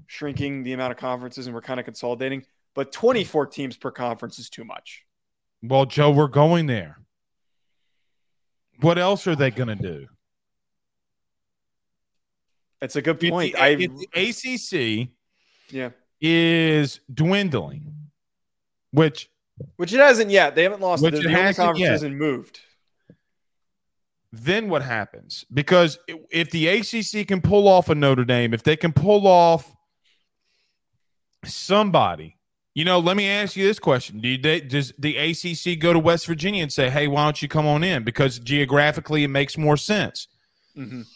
[0.07, 2.45] shrinking the amount of conferences and we're kind of consolidating,
[2.75, 5.05] but 24 teams per conference is too much.
[5.63, 6.99] Well, Joe, we're going there.
[8.81, 10.07] What else are they going to do?
[12.81, 13.55] That's a good point.
[13.55, 15.09] the- ACC
[15.71, 15.91] yeah.
[16.21, 17.95] is dwindling,
[18.91, 19.31] which
[19.77, 20.55] Which it hasn't yet.
[20.55, 21.03] They haven't lost.
[21.03, 21.91] Which the, only hasn't conference yet.
[21.93, 22.61] hasn't moved.
[24.33, 25.45] then what happens?
[25.53, 25.99] Because
[26.31, 29.75] if the ACC can pull off a Notre Dame, if they can pull off
[31.45, 32.37] somebody,
[32.75, 35.99] you know, let me ask you this question: Do they, does the ACC go to
[35.99, 39.57] West Virginia and say, "Hey, why don't you come on in?" Because geographically, it makes
[39.57, 40.29] more sense.
[40.77, 41.07] Mhm.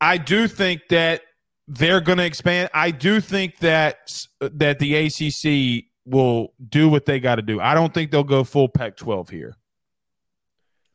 [0.00, 1.22] I do think that
[1.66, 2.68] they're going to expand.
[2.74, 7.60] I do think that that the ACC will do what they got to do.
[7.60, 9.56] I don't think they'll go full Pac-12 here.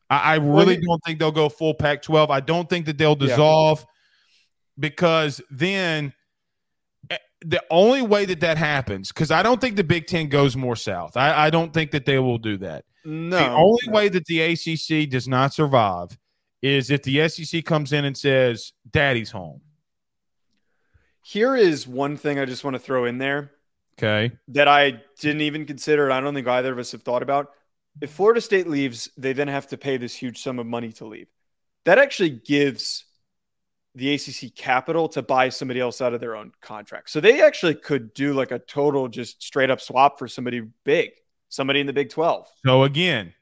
[0.08, 2.30] I, I really you- don't think they'll go full Pac-12.
[2.30, 3.26] I don't think that they'll Yeah.
[3.28, 3.86] dissolve
[4.78, 6.12] because then
[7.10, 10.56] eh, the only way that that happens because I don't think the Big Ten goes
[10.56, 11.16] more south.
[11.16, 12.84] I, I don't think that they will do that.
[13.04, 13.36] No.
[13.36, 13.92] The only no.
[13.92, 16.16] way that the ACC does not survive
[16.62, 19.62] is if the SEC comes in and says, Daddy's home.
[21.22, 23.52] Here is one thing I just want to throw in there
[24.02, 24.32] Okay.
[24.48, 27.50] that I didn't even consider, and I don't think either of us have thought about.
[28.00, 31.04] If Florida State leaves, they then have to pay this huge sum of money to
[31.04, 31.28] leave.
[31.84, 33.04] That actually gives
[33.94, 37.10] the ACC capital to buy somebody else out of their own contract.
[37.10, 41.10] So they actually could do like a total just straight up swap for somebody big,
[41.48, 42.46] somebody in the Big 12.
[42.64, 43.34] So again,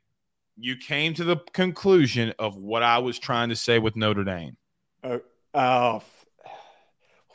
[0.57, 4.57] you came to the conclusion of what I was trying to say with Notre Dame.
[5.05, 5.21] Oh,
[5.55, 6.03] oh.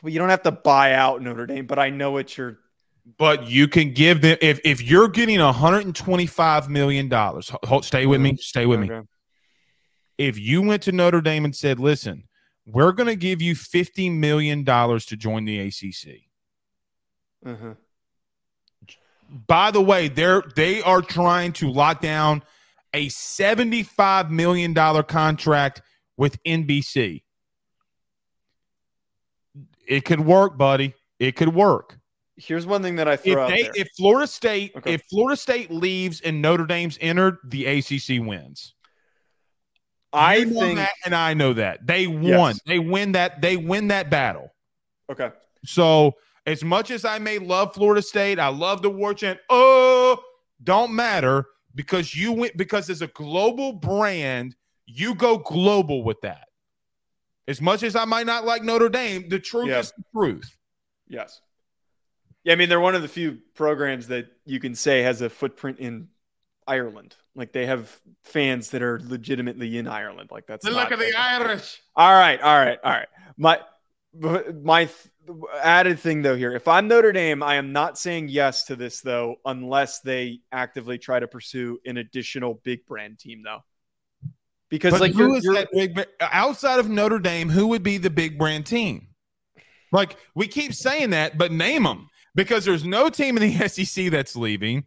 [0.02, 2.58] Well, you don't have to buy out Notre Dame, but I know what you're
[3.18, 7.50] But you can give them if if you're getting 125 million dollars.
[7.82, 8.36] Stay with me.
[8.36, 8.90] Stay with me.
[10.16, 12.24] If you went to Notre Dame and said, "Listen,
[12.64, 16.22] we're going to give you 50 million dollars to join the ACC."
[17.44, 17.74] Uh-huh.
[19.46, 22.42] By the way, they're they are trying to lock down
[22.94, 25.82] a 75 million dollar contract
[26.16, 27.22] with NBC.
[29.86, 30.94] It could work, buddy.
[31.18, 31.98] It could work.
[32.36, 33.70] Here's one thing that I If, throw out there.
[33.74, 34.94] if Florida State Okay.
[34.94, 38.74] if Florida State leaves and Notre Dame's entered, the ACC wins.
[40.12, 42.22] I You know think that, and I know that they won.
[42.54, 42.60] Yes.
[42.66, 43.40] They win that.
[43.40, 44.52] They win that battle.
[45.10, 45.30] okay.
[45.64, 46.12] So
[46.46, 49.38] as much as I may love Florida State, I love the war chant.
[49.48, 50.22] Oh,
[50.62, 54.54] don't matter because you went because as a global brand,
[54.86, 56.48] you go global with that.
[57.48, 59.78] As much as I might not like Notre Dame, the truth Yeah.
[59.80, 60.56] is the truth.
[61.08, 61.40] Yes.
[62.44, 65.30] Yeah, I mean they're one of the few programs that you can say has a
[65.30, 66.08] footprint in
[66.66, 67.16] Ireland.
[67.34, 67.90] Like they have
[68.22, 70.30] fans that are legitimately in Ireland.
[70.30, 71.80] Like that's the look not like- Irish.
[71.96, 73.08] All right, all right, all right.
[73.36, 73.60] My
[74.62, 78.64] my th- added thing though here, if I'm Notre Dame, I am not saying yes
[78.64, 83.64] to this though, unless they actively try to pursue an additional big brand team though.
[84.68, 87.48] Because But like who you're, is you're- that big outside of Notre Dame?
[87.48, 89.08] Who would be the big brand team?
[89.92, 94.10] Like we keep saying that, but name them because there's no team in the SEC
[94.10, 94.84] that's leaving.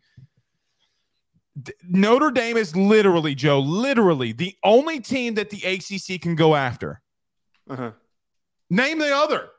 [1.89, 7.01] Notre Dame is literally Joe, literally the only team that the ACC can go after.
[7.69, 7.91] uh-huh.
[8.69, 9.49] Name the other.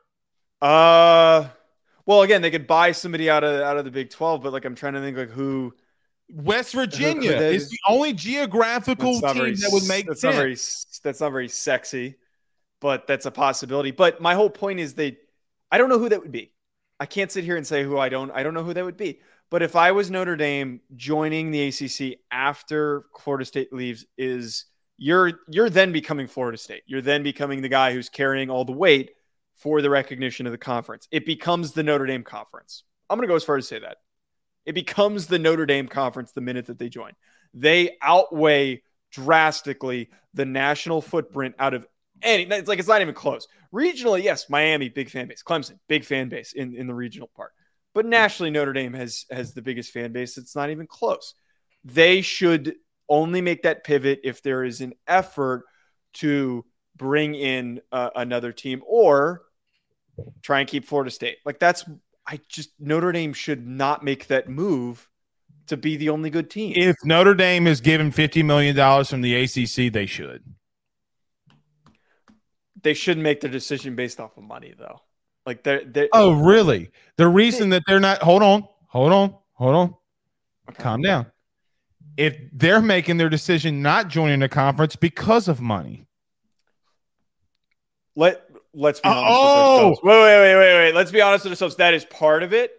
[0.61, 1.47] uh
[2.05, 4.65] well again, they could buy somebody out of out of the Big 12, but like
[4.65, 5.73] I'm trying to think like who
[6.31, 10.35] West Virginia that is is- the only geographical team very that would make that's sense.
[10.35, 10.53] not very
[11.03, 12.15] that's not very sexy,
[12.79, 13.91] but that's a possibility.
[13.91, 15.17] But my whole point is they
[15.71, 16.51] I don't know who that would be.
[16.99, 18.97] I can't sit here and say who I don't I don't know who that would
[18.97, 19.19] be.
[19.49, 24.65] But if I was Notre Dame joining the ACC after Florida State leaves is
[24.97, 26.83] you're you're then becoming Florida State.
[26.85, 29.11] You're then becoming the guy who's carrying all the weight
[29.55, 31.07] for the recognition of the conference.
[31.11, 32.83] It becomes the Notre Dame conference.
[33.09, 33.97] I'm going to go as far as to say that.
[34.65, 37.13] It becomes the Notre Dame conference the minute that they join.
[37.53, 41.87] They outweigh drastically the national footprint out of
[42.21, 42.43] any.
[42.43, 43.47] It's like it's not even close.
[43.73, 47.51] Regionally, yes, Miami big fan base, Clemson big fan base in, in the regional part,
[47.93, 50.37] but nationally, Notre Dame has has the biggest fan base.
[50.37, 51.35] It's not even close.
[51.83, 52.75] They should
[53.07, 55.63] only make that pivot if there is an effort
[56.13, 56.65] to
[56.95, 59.41] bring in uh, another team or
[60.41, 61.37] try and keep Florida State.
[61.45, 61.85] Like that's
[62.27, 65.07] I just Notre Dame should not make that move
[65.67, 66.73] to be the only good team.
[66.75, 70.43] If Notre Dame is given $50 million from the ACC, they should.
[72.83, 75.01] They shouldn't make their decision based off of money though.
[75.45, 76.91] Like they're, they're Oh, really?
[77.17, 79.95] The reason that they're not, hold on, hold on, hold on,
[80.69, 80.83] okay.
[80.83, 81.25] calm down.
[82.17, 86.05] If they're making their decision not joining the conference because of money,
[88.15, 88.43] Let
[88.73, 89.31] let's be honest oh!
[89.31, 89.99] with ourselves.
[90.03, 90.95] Wait, wait, wait, wait, wait.
[90.95, 91.77] Let's be honest with ourselves.
[91.77, 92.73] That is part of it,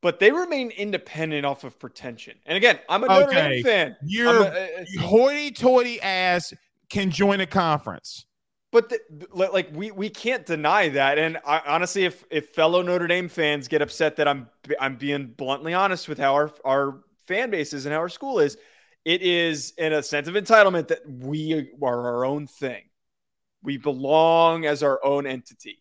[0.00, 2.36] but they remain independent off of pretension.
[2.46, 3.62] And again, I'm a Notre Okay.
[3.62, 3.96] Dame fan.
[4.02, 4.66] Your uh,
[4.98, 6.52] hoity-toity ass
[6.90, 8.26] can join a conference.
[8.72, 8.98] But the,
[9.34, 11.18] like we we can't deny that.
[11.18, 14.48] And I, honestly, if if fellow Notre Dame fans get upset that I'm
[14.80, 18.40] I'm being bluntly honest with how our our fan base is and how our school
[18.40, 18.56] is,
[19.04, 22.84] it is in a sense of entitlement that we are our own thing.
[23.62, 25.78] We belong as our own entity.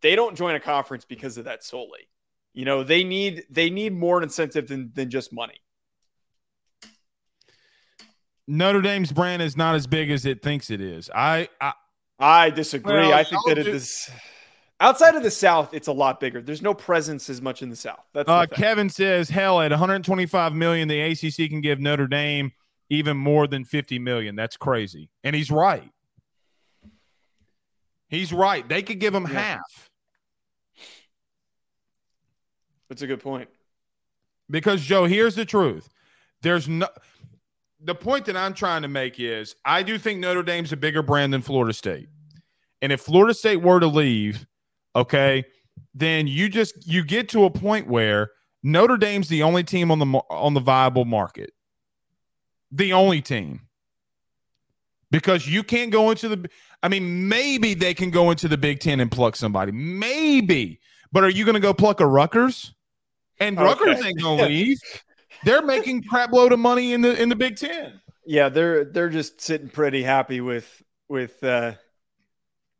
[0.00, 2.08] They don't join a conference because of that solely.
[2.54, 5.60] You know, they need they need more incentive than than just money.
[8.46, 11.10] Notre Dame's brand is not as big as it thinks it is.
[11.14, 11.74] I, I
[12.18, 12.94] I disagree.
[12.94, 14.10] Well, I think that it is
[14.80, 16.42] outside of the South, it's a lot bigger.
[16.42, 18.04] There's no presence as much in the South.
[18.12, 18.56] That's Uh, thing.
[18.56, 22.52] Kevin says, "Hell, at 125 million, the ACC can give Notre Dame
[22.90, 24.34] even more than 50 million.
[24.34, 25.90] That's crazy." And he's right.
[28.08, 28.66] He's right.
[28.68, 29.40] They could give him Yeah.
[29.40, 29.90] half
[32.88, 33.48] That's a good point.
[34.50, 35.04] because Joe.
[35.04, 35.88] Here's the truth.
[36.42, 36.88] There's no.
[37.80, 41.02] The point that I'm trying to make is I do think Notre Dame's a bigger
[41.02, 42.08] brand than Florida State.
[42.82, 44.46] And if Florida State were to leave,
[44.94, 45.44] okay,
[45.94, 48.30] then you just you get to a point where
[48.62, 51.52] Notre Dame's the only team on the on the viable market.
[52.70, 53.62] The only team.
[55.10, 56.50] Because you can't go into the
[56.82, 59.72] I mean maybe they can go into the Big 10 and pluck somebody.
[59.72, 60.80] Maybe.
[61.10, 62.74] But are you going to go pluck a Rutgers?
[63.40, 63.66] And Okay.
[63.66, 64.80] Rutgers ain't going to leave.
[65.44, 68.00] They're making crap load of money in the in the Big 10.
[68.26, 71.74] Yeah, they're they're just sitting pretty happy with with uh,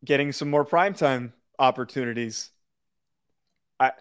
[0.04, 2.50] getting some more primetime opportunities.
[3.80, 3.92] I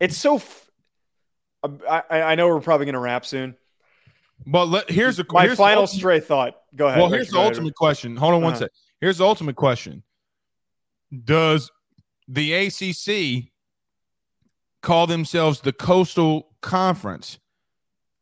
[0.00, 0.36] it's so.
[0.36, 0.70] F-
[1.88, 3.56] I I know we're probably going to wrap soon.
[4.46, 5.44] But let, here's the question.
[5.44, 6.54] My here's final ultimate- stray thought.
[6.76, 6.98] Go ahead.
[7.00, 8.16] Well, here's the ultimate question.
[8.16, 8.60] Hold on one Uh-huh.
[8.64, 8.70] sec.
[9.00, 10.02] Here's the ultimate question.
[11.24, 11.70] Does
[12.28, 13.52] the ACC
[14.84, 17.38] call themselves the Coastal Conference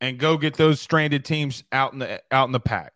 [0.01, 2.95] and go get those stranded teams out in the out in the pack?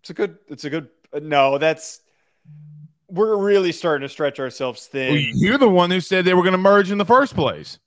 [0.00, 0.38] It's a good.
[0.48, 0.88] It's a good.
[1.20, 2.00] No, that's.
[3.10, 5.12] We're really starting to stretch ourselves thin.
[5.12, 7.78] Well, you're the one who said they were going to merge in the first place.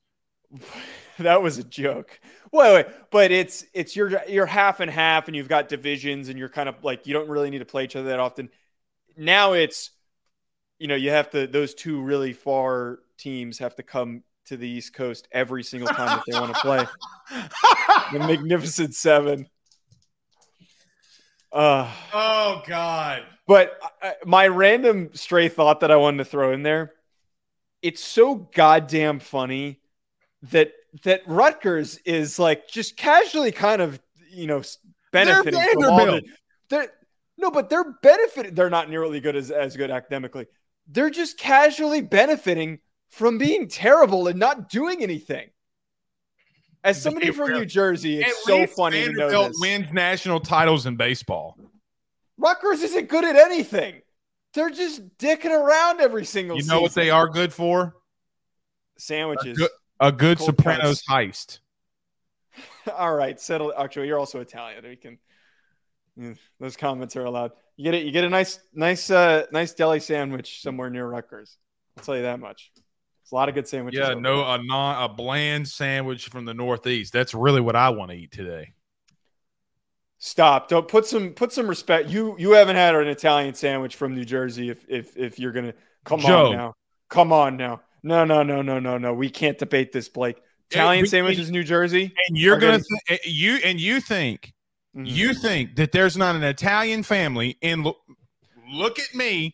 [1.20, 2.20] that was a joke.
[2.52, 6.38] Wait, wait, but it's it's you're you're half and half, and you've got divisions, and
[6.38, 8.50] you're kind of like you don't really need to play each other that often.
[9.16, 9.92] Now it's,
[10.82, 14.68] you know, you have to those two really far teams have to come to the
[14.68, 16.88] East Coast every single time that they want to play.
[18.12, 19.48] The Magnificent Seven.
[21.52, 23.24] Uh, oh God!
[23.46, 26.94] but I, my random stray thought that I wanted to throw in there,
[27.84, 29.82] it's so goddamn funny
[30.44, 30.72] that
[31.04, 34.02] that Rutgers is like just casually kind of
[34.32, 34.64] you know
[35.12, 36.20] benefiting from all
[36.70, 36.90] the,
[37.38, 38.56] no, but they're benefiting.
[38.56, 40.48] They're not nearly good as as good academically.
[40.88, 42.80] They're just casually benefiting
[43.10, 45.50] from being terrible and not doing anything.
[46.84, 47.52] As somebody from.
[47.52, 49.58] New Jersey, it's so funny to know this.
[49.60, 51.58] wins national titles in baseball.
[52.38, 54.02] Rutgers isn't good at anything.
[54.54, 57.96] They're just dicking around every single You know what they are good for?
[58.98, 59.58] Sandwiches.
[59.58, 61.60] Good- A good Sopranos heist.
[62.98, 63.72] All right, settle.
[63.78, 64.84] Actually, you're also Italian.
[64.84, 65.20] We can.
[66.18, 67.52] Mm, Those comments are allowed.
[67.82, 68.06] You get it.
[68.06, 71.58] You get a nice, nice, uh, nice deli sandwich somewhere near Rutgers.
[71.98, 72.72] I'll tell you that much.
[73.24, 74.00] It's a lot of good sandwiches.
[74.00, 74.60] Yeah, no, there.
[74.60, 77.12] a non a bland sandwich from the Northeast.
[77.12, 78.74] That's really what I want to eat today.
[80.20, 80.68] Stop.
[80.70, 82.08] Don't put some put some respect.
[82.10, 84.70] You you haven't had an Italian sandwich from New Jersey.
[84.70, 85.74] If if if you're gonna
[86.06, 86.50] come Joe.
[86.50, 86.74] on now,
[87.10, 87.82] come on now.
[88.04, 89.16] No no no no no no.
[89.16, 90.40] We can't debate this, Blake.
[90.70, 92.14] Italian we- sandwiches, New Jersey.
[92.28, 94.54] And you're gonna gonna- th- you and you think
[94.96, 95.08] Mhm.
[95.08, 97.98] you think that there's not an Italian family and look,
[98.74, 99.54] look at me,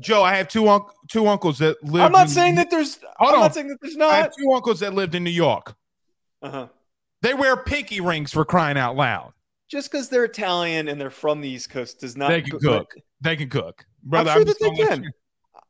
[0.00, 0.22] Joe.
[0.22, 2.02] I have two un- two uncles that live.
[2.02, 2.98] I'm not in- saying that there's.
[3.18, 3.40] I'm on.
[3.40, 4.10] not saying that there's not.
[4.12, 5.74] I have two uncles that lived in New York.
[6.42, 6.68] Uh-huh.
[7.22, 9.32] They wear pinky rings for crying out loud.
[9.68, 12.28] Just because they're Italian and they're from the East Coast does not.
[12.28, 12.94] They can cook.
[13.20, 14.30] They can cook, brother.
[14.30, 15.02] I'm sure that they can.
[15.04, 15.10] you-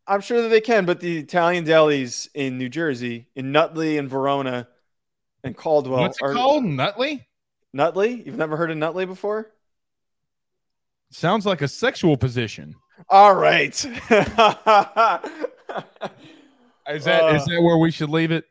[0.07, 4.09] I'm sure that they can, but the Italian delis in New Jersey, in Nutley and
[4.09, 4.67] Verona,
[5.45, 6.65] and Caldwell What's it are called?
[6.65, 7.28] Nutley.
[7.73, 8.23] Nutley.
[8.25, 9.51] You've never heard of Nutley before?
[11.11, 12.75] Sounds like a sexual position.
[13.09, 13.73] All right.
[16.91, 18.45] Is that is Uh, that where we should leave it?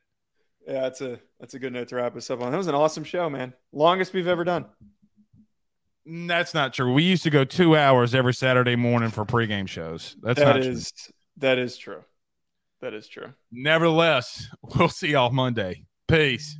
[0.68, 2.52] yeah, that's a that's a good note to wrap us up on.
[2.52, 3.54] That was an awesome show, man.
[3.72, 4.66] Longest we've ever done.
[6.08, 6.94] Mm, That's not true.
[6.94, 10.16] We used to go two hours every Saturday morning for pregame shows.
[10.22, 10.82] That's That not true.
[11.38, 12.04] that is true.
[12.82, 13.34] That is true.
[13.52, 15.86] Nevertheless, we'll see y'all Monday.
[16.08, 16.58] Peace.